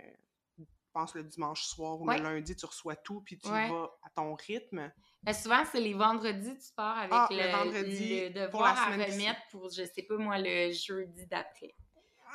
pense, 0.94 1.16
le 1.16 1.24
dimanche 1.24 1.64
soir 1.64 2.00
ou 2.00 2.08
Ouais. 2.08 2.18
le 2.18 2.24
lundi, 2.24 2.56
tu 2.56 2.66
reçois 2.66 2.96
tout, 2.96 3.22
puis 3.22 3.38
tu 3.38 3.48
y 3.48 3.52
vas 3.70 3.90
à 4.04 4.10
ton 4.16 4.34
rythme. 4.36 4.92
Mais 5.24 5.34
souvent, 5.34 5.64
c'est 5.72 5.80
les 5.82 5.94
vendredis, 5.94 6.58
tu 6.58 6.74
pars 6.76 6.98
avec 6.98 7.12
Ah, 7.14 7.28
le, 7.30 7.38
le 7.38 7.52
vendredi 7.52 8.20
le 8.30 8.34
pour 8.34 8.42
devoir 8.62 8.76
la 8.76 8.82
à 8.82 8.86
remettre 8.92 9.42
pour, 9.52 9.70
je 9.70 9.84
sais 9.86 10.04
pas 10.04 10.18
moi, 10.18 10.38
le 10.38 10.72
jeudi 10.72 11.26
d'après. 11.28 11.74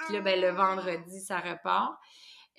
Puis 0.07 0.15
là, 0.15 0.21
ben, 0.21 0.41
le 0.41 0.51
vendredi, 0.51 1.21
ça 1.21 1.39
repart. 1.41 1.99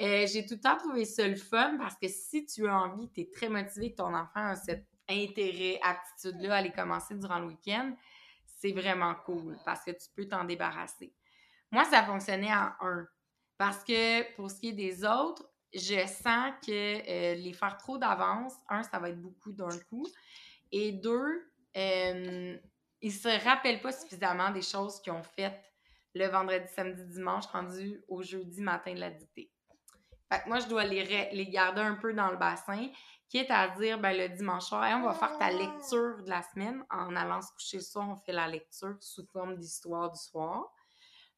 Euh, 0.02 0.26
J'ai 0.28 0.46
tout 0.46 0.54
le 0.56 0.62
temps 0.62 0.78
trouvé 0.78 1.04
ça 1.06 1.28
le 1.28 1.36
fun 1.36 1.78
parce 1.78 1.96
que 1.96 2.08
si 2.08 2.46
tu 2.46 2.68
as 2.68 2.74
envie, 2.74 3.10
tu 3.12 3.22
es 3.22 3.30
très 3.32 3.50
motivé, 3.50 3.92
que 3.92 3.98
ton 3.98 4.14
enfant 4.14 4.50
a 4.52 4.56
cet 4.56 4.86
intérêt, 5.10 5.80
aptitude-là 5.84 6.56
à 6.56 6.58
aller 6.60 6.72
commencer 6.72 7.16
durant 7.16 7.40
le 7.40 7.48
week-end, 7.48 7.94
c'est 8.46 8.72
vraiment 8.72 9.16
cool 9.26 9.58
parce 9.66 9.84
que 9.84 9.92
tu 9.92 10.08
peux 10.16 10.28
t'en 10.28 10.44
débarrasser. 10.44 11.14
Moi, 11.72 11.84
ça 11.86 12.04
fonctionnait 12.04 12.54
en 12.54 12.72
un. 12.82 13.08
Parce 13.58 13.84
que 13.84 14.36
pour 14.36 14.50
ce 14.52 14.60
qui 14.60 14.70
est 14.70 14.74
des 14.74 15.04
autres, 15.04 15.49
je 15.74 16.06
sens 16.08 16.54
que 16.66 16.72
euh, 16.72 17.36
les 17.36 17.54
faire 17.54 17.78
trop 17.78 17.98
d'avance, 17.98 18.54
un, 18.70 18.84
ça 18.84 19.00
va 19.00 19.10
être 19.10 19.22
beaucoup 19.22 19.52
d'un 19.52 19.78
coup. 19.90 20.08
Et 20.72 20.92
deux, 20.92 21.52
euh, 21.78 22.58
ils 23.02 23.14
se 23.14 23.44
rappellent 23.46 23.82
pas 23.82 23.92
suffisamment 23.92 24.52
des 24.52 24.62
choses 24.62 25.00
qu'ils 25.02 25.14
ont 25.14 25.24
faites 25.24 25.64
le 26.16 26.28
vendredi, 26.28 26.68
samedi, 26.76 27.06
dimanche, 27.06 27.46
rendu 27.48 28.04
au 28.08 28.22
jeudi 28.24 28.62
matin 28.62 28.94
de 28.94 29.00
la 29.00 29.12
dictée. 29.12 29.52
Fait 30.32 30.42
que 30.42 30.48
moi, 30.48 30.60
je 30.60 30.68
dois 30.68 30.84
les, 30.84 31.30
les 31.32 31.48
garder 31.48 31.82
un 31.82 31.96
peu 31.96 32.14
dans 32.14 32.30
le 32.30 32.38
bassin, 32.38 32.90
quitte 33.30 33.52
à 33.52 33.70
dire, 33.70 34.00
ben, 34.00 34.16
le 34.18 34.30
dimanche 34.30 34.66
soir, 34.66 34.90
on 35.00 35.06
va 35.06 35.14
faire 35.14 35.38
ta 35.38 35.52
lecture 35.52 36.24
de 36.24 36.30
la 36.30 36.42
semaine. 36.42 36.84
En 36.90 37.16
allant 37.16 37.42
se 37.42 37.52
coucher 37.54 37.78
le 37.78 37.84
soir, 37.84 38.10
on 38.10 38.16
fait 38.16 38.32
la 38.32 38.48
lecture 38.48 38.96
sous 39.00 39.26
forme 39.28 39.58
d'histoire 39.58 40.12
du 40.12 40.20
soir. 40.20 40.72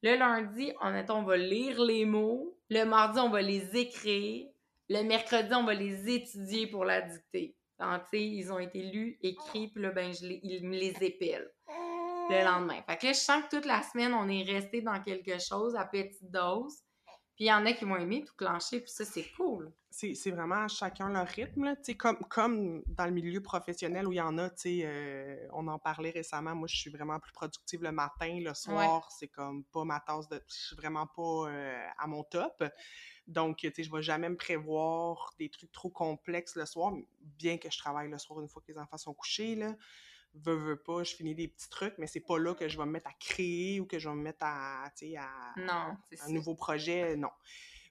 Le 0.04 0.16
lundi, 0.18 0.74
on, 0.82 0.94
on 1.10 1.24
va 1.24 1.38
lire 1.38 1.82
les 1.82 2.06
mots. 2.06 2.58
Le 2.70 2.86
mardi, 2.86 3.20
on 3.20 3.30
va 3.30 3.42
les 3.42 3.78
écrire. 3.78 4.48
Le 4.90 5.04
mercredi, 5.04 5.54
on 5.54 5.64
va 5.64 5.74
les 5.74 6.10
étudier 6.10 6.68
pour 6.68 6.86
la 6.86 7.02
dictée. 7.02 7.56
Ils 8.14 8.52
ont 8.52 8.60
été 8.60 8.84
lus, 8.84 9.18
écrits, 9.22 9.70
puis 9.70 9.82
là, 9.82 9.92
ben, 9.92 10.14
je 10.14 10.26
ils 10.26 10.68
me 10.68 10.76
les 10.76 10.94
épellent 11.02 11.52
le 12.30 12.44
lendemain. 12.44 12.82
Fait 12.88 12.98
que 12.98 13.08
là, 13.08 13.14
je 13.14 13.20
sens 13.20 13.44
que 13.44 13.56
toute 13.56 13.66
la 13.66 13.82
semaine, 13.82 14.14
on 14.14 14.28
est 14.30 14.44
resté 14.44 14.82
dans 14.82 15.02
quelque 15.02 15.40
chose 15.40 15.76
à 15.76 15.86
petite 15.86 16.32
dose. 16.32 16.80
Puis 17.42 17.48
il 17.48 17.50
y 17.50 17.54
en 17.54 17.66
a 17.66 17.74
qui 17.74 17.86
vont 17.86 17.96
aimer 17.96 18.24
tout 18.24 18.36
clencher, 18.38 18.82
puis 18.82 18.92
ça, 18.92 19.04
c'est 19.04 19.26
cool. 19.36 19.74
C'est 19.90 20.30
vraiment 20.30 20.68
chacun 20.68 21.10
leur 21.10 21.26
rythme, 21.26 21.64
là. 21.64 21.76
Comme, 21.98 22.20
comme 22.30 22.84
dans 22.86 23.06
le 23.06 23.12
milieu 23.12 23.42
professionnel 23.42 24.08
où 24.08 24.12
il 24.12 24.18
y 24.18 24.22
en 24.22 24.38
a, 24.38 24.52
tu 24.52 24.84
euh, 24.84 25.48
on 25.52 25.68
en 25.68 25.80
parlait 25.80 26.12
récemment, 26.12 26.54
moi, 26.54 26.68
je 26.68 26.78
suis 26.78 26.92
vraiment 26.92 27.20
plus 27.20 27.32
productive 27.32 27.82
le 27.82 27.92
matin, 27.92 28.40
le 28.40 28.54
soir, 28.54 29.12
c'est 29.12 29.30
comme 29.30 29.64
pas 29.64 29.84
ma 29.84 30.00
tasse 30.02 30.30
de... 30.30 30.40
Je 30.48 30.68
suis 30.68 30.76
vraiment 30.76 31.08
pas 31.08 31.50
euh, 31.50 31.84
à 31.98 32.06
mon 32.06 32.24
top. 32.24 32.64
Donc, 33.26 33.58
tu 33.58 33.72
sais, 33.76 33.82
je 33.82 33.92
vais 33.92 34.04
jamais 34.04 34.30
me 34.30 34.38
prévoir 34.38 35.34
des 35.40 35.50
trucs 35.50 35.72
trop 35.72 35.90
complexes 35.90 36.56
le 36.56 36.68
soir, 36.68 36.94
bien 37.40 37.58
que 37.58 37.72
je 37.72 37.78
travaille 37.80 38.12
le 38.12 38.20
soir 38.20 38.40
une 38.40 38.50
fois 38.50 38.62
que 38.62 38.72
les 38.72 38.78
enfants 38.78 39.00
sont 39.00 39.16
couchés, 39.16 39.56
là. 39.56 39.76
Veux, 40.34 40.56
veux 40.56 40.82
pas, 40.82 41.04
je 41.04 41.14
finis 41.16 41.36
des 41.36 41.50
petits 41.50 41.70
trucs, 41.70 41.98
mais 41.98 42.08
c'est 42.08 42.22
pas 42.22 42.40
là 42.40 42.56
que 42.56 42.68
je 42.70 42.78
vais 42.78 42.86
me 42.86 42.92
mettre 42.92 43.08
à 43.08 43.14
créer 43.20 43.80
ou 43.82 43.86
que 43.86 44.00
je 44.00 44.08
vais 44.10 44.16
me 44.16 44.22
mettre 44.22 44.44
à, 44.46 44.90
tu 44.98 45.08
sais, 45.12 45.18
à, 45.18 45.30
Non, 45.58 45.98
ça. 46.14 46.26
un 46.26 46.30
nouveau 46.32 46.56
projet, 46.56 47.18
non. 47.18 47.32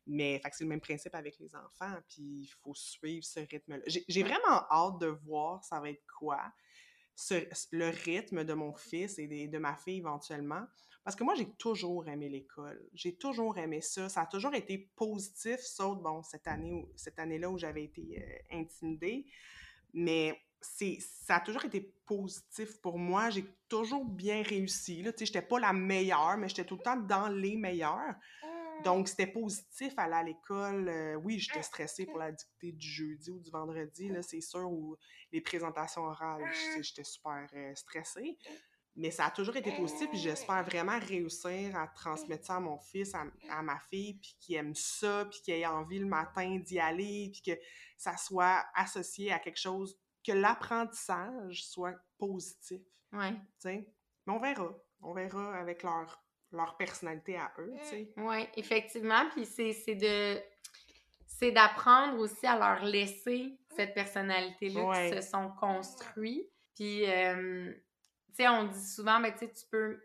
Mais 0.06 0.40
c'est 0.52 0.64
le 0.64 0.68
même 0.70 0.80
principe 0.80 1.14
avec 1.14 1.38
les 1.38 1.54
enfants, 1.54 1.94
puis 2.08 2.22
il 2.22 2.50
faut 2.62 2.74
suivre 2.74 3.24
ce 3.24 3.40
rythme-là. 3.40 3.82
J'ai 3.86 4.04
j'ai 4.08 4.22
vraiment 4.22 4.64
hâte 4.70 4.98
de 5.00 5.06
voir 5.06 5.62
ça 5.62 5.78
va 5.80 5.90
être 5.90 6.02
quoi, 6.18 6.40
ce- 7.14 7.46
le 7.72 7.90
rythme 7.90 8.42
de 8.44 8.54
mon 8.54 8.74
fils 8.74 9.18
et 9.18 9.26
des- 9.28 9.46
de 9.46 9.58
ma 9.58 9.76
fille 9.76 9.98
éventuellement. 9.98 10.64
Parce 11.04 11.16
que 11.16 11.24
moi, 11.24 11.34
j'ai 11.34 11.50
toujours 11.56 12.08
aimé 12.08 12.28
l'école. 12.28 12.86
J'ai 12.94 13.16
toujours 13.16 13.56
aimé 13.58 13.80
ça. 13.82 14.08
Ça 14.08 14.22
a 14.22 14.26
toujours 14.26 14.54
été 14.54 14.90
positif, 14.96 15.60
sauf, 15.60 15.98
bon, 15.98 16.22
cette 16.22 16.46
année 16.46 16.72
où- 16.72 16.90
cette 16.96 17.18
année-là 17.18 17.50
où 17.50 17.58
j'avais 17.58 17.84
été 17.84 18.22
euh, 18.22 18.58
intimidée. 18.58 19.26
Mais 19.92 20.38
c'est, 20.60 20.98
ça 21.00 21.36
a 21.36 21.40
toujours 21.40 21.64
été 21.64 21.94
positif 22.06 22.80
pour 22.80 22.98
moi. 22.98 23.30
J'ai 23.30 23.44
toujours 23.68 24.04
bien 24.04 24.42
réussi. 24.42 25.02
Là. 25.02 25.12
Tu 25.12 25.20
sais, 25.20 25.26
j'étais 25.26 25.42
pas 25.42 25.58
la 25.58 25.72
meilleure, 25.72 26.36
mais 26.36 26.48
j'étais 26.48 26.64
tout 26.64 26.76
le 26.76 26.82
temps 26.82 26.96
dans 26.96 27.28
les 27.28 27.56
meilleures. 27.56 28.14
Donc, 28.84 29.08
c'était 29.08 29.26
positif 29.26 29.92
aller 29.98 30.14
à 30.14 30.22
l'école. 30.22 30.88
Euh, 30.88 31.14
oui, 31.16 31.38
j'étais 31.38 31.62
stressée 31.62 32.06
pour 32.06 32.18
la 32.18 32.32
dictée 32.32 32.72
du 32.72 32.86
jeudi 32.86 33.30
ou 33.30 33.38
du 33.38 33.50
vendredi, 33.50 34.08
là, 34.08 34.22
c'est 34.22 34.40
sûr, 34.40 34.70
ou 34.70 34.96
les 35.32 35.40
présentations 35.40 36.02
orales, 36.02 36.50
j'étais 36.80 37.04
super 37.04 37.46
euh, 37.54 37.74
stressée. 37.74 38.38
Mais 38.96 39.10
ça 39.10 39.26
a 39.26 39.30
toujours 39.30 39.56
été 39.56 39.70
positif, 39.72 40.08
puis 40.08 40.18
j'espère 40.18 40.64
vraiment 40.64 40.98
réussir 40.98 41.76
à 41.76 41.86
transmettre 41.88 42.46
ça 42.46 42.56
à 42.56 42.60
mon 42.60 42.78
fils, 42.78 43.14
à, 43.14 43.24
à 43.50 43.62
ma 43.62 43.78
fille, 43.90 44.14
puis 44.14 44.36
qu'il 44.40 44.56
aime 44.56 44.74
ça, 44.74 45.26
puis 45.30 45.40
qu'il 45.42 45.54
ait 45.54 45.66
envie 45.66 45.98
le 45.98 46.06
matin 46.06 46.58
d'y 46.58 46.78
aller, 46.80 47.30
puis 47.32 47.42
que 47.54 47.60
ça 47.96 48.16
soit 48.16 48.64
associé 48.74 49.30
à 49.30 49.38
quelque 49.38 49.60
chose, 49.60 49.96
que 50.24 50.32
l'apprentissage 50.32 51.64
soit 51.64 51.96
positif, 52.18 52.80
Ouais. 53.12 53.34
Mais 53.64 53.84
on 54.28 54.38
verra. 54.38 54.68
On 55.02 55.12
verra 55.14 55.56
avec 55.58 55.82
leur, 55.82 56.22
leur 56.52 56.76
personnalité 56.76 57.36
à 57.36 57.50
eux. 57.58 57.74
Oui, 58.18 58.46
effectivement. 58.56 59.28
Puis 59.30 59.46
c'est 59.46 59.94
de 59.94 60.40
c'est 61.26 61.52
d'apprendre 61.52 62.18
aussi 62.18 62.46
à 62.46 62.58
leur 62.58 62.84
laisser 62.84 63.58
cette 63.74 63.94
personnalité-là 63.94 64.84
Ouais. 64.84 65.10
qui 65.10 65.16
se 65.22 65.28
sont 65.30 65.50
construits. 65.58 66.48
Puis, 66.74 67.04
euh, 67.10 67.72
tu 68.28 68.34
sais, 68.34 68.48
on 68.48 68.64
dit 68.64 68.86
souvent, 68.86 69.20
ben, 69.20 69.32
tu 69.34 69.48
peux 69.70 70.00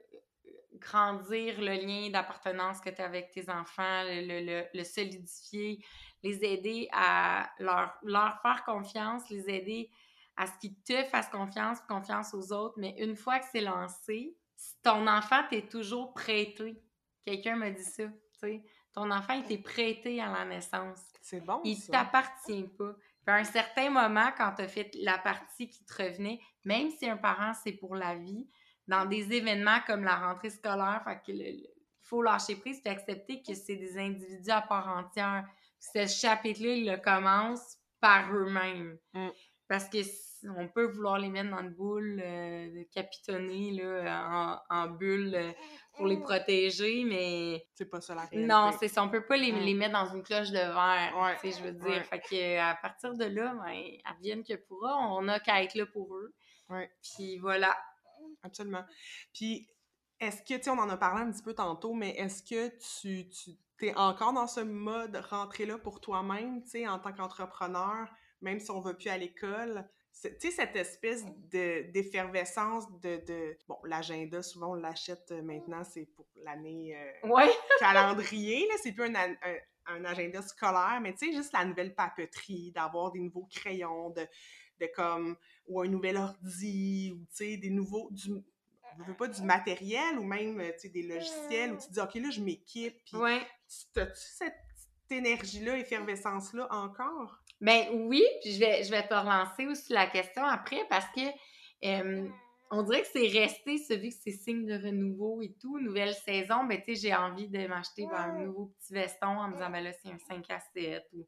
grandir 0.79 1.59
le 1.59 1.73
lien 1.73 2.09
d'appartenance 2.09 2.79
que 2.81 2.89
tu 2.89 3.01
as 3.01 3.05
avec 3.05 3.31
tes 3.31 3.49
enfants, 3.49 4.03
le, 4.03 4.21
le- 4.27 4.45
le- 4.45 4.65
le 4.73 4.83
solidifier, 4.83 5.83
les 6.23 6.43
aider 6.43 6.87
à 6.91 7.49
leur, 7.59 7.93
leur 8.03 8.39
faire 8.41 8.63
confiance, 8.65 9.29
les 9.29 9.49
aider 9.49 9.89
à 10.37 10.47
ce 10.47 10.53
qu'ils 10.59 10.75
te 10.81 11.03
fassent 11.05 11.29
confiance, 11.29 11.79
confiance 11.87 12.33
aux 12.33 12.51
autres. 12.51 12.75
Mais 12.77 12.95
une 12.99 13.15
fois 13.15 13.39
que 13.39 13.45
c'est 13.51 13.61
lancé, 13.61 14.37
ton 14.83 15.07
enfant 15.07 15.41
t'est 15.49 15.69
toujours 15.69 16.13
prêté. 16.13 16.81
Quelqu'un 17.25 17.55
m'a 17.55 17.71
dit 17.71 17.83
ça, 17.83 18.03
tu 18.05 18.39
sais. 18.39 18.63
Ton 18.93 19.11
enfant, 19.11 19.33
il 19.33 19.43
t'est 19.43 19.57
prêté 19.57 20.21
à 20.21 20.31
la 20.31 20.45
naissance. 20.45 21.01
C'est 21.21 21.41
bon, 21.41 21.59
Il 21.65 21.77
t'appartient 21.85 22.63
pas. 22.77 22.93
Puis 23.25 23.35
à 23.35 23.35
un 23.35 23.43
certain 23.43 23.89
moment, 23.89 24.31
quand 24.37 24.53
tu 24.55 24.61
as 24.61 24.67
fait 24.67 24.91
la 25.01 25.17
partie 25.17 25.67
qui 25.67 25.83
te 25.83 26.01
revenait, 26.01 26.39
même 26.63 26.89
si 26.91 27.09
un 27.09 27.17
parent, 27.17 27.53
c'est 27.61 27.73
pour 27.73 27.95
la 27.95 28.15
vie, 28.15 28.47
dans 28.87 29.05
des 29.05 29.33
événements 29.33 29.79
comme 29.85 30.03
la 30.03 30.15
rentrée 30.15 30.49
scolaire, 30.49 31.03
il 31.27 31.67
faut 32.03 32.21
lâcher 32.21 32.55
prise 32.55 32.79
et 32.85 32.89
accepter 32.89 33.41
que 33.41 33.53
c'est 33.53 33.75
des 33.75 33.97
individus 33.97 34.51
à 34.51 34.61
part 34.61 34.87
entière. 34.87 35.45
Ce 35.79 36.07
chapitre-là, 36.07 36.73
il 36.75 36.89
le 36.89 36.97
commence 36.97 37.77
par 37.99 38.31
eux-mêmes. 38.33 38.97
Mm. 39.13 39.29
Parce 39.67 39.89
que 39.89 39.97
on 40.57 40.67
peut 40.67 40.85
vouloir 40.85 41.17
les 41.17 41.29
mettre 41.29 41.49
dans 41.49 41.61
une 41.61 41.73
boule, 41.73 42.21
euh, 42.23 42.67
de 42.67 42.83
capitonner 42.93 43.71
là, 43.71 44.61
en, 44.69 44.75
en 44.75 44.87
bulle 44.91 45.33
euh, 45.33 45.51
pour 45.97 46.05
les 46.05 46.17
protéger, 46.19 47.03
mais 47.03 47.65
C'est 47.73 47.89
pas 47.89 47.99
ça 47.99 48.13
la 48.13 48.21
réalité. 48.25 48.45
non, 48.45 48.69
c'est 48.79 48.87
ça. 48.89 49.01
On 49.03 49.09
peut 49.09 49.25
pas 49.25 49.37
les, 49.37 49.51
Mm. 49.51 49.59
les 49.59 49.73
mettre 49.73 49.93
dans 49.93 50.13
une 50.13 50.21
cloche 50.21 50.49
de 50.51 50.57
verre. 50.59 51.13
Ouais, 51.19 51.35
Tu 51.41 51.51
sais, 51.51 51.59
je 51.59 51.63
veux 51.65 51.71
dire. 51.71 51.87
ouais. 51.87 52.03
Fait 52.03 52.19
que 52.19 52.59
à 52.59 52.75
partir 52.75 53.15
de 53.15 53.25
là, 53.25 53.55
ben, 53.65 53.81
advienne 54.05 54.43
que 54.43 54.53
pourra, 54.55 54.95
on 55.13 55.27
a 55.29 55.39
qu'à 55.39 55.63
être 55.63 55.73
là 55.73 55.85
pour 55.87 56.15
eux. 56.15 56.35
Ouais. 56.69 56.91
Puis 57.01 57.37
voilà. 57.39 57.75
Absolument. 58.43 58.83
Puis, 59.33 59.67
est-ce 60.19 60.41
que, 60.43 60.55
tu 60.57 60.63
sais, 60.63 60.69
on 60.69 60.77
en 60.79 60.89
a 60.89 60.97
parlé 60.97 61.23
un 61.23 61.31
petit 61.31 61.43
peu 61.43 61.55
tantôt, 61.55 61.93
mais 61.93 62.11
est-ce 62.11 62.43
que 62.43 62.69
tu, 62.99 63.27
tu 63.29 63.85
es 63.87 63.95
encore 63.95 64.33
dans 64.33 64.47
ce 64.47 64.59
mode 64.61 65.15
rentrée-là 65.29 65.77
pour 65.79 66.01
toi-même, 66.01 66.61
tu 66.63 66.69
sais, 66.69 66.87
en 66.87 66.99
tant 66.99 67.13
qu'entrepreneur, 67.13 68.07
même 68.41 68.59
si 68.59 68.71
on 68.71 68.79
va 68.81 68.93
plus 68.93 69.09
à 69.09 69.17
l'école? 69.17 69.87
Tu 70.21 70.29
sais, 70.39 70.51
cette 70.51 70.75
espèce 70.77 71.25
de- 71.25 71.91
d'effervescence 71.91 72.85
de, 73.01 73.17
de... 73.27 73.57
Bon, 73.67 73.77
l'agenda, 73.83 74.41
souvent, 74.41 74.71
on 74.71 74.75
l'achète 74.75 75.29
euh, 75.31 75.41
maintenant, 75.41 75.83
c'est 75.83 76.05
pour 76.15 76.25
l'année 76.37 76.95
euh, 76.95 77.27
Ouais. 77.27 77.49
calendrier, 77.79 78.65
là, 78.67 78.75
c'est 78.81 78.93
plus 78.93 79.03
un, 79.03 79.13
un, 79.13 79.35
un 79.87 80.05
agenda 80.05 80.41
scolaire, 80.41 80.99
mais 81.01 81.13
tu 81.13 81.27
sais, 81.27 81.33
juste 81.33 81.51
la 81.51 81.65
nouvelle 81.65 81.93
papeterie, 81.93 82.71
d'avoir 82.71 83.11
des 83.11 83.19
nouveaux 83.19 83.47
crayons, 83.51 84.11
de, 84.11 84.25
de 84.79 84.89
comme, 84.95 85.35
ou 85.67 85.81
un 85.81 85.87
nouvel 85.87 86.15
ordi, 86.15 87.11
ou 87.13 87.25
tu 87.25 87.35
sais, 87.35 87.57
des 87.57 87.69
nouveaux, 87.69 88.09
du, 88.11 88.31
je 88.97 89.03
veux 89.03 89.17
pas 89.17 89.27
du 89.27 89.41
matériel, 89.41 90.17
ou 90.17 90.23
même, 90.23 90.59
euh, 90.61 90.71
tu 90.75 90.79
sais, 90.79 90.89
des 90.89 91.03
logiciels, 91.03 91.73
où 91.73 91.77
tu 91.77 91.87
te 91.87 91.91
dis, 91.93 91.99
OK, 91.99 92.15
là, 92.15 92.29
je 92.29 92.39
m'équipe, 92.41 92.95
puis 93.03 93.17
Ouais. 93.17 93.45
tu- 93.93 93.99
as-tu 93.99 94.13
cette 94.15 94.55
petite 94.69 95.11
énergie-là, 95.11 95.77
effervescence-là 95.77 96.67
encore? 96.73 97.41
Ben 97.65 97.87
oui, 97.91 98.23
puis 98.41 98.53
je 98.53 98.59
vais, 98.59 98.83
je 98.83 98.91
vais 98.91 99.01
te 99.01 99.13
relancer 99.15 99.65
aussi 99.65 99.91
la 99.91 100.05
question 100.05 100.43
après 100.43 100.85
parce 100.87 101.07
que 101.15 101.21
euh, 101.83 102.27
on 102.69 102.83
dirait 102.83 103.01
que 103.01 103.07
c'est 103.11 103.27
resté, 103.27 103.77
vu 103.97 104.09
que 104.09 104.15
c'est 104.23 104.33
signe 104.33 104.67
de 104.67 104.75
renouveau 104.75 105.41
et 105.41 105.55
tout, 105.59 105.79
nouvelle 105.79 106.13
saison, 106.13 106.65
ben 106.65 106.79
tu 106.79 106.93
sais, 106.93 107.07
j'ai 107.07 107.15
envie 107.15 107.47
de 107.47 107.65
m'acheter 107.65 108.05
ben, 108.05 108.17
un 108.17 108.39
nouveau 108.45 108.71
petit 108.77 108.93
veston 108.93 109.25
en 109.25 109.47
me 109.47 109.53
disant, 109.53 109.71
ben 109.71 109.83
là, 109.83 109.91
c'est 109.93 110.09
un 110.09 110.17
5 110.19 110.45
à 110.51 110.59
7 110.75 111.07
ou, 111.13 111.25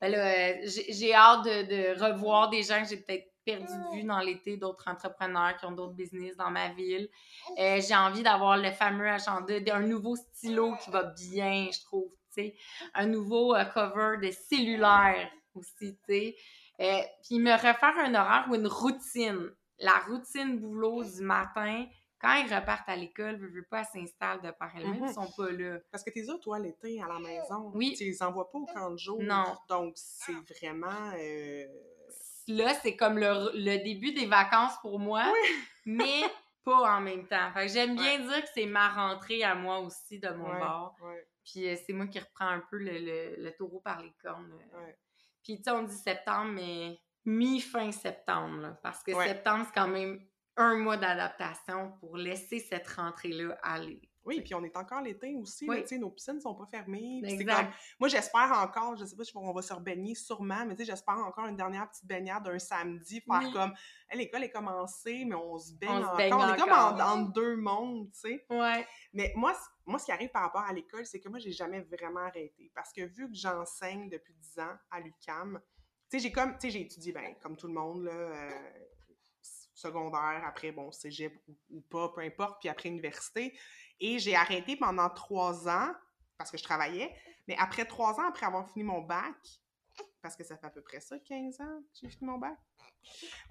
ben 0.00 0.12
là, 0.12 0.64
j'ai 0.64 1.12
hâte 1.12 1.44
de, 1.44 1.94
de 1.94 2.00
revoir 2.00 2.50
des 2.50 2.62
gens 2.62 2.80
que 2.84 2.88
j'ai 2.88 2.98
peut-être 2.98 3.26
perdu 3.44 3.66
de 3.66 3.96
vue 3.96 4.04
dans 4.04 4.20
l'été, 4.20 4.58
d'autres 4.58 4.86
entrepreneurs 4.86 5.56
qui 5.56 5.64
ont 5.64 5.72
d'autres 5.72 5.94
business 5.94 6.36
dans 6.36 6.52
ma 6.52 6.68
ville. 6.68 7.08
Euh, 7.58 7.80
j'ai 7.80 7.96
envie 7.96 8.22
d'avoir 8.22 8.58
le 8.58 8.70
fameux 8.70 9.08
agenda, 9.08 9.58
d'un 9.58 9.80
nouveau 9.80 10.14
stylo 10.14 10.76
qui 10.84 10.90
va 10.90 11.02
bien, 11.02 11.66
je 11.72 11.80
trouve, 11.80 12.12
tu 12.32 12.42
sais, 12.42 12.56
un 12.94 13.06
nouveau 13.06 13.56
euh, 13.56 13.64
cover 13.64 14.18
de 14.24 14.30
cellulaire 14.30 15.28
aussi, 15.54 15.96
tu 15.96 15.98
sais. 16.08 16.36
Euh, 16.80 17.00
puis 17.26 17.38
me 17.38 17.52
refaire 17.52 17.96
un 17.98 18.14
horaire 18.14 18.46
ou 18.50 18.54
une 18.54 18.66
routine. 18.66 19.50
La 19.78 19.98
routine 20.08 20.58
boulot 20.58 21.02
du 21.04 21.22
matin, 21.22 21.86
quand 22.20 22.34
ils 22.34 22.54
repartent 22.54 22.88
à 22.88 22.96
l'école, 22.96 23.36
veux, 23.36 23.48
veux 23.48 23.66
pas, 23.70 23.80
elles 23.80 24.00
s'installent 24.00 24.42
de 24.42 24.50
par 24.50 24.74
elles-mêmes, 24.76 25.00
Mhm. 25.00 25.06
ils 25.08 25.14
sont 25.14 25.30
pas 25.36 25.50
là. 25.50 25.78
Parce 25.90 26.04
que 26.04 26.10
t'es 26.10 26.22
là, 26.22 26.34
toi, 26.42 26.58
l'été, 26.58 27.00
à 27.02 27.06
la 27.08 27.18
maison. 27.18 27.70
Oui. 27.74 27.94
Tu 27.96 28.04
les 28.04 28.22
envoies 28.22 28.50
pas 28.50 28.58
au 28.58 28.66
camp 28.66 28.90
de 28.90 28.98
jour. 28.98 29.22
Non. 29.22 29.56
Donc, 29.68 29.94
c'est 29.96 30.32
vraiment... 30.54 31.12
euh, 31.16 31.66
Là, 32.48 32.74
c'est 32.82 32.96
comme 32.96 33.16
le, 33.18 33.50
le 33.54 33.82
début 33.84 34.12
des 34.12 34.26
vacances 34.26 34.74
pour 34.82 34.98
moi, 34.98 35.22
mais 35.86 36.22
pas 36.64 36.96
en 36.96 37.00
même 37.00 37.26
temps. 37.28 37.52
Fait 37.54 37.66
que 37.66 37.72
j'aime 37.72 37.94
bien 37.94 38.18
dire 38.18 38.42
que 38.42 38.48
c'est 38.54 38.66
ma 38.66 38.88
rentrée 38.88 39.44
à 39.44 39.54
moi 39.54 39.78
aussi 39.80 40.18
de 40.18 40.28
mon 40.30 40.50
ouais, 40.50 40.58
bord. 40.58 40.96
ouais. 41.02 41.26
Puis 41.44 41.68
euh, 41.68 41.76
c'est 41.86 41.92
moi 41.92 42.06
qui 42.06 42.18
reprends 42.18 42.48
un 42.48 42.60
peu 42.70 42.76
le, 42.78 42.98
le- 42.98 43.36
le 43.42 43.52
taureau 43.52 43.80
par 43.80 44.02
les 44.02 44.12
cornes. 44.22 44.52
euh. 44.74 44.92
Puis 45.42 45.58
tu 45.58 45.64
sais, 45.64 45.70
on 45.70 45.82
dit 45.84 45.94
septembre, 45.96 46.52
mais 46.52 46.98
mi-fin 47.24 47.92
septembre, 47.92 48.58
là, 48.60 48.78
parce 48.82 49.02
que 49.02 49.12
Ouais. 49.12 49.24
septembre, 49.24 49.64
c'est 49.66 49.74
quand 49.80 49.88
même 49.88 50.20
un 50.56 50.76
mois 50.76 50.96
d'adaptation 50.96 51.92
pour 52.00 52.16
laisser 52.16 52.58
cette 52.60 52.88
rentrée-là 52.88 53.58
aller. 53.62 54.09
Oui, 54.24 54.42
puis 54.42 54.54
on 54.54 54.62
est 54.62 54.76
encore 54.76 55.00
l'été 55.00 55.34
aussi. 55.34 55.66
Oui. 55.68 55.80
tu 55.82 55.88
sais, 55.88 55.98
nos 55.98 56.10
piscines 56.10 56.40
sont 56.40 56.54
pas 56.54 56.66
fermées. 56.66 57.22
comme- 57.46 57.70
Moi, 57.98 58.08
j'espère 58.08 58.52
encore, 58.52 58.96
je 58.96 59.04
sais 59.06 59.16
pas 59.16 59.24
si 59.24 59.32
on 59.36 59.52
va 59.52 59.62
se 59.62 59.72
rebaigner 59.72 60.14
sûrement, 60.14 60.64
mais 60.66 60.74
tu 60.76 60.84
sais, 60.84 60.92
j'espère 60.92 61.16
encore 61.18 61.46
une 61.46 61.56
dernière 61.56 61.88
petite 61.90 62.06
baignade 62.06 62.46
un 62.46 62.58
samedi, 62.58 63.20
faire 63.20 63.40
Oui. 63.42 63.52
comme, 63.52 63.72
Hey, 64.10 64.18
l'école 64.18 64.44
est 64.44 64.50
commencée, 64.50 65.24
mais 65.24 65.36
on 65.36 65.56
se 65.58 65.72
baigne 65.74 65.90
On 65.90 66.02
encore. 66.02 66.16
baigne 66.16 66.34
on 66.34 66.54
est 66.54 66.58
comme 66.58 66.72
en, 66.72 66.98
entre 66.98 67.32
deux 67.32 67.56
mondes, 67.56 68.10
tu 68.12 68.18
sais. 68.20 68.46
Ouais. 68.50 68.86
Mais 69.12 69.32
moi, 69.36 69.56
moi, 69.86 69.98
ce 69.98 70.04
qui 70.06 70.12
arrive 70.12 70.30
par 70.30 70.42
rapport 70.42 70.62
à 70.62 70.72
l'école, 70.72 71.06
c'est 71.06 71.20
que 71.20 71.28
moi, 71.28 71.38
j'ai 71.38 71.52
jamais 71.52 71.80
vraiment 71.80 72.20
arrêté. 72.20 72.70
Parce 72.74 72.92
que 72.92 73.02
vu 73.02 73.28
que 73.28 73.34
j'enseigne 73.36 74.08
depuis 74.10 74.34
10 74.34 74.58
ans 74.58 74.76
à 74.90 75.00
l'UCAM, 75.00 75.60
tu 76.10 76.18
sais, 76.18 76.22
j'ai 76.24 76.32
comme, 76.32 76.52
tu 76.54 76.62
sais, 76.62 76.70
j'ai 76.70 76.80
étudié, 76.82 77.12
ben, 77.12 77.34
comme 77.40 77.56
tout 77.56 77.68
le 77.68 77.72
monde, 77.72 78.02
là, 78.04 78.12
euh, 78.12 78.50
secondaire, 79.74 80.42
après, 80.46 80.72
bon, 80.72 80.90
cégep 80.92 81.32
ou, 81.48 81.56
ou 81.70 81.80
pas, 81.82 82.08
peu 82.10 82.20
importe, 82.20 82.60
puis 82.60 82.68
après 82.68 82.88
université. 82.88 83.56
Et 84.00 84.18
j'ai 84.18 84.34
arrêté 84.34 84.76
pendant 84.76 85.08
trois 85.10 85.68
ans, 85.68 85.92
parce 86.38 86.50
que 86.50 86.58
je 86.58 86.62
travaillais, 86.62 87.14
mais 87.46 87.56
après 87.58 87.84
trois 87.84 88.18
ans, 88.18 88.28
après 88.28 88.46
avoir 88.46 88.68
fini 88.70 88.84
mon 88.84 89.00
bac, 89.00 89.34
parce 90.22 90.36
que 90.36 90.44
ça 90.44 90.56
fait 90.56 90.66
à 90.66 90.70
peu 90.70 90.82
près 90.82 91.00
ça, 91.00 91.18
15 91.18 91.60
ans 91.60 91.80
que 91.92 91.98
j'ai 92.00 92.08
fini 92.08 92.30
mon 92.30 92.38
bac, 92.38 92.58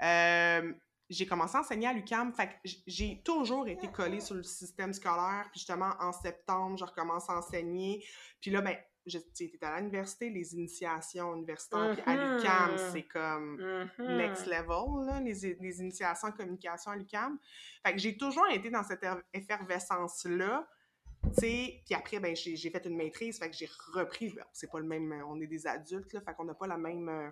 euh, 0.01 0.73
j'ai 1.09 1.25
commencé 1.25 1.57
à 1.57 1.61
enseigner 1.61 1.87
à 1.87 1.93
l'UCAM. 1.93 2.33
Fait 2.33 2.59
j'ai 2.63 3.21
toujours 3.23 3.67
été 3.67 3.87
collée 3.87 4.21
sur 4.21 4.35
le 4.35 4.43
système 4.43 4.93
scolaire. 4.93 5.47
Puis 5.51 5.59
justement, 5.59 5.91
en 5.99 6.11
septembre, 6.11 6.77
je 6.77 6.85
recommence 6.85 7.29
à 7.29 7.37
enseigner. 7.37 8.05
Puis 8.39 8.51
là, 8.51 8.61
ben, 8.61 8.77
j'étais 9.09 9.51
à 9.61 9.79
l'université, 9.79 10.29
les 10.29 10.53
initiations 10.53 11.35
universitaires. 11.35 11.91
Puis 11.93 12.03
à 12.05 12.15
l'UCAM, 12.15 12.71
Mhm. 12.71 12.77
c'est 12.91 13.03
comme 13.03 13.55
Mhm. 13.97 14.17
next 14.17 14.45
level, 14.45 15.05
là, 15.07 15.19
les, 15.19 15.55
les 15.59 15.79
initiations 15.81 16.27
en 16.29 16.31
communication 16.31 16.91
à 16.91 16.95
l'UCAM. 16.95 17.37
Fait 17.85 17.93
que 17.93 17.99
j'ai 17.99 18.17
toujours 18.17 18.47
été 18.49 18.69
dans 18.69 18.83
cette 18.83 19.03
er- 19.03 19.21
effervescence-là. 19.33 20.67
tu 21.35 21.41
sais, 21.41 21.81
puis 21.85 21.95
après, 21.95 22.17
ben, 22.21 22.33
j'ai 22.33 22.55
fait 22.69 22.85
une 22.85 22.95
maîtrise, 22.95 23.39
fait 23.39 23.49
que 23.49 23.55
j'ai 23.57 23.69
repris, 23.91 24.33
c'est 24.53 24.71
pas 24.71 24.79
le 24.79 24.85
même, 24.85 25.11
on 25.27 25.39
est 25.41 25.47
des 25.47 25.67
adultes, 25.67 26.13
là, 26.13 26.21
fait 26.21 26.33
qu'on 26.33 26.45
n'a 26.45 26.53
pas 26.53 26.65
la 26.65 26.77
même, 26.77 27.09
euh, 27.09 27.29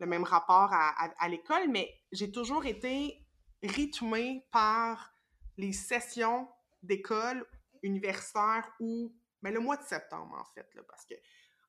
le 0.00 0.06
même 0.06 0.24
rapport 0.24 0.72
à, 0.72 0.88
à- 1.04 1.14
à 1.24 1.28
l'école, 1.28 1.68
mais 1.68 1.88
j'ai 2.10 2.32
toujours 2.32 2.66
été 2.66 3.24
rythmée 3.62 4.44
par 4.50 5.14
les 5.56 5.72
sessions 5.72 6.48
d'école 6.82 7.46
universitaire 7.84 8.68
ou, 8.80 9.12
ben, 9.42 9.52
le 9.52 9.60
mois 9.60 9.76
de 9.76 9.84
septembre, 9.84 10.36
en 10.38 10.44
fait, 10.54 10.66
là, 10.74 10.82
parce 10.88 11.04
que 11.04 11.14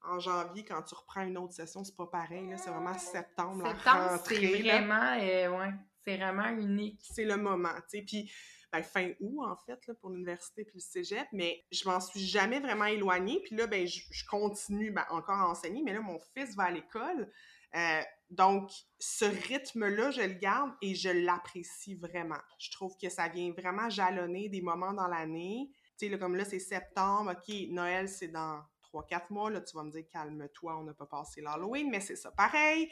en 0.03 0.19
janvier, 0.19 0.63
quand 0.63 0.81
tu 0.83 0.95
reprends 0.95 1.23
une 1.23 1.37
autre 1.37 1.53
session, 1.53 1.83
c'est 1.83 1.95
pas 1.95 2.07
pareil, 2.07 2.49
là, 2.49 2.57
c'est 2.57 2.69
vraiment 2.69 2.97
septembre, 2.97 3.63
la 3.63 3.75
Septembre, 3.75 4.11
rentrée, 4.11 4.35
c'est 4.35 4.61
vraiment, 4.61 5.17
euh, 5.19 5.57
ouais, 5.57 5.73
c'est 6.05 6.17
vraiment 6.17 6.47
unique. 6.47 7.01
c'est 7.11 7.25
le 7.25 7.35
moment, 7.35 7.73
tu 7.89 7.97
sais. 7.97 8.01
Puis, 8.03 8.31
ben, 8.71 8.83
fin 8.83 9.11
août, 9.19 9.43
en 9.43 9.55
fait, 9.55 9.79
là, 9.87 9.93
pour 9.95 10.11
l'université 10.11 10.63
puis 10.63 10.75
le 10.75 10.81
cégep, 10.81 11.27
mais 11.33 11.65
je 11.71 11.89
m'en 11.89 11.99
suis 11.99 12.19
jamais 12.19 12.59
vraiment 12.59 12.85
éloignée. 12.85 13.41
Puis 13.43 13.55
là, 13.55 13.65
ben, 13.65 13.87
je, 13.87 14.01
je 14.11 14.25
continue 14.25 14.91
ben, 14.91 15.05
encore 15.09 15.37
à 15.37 15.49
enseigner, 15.49 15.81
mais 15.83 15.93
là, 15.93 16.01
mon 16.01 16.19
fils 16.35 16.55
va 16.55 16.65
à 16.65 16.71
l'école. 16.71 17.31
Euh, 17.75 18.01
donc, 18.29 18.71
ce 18.99 19.25
rythme-là, 19.25 20.11
je 20.11 20.21
le 20.21 20.33
garde 20.33 20.71
et 20.81 20.93
je 20.93 21.09
l'apprécie 21.09 21.95
vraiment. 21.95 22.39
Je 22.59 22.71
trouve 22.71 22.95
que 22.97 23.09
ça 23.09 23.27
vient 23.27 23.51
vraiment 23.51 23.89
jalonner 23.89 24.49
des 24.49 24.61
moments 24.61 24.93
dans 24.93 25.07
l'année. 25.07 25.71
Tu 25.99 26.05
sais, 26.05 26.11
là, 26.11 26.17
comme 26.17 26.35
là, 26.35 26.45
c'est 26.45 26.59
septembre, 26.59 27.33
OK, 27.33 27.53
Noël, 27.69 28.07
c'est 28.07 28.29
dans 28.29 28.63
3-4 28.93 29.23
mois. 29.31 29.49
Là, 29.49 29.59
tu 29.59 29.75
vas 29.75 29.83
me 29.83 29.91
dire, 29.91 30.05
calme-toi, 30.09 30.77
on 30.77 30.83
n'a 30.83 30.93
pas 30.93 31.05
passé 31.05 31.41
l'Halloween, 31.41 31.89
mais 31.89 31.99
c'est 31.99 32.15
ça 32.15 32.31
pareil. 32.31 32.89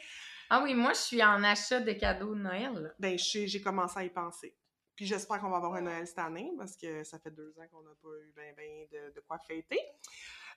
Ah 0.50 0.62
oui, 0.62 0.74
moi, 0.74 0.92
je 0.92 1.00
suis 1.00 1.22
en 1.22 1.42
achat 1.42 1.80
de 1.80 1.92
cadeaux 1.92 2.34
de 2.34 2.40
Noël. 2.40 2.94
ben, 2.98 3.18
j'ai 3.18 3.60
commencé 3.62 3.98
à 3.98 4.04
y 4.04 4.10
penser. 4.10 4.54
Puis 4.94 5.06
j'espère 5.06 5.40
qu'on 5.40 5.48
va 5.48 5.58
avoir 5.58 5.74
un 5.74 5.80
Noël 5.80 6.06
cette 6.06 6.18
année 6.18 6.52
parce 6.58 6.76
que 6.76 7.04
ça 7.04 7.18
fait 7.18 7.30
deux 7.30 7.56
ans 7.58 7.66
qu'on 7.70 7.82
n'a 7.82 7.94
pas 8.02 8.08
eu 8.20 8.32
ben, 8.34 8.52
ben 8.56 8.86
de, 8.90 9.14
de 9.14 9.20
quoi 9.20 9.38
fêter. 9.38 9.80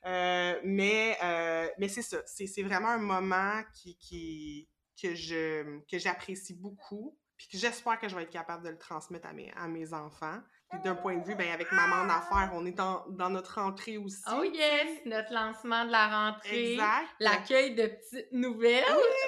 Euh, 0.03 0.59
mais 0.63 1.15
euh, 1.23 1.69
mais 1.77 1.87
c'est 1.87 2.01
ça. 2.01 2.23
C'est 2.25 2.47
c'est 2.47 2.63
vraiment 2.63 2.89
un 2.89 2.97
moment 2.97 3.61
qui, 3.75 3.97
qui, 3.97 4.67
que 4.99 5.13
je 5.13 5.79
que 5.81 5.99
j'apprécie 5.99 6.55
beaucoup. 6.55 7.15
Puis 7.37 7.49
que 7.49 7.57
j'espère 7.57 7.99
que 7.99 8.07
je 8.09 8.15
vais 8.15 8.23
être 8.23 8.31
capable 8.31 8.63
de 8.63 8.69
le 8.69 8.77
transmettre 8.77 9.27
à 9.27 9.33
mes, 9.33 9.51
à 9.55 9.67
mes 9.67 9.93
enfants. 9.93 10.39
Puis 10.71 10.79
d'un 10.81 10.95
point 10.95 11.17
de 11.17 11.23
vue, 11.25 11.35
ben, 11.35 11.51
avec 11.51 11.69
maman 11.73 11.97
en 11.97 12.09
affaires, 12.09 12.51
on 12.53 12.65
est 12.65 12.71
dans, 12.71 13.03
dans 13.09 13.29
notre 13.29 13.59
rentrée 13.61 13.97
aussi. 13.97 14.21
Oh 14.31 14.43
yes, 14.43 15.01
notre 15.05 15.33
lancement 15.33 15.83
de 15.85 15.91
la 15.91 16.07
rentrée. 16.29 16.73
Exact. 16.73 17.07
L'accueil 17.19 17.75
de 17.75 17.87
petites 17.87 18.31
nouvelles. 18.31 18.83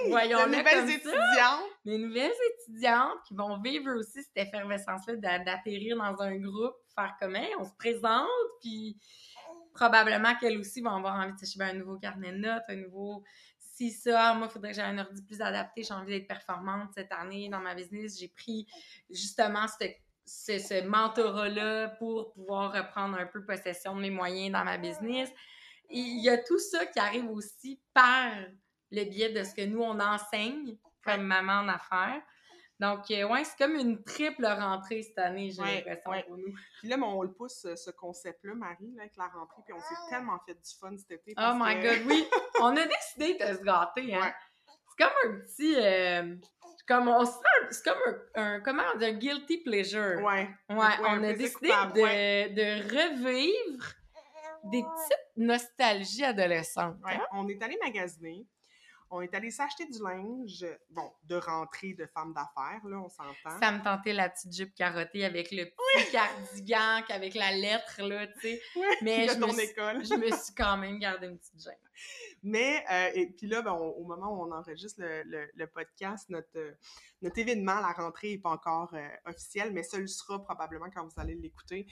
de 0.06 0.10
Voyons-le 0.10 0.46
nouvelles 0.58 0.64
comme 0.64 0.88
ça. 0.88 0.94
étudiantes. 0.96 1.70
Les 1.84 1.98
nouvelles 1.98 2.32
étudiantes 2.62 3.18
qui 3.28 3.36
vont 3.36 3.60
vivre 3.62 3.92
aussi 4.00 4.24
cette 4.24 4.38
effervescence-là 4.48 5.16
d'a- 5.18 5.40
d'atterrir 5.40 5.98
dans 5.98 6.22
un 6.22 6.38
groupe, 6.38 6.76
faire 6.96 7.14
comme 7.20 7.36
Hey, 7.36 7.52
on 7.60 7.66
se 7.66 7.74
présente, 7.78 8.28
puis 8.62 8.98
probablement 9.74 10.36
qu'elles 10.36 10.58
aussi 10.58 10.82
vont 10.82 10.96
avoir 10.96 11.16
envie 11.16 11.34
de 11.34 11.40
s'acheter 11.40 11.60
ben, 11.60 11.70
un 11.76 11.80
nouveau 11.80 11.98
carnet 11.98 12.32
de 12.32 12.38
notes, 12.38 12.64
un 12.70 12.76
nouveau 12.76 13.24
si 13.60 13.90
ça, 13.90 14.36
moi, 14.36 14.48
il 14.50 14.54
faudrait 14.54 14.70
que 14.70 14.76
j'ai 14.76 14.84
un 14.84 14.98
ordi 15.00 15.24
plus 15.24 15.42
adapté, 15.42 15.82
j'ai 15.84 15.96
envie 15.96 16.12
d'être 16.12 16.28
performante 16.28 16.92
cette 16.96 17.12
année 17.12 17.50
dans 17.50 17.60
ma 17.60 17.74
business. 17.74 18.20
J'ai 18.20 18.28
pris 18.28 18.68
justement 19.10 19.66
ce, 19.68 19.88
ce, 20.26 20.58
ce 20.60 20.84
mentorat-là 20.88 21.90
pour 22.00 22.32
pouvoir 22.34 22.74
reprendre 22.74 23.18
un 23.18 23.26
peu 23.26 23.44
possession 23.46 23.96
de 23.96 24.02
mes 24.02 24.10
moyens 24.10 24.52
dans 24.54 24.64
ma 24.64 24.78
business. 24.78 25.30
Il 25.90 26.24
y 26.24 26.30
a 26.30 26.38
tout 26.38 26.60
ça 26.60 26.86
qui 26.86 27.00
arrive 27.00 27.30
aussi 27.30 27.80
par 27.94 28.32
le 28.92 29.04
biais 29.06 29.30
de 29.32 29.44
ce 29.44 29.54
que 29.54 29.66
nous, 29.66 29.82
on 29.82 30.00
enseigne 30.00 30.78
comme 31.04 31.24
maman 31.24 31.54
en 31.62 31.68
affaires. 31.70 32.22
Donc, 32.80 33.12
euh, 33.12 33.24
ouais, 33.28 33.44
c'est 33.44 33.58
comme 33.58 33.76
une 33.76 34.04
triple 34.04 34.46
rentrée 34.46 35.04
cette 35.04 35.18
année, 35.20 35.52
j'ai 35.52 35.62
Ouais, 35.62 35.76
l'impression 35.76 36.10
ouais. 36.12 36.24
pour 36.24 36.38
nous. 36.38 36.54
Puis 36.80 36.88
là, 36.90 36.98
on 36.98 37.22
le 37.22 37.32
pousse, 37.32 37.60
ce- 37.62 37.76
ce 37.76 37.92
concept-là, 37.92 38.56
Marie, 38.56 38.92
là, 38.96 39.04
avec 39.04 39.16
la 39.16 39.28
rentrée. 39.28 39.62
Puis 39.64 39.74
on 39.74 39.80
s'est 39.80 40.10
tellement 40.10 40.40
fait 40.46 40.56
du 40.56 40.76
fun 40.80 40.98
cet 40.98 41.12
été. 41.12 41.34
Oh 41.38 41.52
my 41.56 41.76
que- 41.80 42.00
God, 42.00 42.08
oui! 42.08 42.26
On 42.62 42.76
a 42.76 42.86
décidé 42.86 43.34
de 43.36 43.58
se 43.58 43.64
gâter, 43.64 44.16
hein? 44.16 44.34
C'est 44.98 45.04
comme 45.06 45.14
un 45.32 45.40
petit... 45.40 45.76
euh, 45.78 46.36
comme 46.88 47.08
on 47.08 47.26
se 47.26 47.32
sent 47.32 47.38
un- 47.62 47.72
C'est 47.72 47.84
comme 47.86 48.00
un, 48.36 48.42
un- 48.56 48.60
Comment 48.62 48.84
on 48.94 48.98
dit? 48.98 49.06
Un 49.06 49.14
guilty 49.14 49.58
pleasure. 49.64 50.22
Ouais. 50.22 50.50
Ouais, 50.70 50.76
on 51.08 51.24
a 51.24 51.34
décidé 51.34 51.70
coupable, 51.70 51.94
de, 51.94 52.02
ouais. 52.02 52.50
de 52.50 52.84
revivre 52.94 53.86
des 54.66 54.82
petites 54.84 55.28
nostalgies 55.38 56.24
adolescentes. 56.26 56.98
Ouais, 57.06 57.14
hein? 57.16 57.26
on 57.34 57.48
est 57.48 57.62
allé 57.64 57.78
magasiner. 57.84 58.46
On 59.16 59.22
est 59.22 59.34
allé 59.36 59.52
s'acheter 59.52 59.86
du 59.86 60.00
linge, 60.02 60.66
bon, 60.90 61.12
de 61.26 61.36
rentrée 61.36 61.94
de 61.94 62.08
femme 62.08 62.34
d'affaires, 62.34 62.82
là, 62.88 62.98
on 62.98 63.10
s'entend. 63.10 63.60
Ça 63.62 63.72
me 63.72 63.84
tentait 63.84 64.12
la 64.14 64.28
petite 64.28 64.52
jupe 64.52 64.74
carottée 64.74 65.24
avec 65.24 65.52
le 65.52 65.66
petit 65.66 66.12
cardigan, 66.12 67.04
avec 67.10 67.36
la 67.36 67.52
lettre, 67.52 68.02
là, 68.02 68.26
tu 68.26 68.40
sais. 68.42 68.62
Mais 69.04 69.28
de 69.28 69.34
je 69.34 69.38
me, 69.38 69.42
ton 69.46 69.54
suis, 69.54 69.62
école. 69.66 70.04
je 70.04 70.16
me 70.16 70.26
suis 70.36 70.56
quand 70.58 70.78
même 70.78 70.98
gardé 70.98 71.28
une 71.28 71.38
petite 71.38 71.62
gêne. 71.62 71.78
Mais, 72.42 72.84
euh, 72.92 73.12
et 73.14 73.28
puis 73.28 73.46
là, 73.48 73.62
ben, 73.62 73.74
on- 73.74 73.92
au 73.92 74.04
moment 74.04 74.32
où 74.34 74.48
on 74.48 74.52
enregistre 74.52 75.00
le, 75.02 75.22
le- 75.26 75.50
le 75.54 75.68
podcast, 75.68 76.28
notre, 76.30 76.50
euh, 76.58 76.74
notre 77.22 77.38
événement, 77.38 77.76
la 77.82 77.92
rentrée 77.94 78.32
n'est 78.32 78.40
pas 78.40 78.50
encore 78.50 78.94
euh, 78.96 79.08
officiel, 79.26 79.72
mais 79.74 79.84
ça 79.84 80.00
le 80.00 80.08
sera 80.08 80.44
probablement 80.44 80.90
quand 80.90 81.06
vous 81.06 81.22
allez 81.22 81.36
l'écouter. 81.36 81.86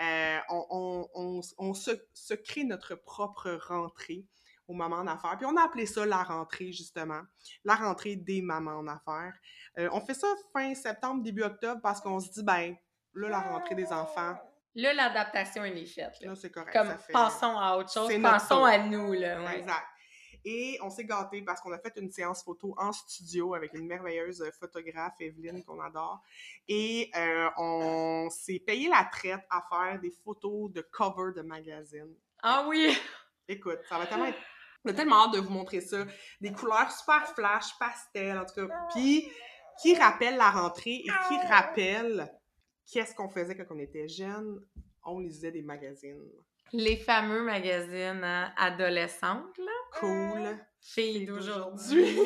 Euh, 0.00 0.38
on 0.48 0.64
on- 0.70 1.08
on- 1.14 1.40
on 1.58 1.74
se, 1.74 1.90
se 2.14 2.34
crée 2.34 2.62
notre 2.62 2.94
propre 2.94 3.50
rentrée 3.66 4.24
au 4.68 4.74
moment 4.74 4.96
en 4.96 5.06
affaires. 5.06 5.36
Puis 5.36 5.46
on 5.46 5.56
a 5.56 5.62
appelé 5.64 5.86
ça 5.86 6.06
la 6.06 6.22
rentrée, 6.22 6.70
justement. 6.72 7.22
La 7.64 7.74
rentrée 7.74 8.16
des 8.16 8.42
mamans 8.42 8.76
en 8.78 8.86
affaires. 8.86 9.32
Euh, 9.78 9.88
on 9.92 10.00
fait 10.00 10.14
ça 10.14 10.28
fin 10.52 10.74
septembre, 10.74 11.22
début 11.22 11.42
octobre, 11.42 11.80
parce 11.82 12.00
qu'on 12.00 12.20
se 12.20 12.30
dit, 12.30 12.42
ben, 12.44 12.76
là, 13.14 13.28
la 13.28 13.40
rentrée 13.40 13.74
des 13.74 13.90
enfants, 13.92 14.36
Là, 14.74 14.92
l'adaptation, 14.92 15.64
elle 15.64 15.76
est 15.78 15.86
faite. 15.86 16.12
là. 16.20 16.28
là, 16.28 16.34
c'est 16.36 16.50
correct. 16.50 16.72
Comme, 16.72 16.86
ça 16.86 16.98
fait- 16.98 17.12
passons 17.12 17.58
à 17.58 17.76
autre 17.76 17.90
chose, 17.90 18.12
pensons 18.22 18.62
à 18.64 18.78
nous, 18.78 19.12
là. 19.14 19.42
ouais. 19.42 19.58
Exact. 19.58 19.86
Et 20.44 20.78
on 20.82 20.88
s'est 20.90 21.04
gâtés 21.04 21.42
parce 21.42 21.60
qu'on 21.60 21.72
a 21.72 21.78
fait 21.78 21.94
une 21.96 22.10
séance 22.12 22.44
photo 22.44 22.74
en 22.78 22.92
studio 22.92 23.54
avec 23.54 23.72
une 23.74 23.86
merveilleuse 23.88 24.44
photographe, 24.60 25.14
Evelyne, 25.18 25.64
qu'on 25.64 25.80
adore. 25.80 26.22
Et 26.68 27.10
euh, 27.16 27.48
on 27.56 28.28
s'est 28.30 28.60
payé 28.64 28.88
la 28.88 29.04
traite 29.10 29.44
à 29.50 29.64
faire 29.68 29.98
des 30.00 30.12
photos 30.22 30.70
de 30.70 30.80
cover 30.82 31.32
de 31.34 31.42
magazine. 31.42 32.14
Ah 32.42 32.64
oui! 32.68 32.96
Écoute, 33.48 33.80
ça 33.88 33.98
va 33.98 34.06
tellement 34.06 34.26
être... 34.26 34.38
On 34.88 34.92
a 34.92 34.94
tellement 34.94 35.26
hâte 35.26 35.34
de 35.34 35.40
vous 35.40 35.50
montrer 35.50 35.82
ça. 35.82 36.06
Des 36.40 36.50
couleurs 36.50 36.90
super 36.90 37.26
flash, 37.34 37.78
pastel, 37.78 38.38
en 38.38 38.46
tout 38.46 38.54
cas. 38.54 38.86
Puis, 38.94 39.28
qui 39.82 39.94
rappelle 39.94 40.38
la 40.38 40.50
rentrée 40.50 41.02
et 41.04 41.10
qui 41.28 41.36
rappelle 41.46 42.26
qu'est-ce 42.90 43.14
qu'on 43.14 43.28
faisait 43.28 43.54
quand 43.54 43.66
on 43.74 43.78
était 43.78 44.08
jeune? 44.08 44.64
On 45.04 45.18
lisait 45.18 45.52
des 45.52 45.60
magazines. 45.60 46.24
Les 46.72 46.96
fameux 46.96 47.42
magazines 47.42 48.22
hein, 48.24 48.52
adolescentes, 48.56 49.56
là. 49.58 49.72
Cool. 49.92 50.58
Filles 50.80 51.22
Et 51.22 51.26
d'aujourd'hui. 51.26 52.16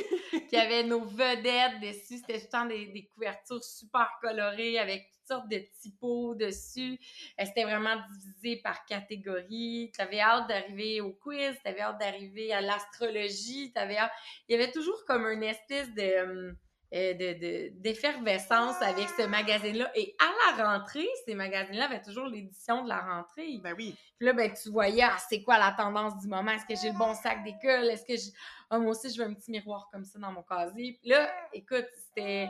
qui 0.49 0.57
avaient 0.57 0.84
nos 0.84 1.05
vedettes 1.05 1.80
dessus. 1.80 2.18
C'était 2.18 2.38
tout 2.38 2.47
le 2.47 2.51
temps 2.51 2.66
des, 2.66 2.86
des 2.86 3.07
couvertures 3.07 3.62
super 3.64 4.09
colorées 4.20 4.78
avec 4.78 5.09
toutes 5.12 5.26
sortes 5.26 5.49
de 5.49 5.62
typos 5.80 6.34
dessus. 6.36 6.99
Euh, 7.40 7.45
C'était 7.47 7.64
vraiment 7.64 7.97
divisé 8.12 8.61
par 8.62 8.84
catégorie. 8.84 9.90
Tu 9.95 10.01
avais 10.01 10.20
hâte 10.20 10.49
d'arriver 10.49 11.01
au 11.01 11.12
quiz, 11.12 11.57
tu 11.64 11.68
avais 11.70 11.80
hâte 11.80 11.99
d'arriver 11.99 12.53
à 12.53 12.61
l'astrologie, 12.61 13.72
t'avais 13.72 13.97
hâte... 13.97 14.12
Il 14.49 14.53
y 14.53 14.62
avait 14.62 14.70
toujours 14.72 15.05
comme 15.07 15.26
une 15.26 15.43
espèce 15.45 15.93
de... 15.95 16.55
hum, 16.93 16.99
euh, 16.99 17.14
de- 17.14 17.38
de- 17.40 17.80
d'effervescence 17.80 18.80
avec 18.82 19.09
ce 19.18 19.26
magazine-là. 19.26 19.90
Et 19.95 20.14
à 20.18 20.57
la 20.57 20.64
rentrée, 20.64 21.09
ces 21.24 21.34
magazines-là 21.34 21.86
avaient 21.86 22.03
toujours 22.03 22.26
l'édition 22.26 22.84
de 22.84 22.88
la 22.88 23.01
rentrée. 23.01 23.59
Ben 23.62 23.74
oui. 23.76 23.95
Puis 24.18 24.26
là, 24.26 24.32
ben, 24.32 24.53
tu 24.53 24.70
voyais, 24.70 25.03
ah, 25.05 25.16
c'est 25.28 25.43
quoi 25.43 25.59
la 25.59 25.72
tendance 25.72 26.18
du 26.20 26.28
moment? 26.28 26.51
Est-ce 26.53 26.66
que 26.66 26.80
j'ai 26.80 26.93
le 26.93 26.99
bon 26.99 27.14
sac 27.14 27.43
d'école? 27.45 27.90
Est-ce 27.90 28.05
que 28.05 28.16
j'ai. 28.16 28.30
Ah, 28.70 28.78
moi 28.78 28.93
aussi, 28.93 29.11
je 29.12 29.20
veux 29.20 29.28
un 29.28 29.34
petit 29.34 29.51
miroir 29.51 29.88
comme 29.93 30.05
ça 30.05 30.18
dans 30.18 30.32
mon 30.32 30.43
casier? 30.43 30.99
Puis 31.01 31.11
là, 31.11 31.30
écoute, 31.53 31.86
c'était. 31.95 32.49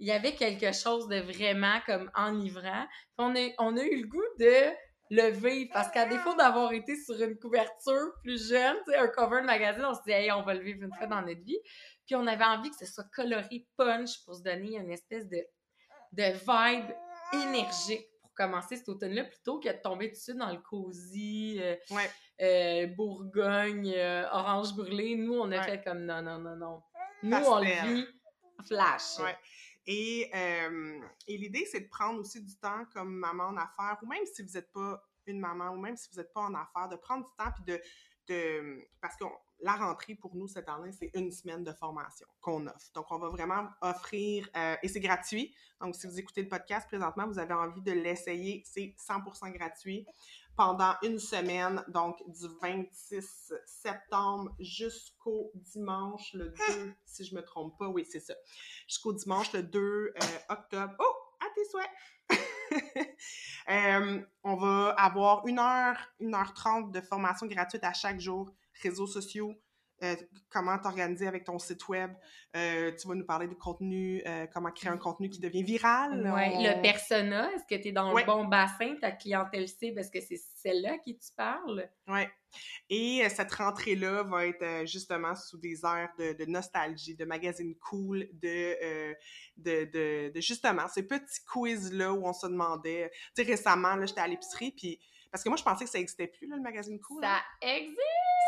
Il 0.00 0.06
y 0.06 0.12
avait 0.12 0.34
quelque 0.34 0.72
chose 0.72 1.08
de 1.08 1.18
vraiment 1.18 1.80
comme 1.84 2.08
enivrant. 2.14 2.86
Puis 2.86 3.18
on 3.18 3.34
a, 3.34 3.48
on 3.58 3.76
a 3.76 3.82
eu 3.82 4.02
le 4.02 4.06
goût 4.06 4.22
de 4.38 4.72
le 5.10 5.30
vivre 5.30 5.70
parce 5.72 5.90
qu'à 5.90 6.04
défaut 6.04 6.34
d'avoir 6.34 6.72
été 6.72 6.94
sur 6.94 7.20
une 7.20 7.36
couverture 7.36 8.12
plus 8.22 8.48
jeune, 8.50 8.76
un 8.96 9.08
cover 9.08 9.40
de 9.40 9.46
magazine, 9.46 9.84
on 9.84 9.94
se 9.94 10.02
dit, 10.06 10.12
hey, 10.12 10.30
on 10.30 10.42
va 10.42 10.54
le 10.54 10.60
vivre 10.60 10.84
une 10.84 10.94
fois 10.94 11.06
dans 11.08 11.22
notre 11.22 11.42
vie. 11.42 11.58
Puis 12.08 12.16
on 12.16 12.26
avait 12.26 12.42
envie 12.44 12.70
que 12.70 12.76
ce 12.76 12.86
soit 12.86 13.04
coloré 13.14 13.68
punch 13.76 14.24
pour 14.24 14.34
se 14.34 14.42
donner 14.42 14.76
une 14.78 14.90
espèce 14.90 15.28
de, 15.28 15.44
de 16.12 16.22
vibe 16.32 16.90
énergique 17.34 18.08
pour 18.22 18.32
commencer 18.32 18.76
cet 18.78 18.88
automne-là 18.88 19.24
plutôt 19.24 19.60
que 19.60 19.68
de 19.68 19.80
tomber 19.82 20.08
tout 20.08 20.14
de 20.16 20.20
suite 20.20 20.36
dans 20.38 20.50
le 20.50 20.58
cosy, 20.58 21.58
euh, 21.60 21.76
Ouais. 21.90 22.10
euh, 22.40 22.86
Bourgogne, 22.96 23.92
euh, 23.94 24.26
orange 24.32 24.74
brûlé. 24.74 25.16
Nous, 25.16 25.34
on 25.34 25.52
a 25.52 25.58
Ouais. 25.58 25.62
fait 25.64 25.84
comme 25.84 26.06
non, 26.06 26.22
non, 26.22 26.38
non, 26.38 26.56
non. 26.56 26.82
Nous, 27.22 27.36
on 27.36 27.58
le 27.60 27.86
vit 27.94 28.06
flash. 28.66 29.18
Ouais. 29.18 29.36
Et, 29.86 30.30
et 31.26 31.36
l'idée, 31.36 31.66
c'est 31.70 31.80
de 31.80 31.88
prendre 31.88 32.20
aussi 32.20 32.42
du 32.42 32.56
temps 32.56 32.84
comme 32.94 33.14
maman 33.14 33.44
en 33.48 33.56
affaires, 33.58 33.98
ou 34.02 34.06
même 34.06 34.24
si 34.26 34.42
vous 34.42 34.52
n'êtes 34.52 34.72
pas 34.72 35.02
une 35.26 35.40
maman, 35.40 35.70
ou 35.72 35.76
même 35.78 35.96
si 35.96 36.08
vous 36.10 36.16
n'êtes 36.20 36.32
pas 36.32 36.40
en 36.42 36.54
affaires, 36.54 36.88
de 36.88 36.96
prendre 36.96 37.26
du 37.26 37.30
temps, 37.36 37.50
puis 37.54 37.64
de, 37.64 37.80
de... 38.28 38.88
Parce 39.00 39.14
que 39.16 39.24
la 39.60 39.74
rentrée, 39.74 40.14
pour 40.14 40.34
nous, 40.34 40.48
cette 40.48 40.68
année, 40.68 40.92
c'est 40.92 41.10
une 41.14 41.32
semaine 41.32 41.64
de 41.64 41.72
formation 41.72 42.26
qu'on 42.40 42.66
offre. 42.66 42.92
Donc, 42.94 43.06
on 43.10 43.18
va 43.18 43.28
vraiment 43.28 43.68
offrir, 43.80 44.48
euh, 44.56 44.76
et 44.82 44.88
c'est 44.88 45.00
gratuit. 45.00 45.54
Donc, 45.80 45.94
si 45.94 46.06
vous 46.06 46.18
écoutez 46.18 46.42
le 46.42 46.48
podcast 46.48 46.86
présentement, 46.86 47.26
vous 47.26 47.38
avez 47.38 47.54
envie 47.54 47.82
de 47.82 47.92
l'essayer, 47.92 48.62
c'est 48.64 48.94
100% 48.98 49.52
gratuit 49.52 50.06
pendant 50.58 50.94
une 51.04 51.20
semaine, 51.20 51.84
donc 51.86 52.18
du 52.26 52.46
26 52.60 53.54
septembre 53.64 54.52
jusqu'au 54.58 55.52
dimanche 55.54 56.32
le 56.34 56.48
2, 56.48 56.94
si 57.04 57.24
je 57.24 57.34
me 57.36 57.42
trompe 57.42 57.78
pas, 57.78 57.86
oui, 57.86 58.04
c'est 58.04 58.18
ça, 58.18 58.34
jusqu'au 58.88 59.12
dimanche 59.12 59.52
le 59.52 59.62
2 59.62 59.80
euh, 59.80 60.12
octobre. 60.48 60.94
Oh, 60.98 61.14
à 61.40 61.46
tes 61.54 61.64
souhaits! 61.64 61.90
Euh, 63.70 64.22
on 64.44 64.56
va 64.56 64.90
avoir 64.96 65.46
une 65.46 65.58
heure, 65.58 65.98
une 66.20 66.34
heure 66.34 66.54
trente 66.54 66.90
de 66.90 67.02
formation 67.02 67.46
gratuite 67.46 67.84
à 67.84 67.92
chaque 67.92 68.18
jour, 68.18 68.50
réseaux 68.82 69.06
sociaux, 69.06 69.54
euh, 70.04 70.14
comment 70.48 70.78
t'organiser 70.78 71.26
avec 71.26 71.42
ton 71.42 71.58
site 71.58 71.88
web. 71.88 72.12
Euh, 72.54 72.92
tu 72.96 73.08
vas 73.08 73.16
nous 73.16 73.26
parler 73.26 73.48
de 73.48 73.54
contenu, 73.54 74.22
euh, 74.28 74.46
comment 74.54 74.70
créer 74.70 74.90
un 74.92 74.96
contenu 74.96 75.28
qui 75.28 75.40
devient 75.40 75.64
viral. 75.64 76.12
On- 76.24 76.36
Le 76.62 76.80
persona, 76.80 77.50
est-ce 77.52 77.64
que 77.68 77.82
tu 77.82 77.88
es 77.88 77.92
dans 77.92 78.12
Ouais. 78.14 78.22
le 78.22 78.26
bon 78.28 78.44
bassin, 78.44 78.94
ta 79.00 79.10
clientèle 79.10 79.66
cible, 79.68 79.98
est-ce 79.98 80.10
que 80.12 80.20
c'est 80.20 80.40
celle-là 80.54 80.98
qui 80.98 81.18
tu 81.18 81.32
parles? 81.36 81.90
Ouais. 82.06 82.30
Et 82.88 83.24
euh, 83.24 83.28
cette 83.28 83.52
rentrée-là 83.52 84.22
va 84.22 84.46
être 84.46 84.62
euh, 84.62 84.86
justement 84.86 85.34
sous 85.34 85.58
des 85.58 85.84
airs 85.84 86.12
de, 86.16 86.32
de 86.32 86.44
nostalgie, 86.44 87.16
de 87.16 87.24
magazine 87.24 87.74
cool, 87.80 88.28
de, 88.34 88.76
euh, 88.80 89.14
de, 89.56 89.84
de, 89.86 90.32
de 90.32 90.40
justement 90.40 90.86
ces 90.86 91.02
petits 91.02 91.44
quiz-là 91.52 92.12
où 92.14 92.24
on 92.24 92.32
se 92.32 92.46
demandait. 92.46 93.10
Tu 93.34 93.42
sais, 93.42 93.50
récemment, 93.50 93.96
là, 93.96 94.06
j'étais 94.06 94.20
à 94.20 94.28
l'épicerie, 94.28 94.70
puis. 94.70 95.00
Parce 95.30 95.44
que 95.44 95.50
moi, 95.50 95.58
je 95.58 95.62
pensais 95.62 95.84
que 95.84 95.90
ça 95.90 95.98
n'existait 95.98 96.26
plus, 96.28 96.46
là, 96.48 96.56
le 96.56 96.62
magazine 96.62 96.98
cool. 97.00 97.22
hein? 97.22 97.36
Ça 97.60 97.68
existe! 97.68 97.98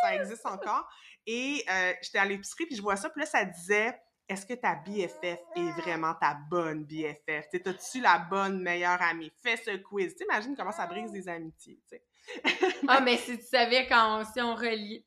Ça 0.01 0.15
existe 0.15 0.47
encore. 0.47 0.89
Et 1.27 1.65
euh, 1.71 1.93
j'étais 2.03 2.19
à 2.19 2.25
l'épicerie, 2.25 2.67
puis 2.67 2.77
je 2.77 2.83
vois 2.83 2.97
ça, 2.97 3.11
puis 3.11 3.21
là, 3.21 3.27
ça 3.27 3.45
disait 3.45 4.01
Est-ce 4.31 4.47
que 4.47 4.55
ta 4.55 4.77
BFF 4.77 5.41
est 5.57 5.71
vraiment 5.81 6.15
ta 6.15 6.35
bonne 6.49 6.85
BFF 6.85 7.49
Tu 7.51 7.57
sais, 7.57 7.61
T'as-tu 7.61 8.01
la 8.01 8.19
bonne 8.19 8.63
meilleure 8.63 9.03
amie? 9.03 9.33
Fais 9.43 9.57
ce 9.57 9.77
quiz. 9.79 10.15
T'imagines 10.15 10.57
comment 10.57 10.71
ça 10.71 10.87
brise 10.87 11.11
des 11.11 11.29
amitiés, 11.29 11.81
tu. 11.91 11.97
Ah, 12.89 13.01
mais 13.01 13.17
si 13.17 13.39
tu 13.39 13.45
savais, 13.45 13.87
quand 13.89 14.21
on, 14.21 14.25
si 14.25 14.41
on, 14.41 14.55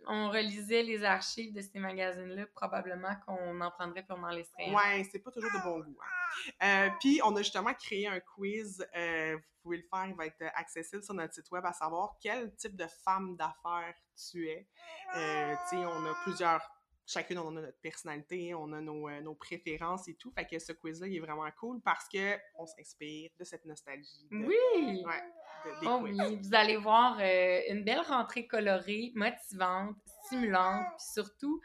on 0.07 0.29
relisait 0.29 0.83
les 0.83 1.03
archives 1.05 1.53
de 1.53 1.61
ces 1.61 1.79
magazines-là, 1.79 2.45
probablement 2.53 3.15
qu'on 3.25 3.61
en 3.61 3.71
prendrait 3.71 4.05
on 4.09 4.21
en 4.23 4.29
laisserait. 4.29 4.69
Ouais, 4.71 5.07
c'est 5.09 5.19
pas 5.19 5.31
toujours 5.31 5.51
de 5.51 5.63
bon 5.63 5.79
goût. 5.79 5.97
hein. 6.01 6.87
Euh, 6.87 6.89
puis, 6.99 7.21
on 7.23 7.33
a 7.35 7.41
justement 7.41 7.73
créé 7.73 8.07
un 8.07 8.19
quiz. 8.19 8.85
euh, 8.97 9.35
vous 9.37 9.69
pouvez 9.69 9.77
le 9.77 9.83
faire, 9.83 10.05
il 10.07 10.15
va 10.15 10.25
être 10.25 10.43
accessible 10.55 11.01
sur 11.03 11.13
notre 11.13 11.33
site 11.33 11.49
web, 11.51 11.65
à 11.65 11.71
savoir 11.71 12.17
quel 12.21 12.53
type 12.55 12.75
de 12.75 12.87
femme 13.05 13.37
d'affaires 13.37 13.95
tu 14.29 14.49
es. 14.49 14.67
Euh, 15.15 15.53
tu 15.69 15.77
sais, 15.77 15.85
on 15.85 16.05
a 16.05 16.13
plusieurs. 16.23 16.61
Chacune, 17.05 17.37
on 17.39 17.57
a 17.57 17.61
notre 17.61 17.79
personnalité, 17.81 18.53
on 18.53 18.71
a 18.71 18.79
nos, 18.79 19.09
euh, 19.09 19.19
nos 19.21 19.35
préférences 19.35 20.07
et 20.07 20.15
tout. 20.15 20.31
Fait 20.31 20.45
que 20.45 20.57
ce 20.57 20.71
quiz-là, 20.71 21.07
il 21.07 21.17
est 21.17 21.19
vraiment 21.19 21.49
cool 21.59 21.81
parce 21.81 22.07
que 22.07 22.37
on 22.55 22.65
s'inspire 22.65 23.29
de 23.37 23.43
cette 23.43 23.65
nostalgie. 23.65 24.25
de- 24.31 24.37
Oui! 24.37 25.03
Ouais, 25.05 25.23
de- 25.65 25.79
des 25.81 25.87
Oh 25.87 25.99
oui, 26.01 26.17
vous 26.41 26.55
allez 26.55 26.77
voir 26.77 27.17
euh, 27.19 27.59
une 27.69 27.83
belle 27.83 27.99
rentrée 28.01 28.47
colorée, 28.47 29.11
motivante, 29.15 29.97
stimulante, 30.25 30.85
puis 30.97 31.05
surtout 31.13 31.59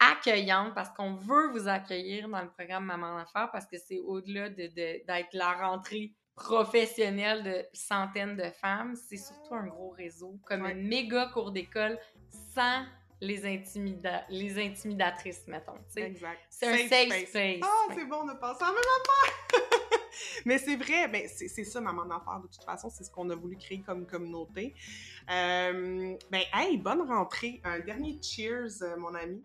accueillante 0.00 0.74
parce 0.74 0.88
qu'on 0.90 1.14
veut 1.14 1.50
vous 1.52 1.68
accueillir 1.68 2.28
dans 2.28 2.40
le 2.42 2.50
programme 2.50 2.86
Maman 2.86 3.08
en 3.14 3.18
Affaires 3.18 3.50
parce 3.52 3.66
que 3.66 3.76
c'est 3.78 4.00
au-delà 4.00 4.48
de, 4.48 4.66
de- 4.68 5.04
d'être 5.06 5.32
la 5.34 5.52
rentrée 5.52 6.12
professionnelle 6.34 7.42
de 7.44 7.66
centaines 7.74 8.36
de 8.36 8.50
femmes, 8.52 8.96
c'est 8.96 9.18
surtout 9.18 9.54
un 9.54 9.66
gros 9.66 9.90
réseau, 9.90 10.40
comme 10.46 10.62
Ouais. 10.62 10.72
une 10.72 10.88
méga 10.88 11.26
cour 11.32 11.52
d'école 11.52 11.98
sans 12.54 12.84
les, 13.22 13.44
intimida- 13.46 14.24
les 14.28 14.58
intimidatrices, 14.58 15.46
mettons. 15.46 15.74
tu 15.74 15.92
sais. 15.92 16.02
Exact. 16.02 16.40
C'est 16.50 16.66
un 16.66 16.88
safe 16.88 17.28
space. 17.28 17.60
Ah, 17.62 17.92
c'est 17.94 18.04
bon, 18.04 18.16
on 18.24 18.28
a 18.28 18.34
pensé 18.34 18.62
à 18.64 18.66
la 18.66 18.72
même 18.72 18.82
affaire! 18.98 20.00
Mais 20.44 20.58
c'est 20.58 20.74
vrai, 20.76 21.06
ben, 21.08 21.28
c'est 21.28 21.64
ça, 21.64 21.80
Maman 21.80 22.04
d'affaires, 22.04 22.40
de 22.40 22.48
toute 22.48 22.64
façon, 22.64 22.90
c'est 22.90 23.04
ce 23.04 23.10
qu'on 23.12 23.30
a 23.30 23.36
voulu 23.36 23.56
créer 23.56 23.80
comme 23.80 24.06
communauté. 24.06 24.74
Euh, 25.30 26.16
ben, 26.30 26.42
hey, 26.52 26.76
bonne 26.78 27.02
rentrée. 27.02 27.60
Un 27.64 27.78
dernier 27.78 28.18
cheers, 28.20 28.82
euh, 28.82 28.96
mon 28.96 29.14
ami. 29.14 29.42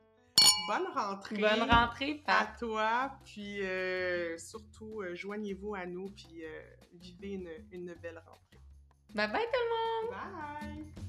Bonne 0.68 0.88
rentrée. 0.96 1.38
Bonne 1.38 1.70
rentrée, 1.70 2.24
à 2.26 2.46
Pat. 2.46 2.60
toi, 2.60 3.12
puis 3.26 3.62
euh, 3.62 4.38
surtout, 4.40 5.02
euh, 5.02 5.16
joignez-vous 5.16 5.76
à 5.76 5.86
nous, 5.86 6.10
puis 6.10 6.44
vivez 6.94 7.34
une, 7.34 7.50
une 7.72 7.94
belle 8.02 8.18
rentrée. 8.26 8.60
Bye 9.14 9.32
bye 9.32 9.46
tout 9.46 9.60
le 9.64 10.10
monde! 10.10 10.16
Bye! 10.96 11.07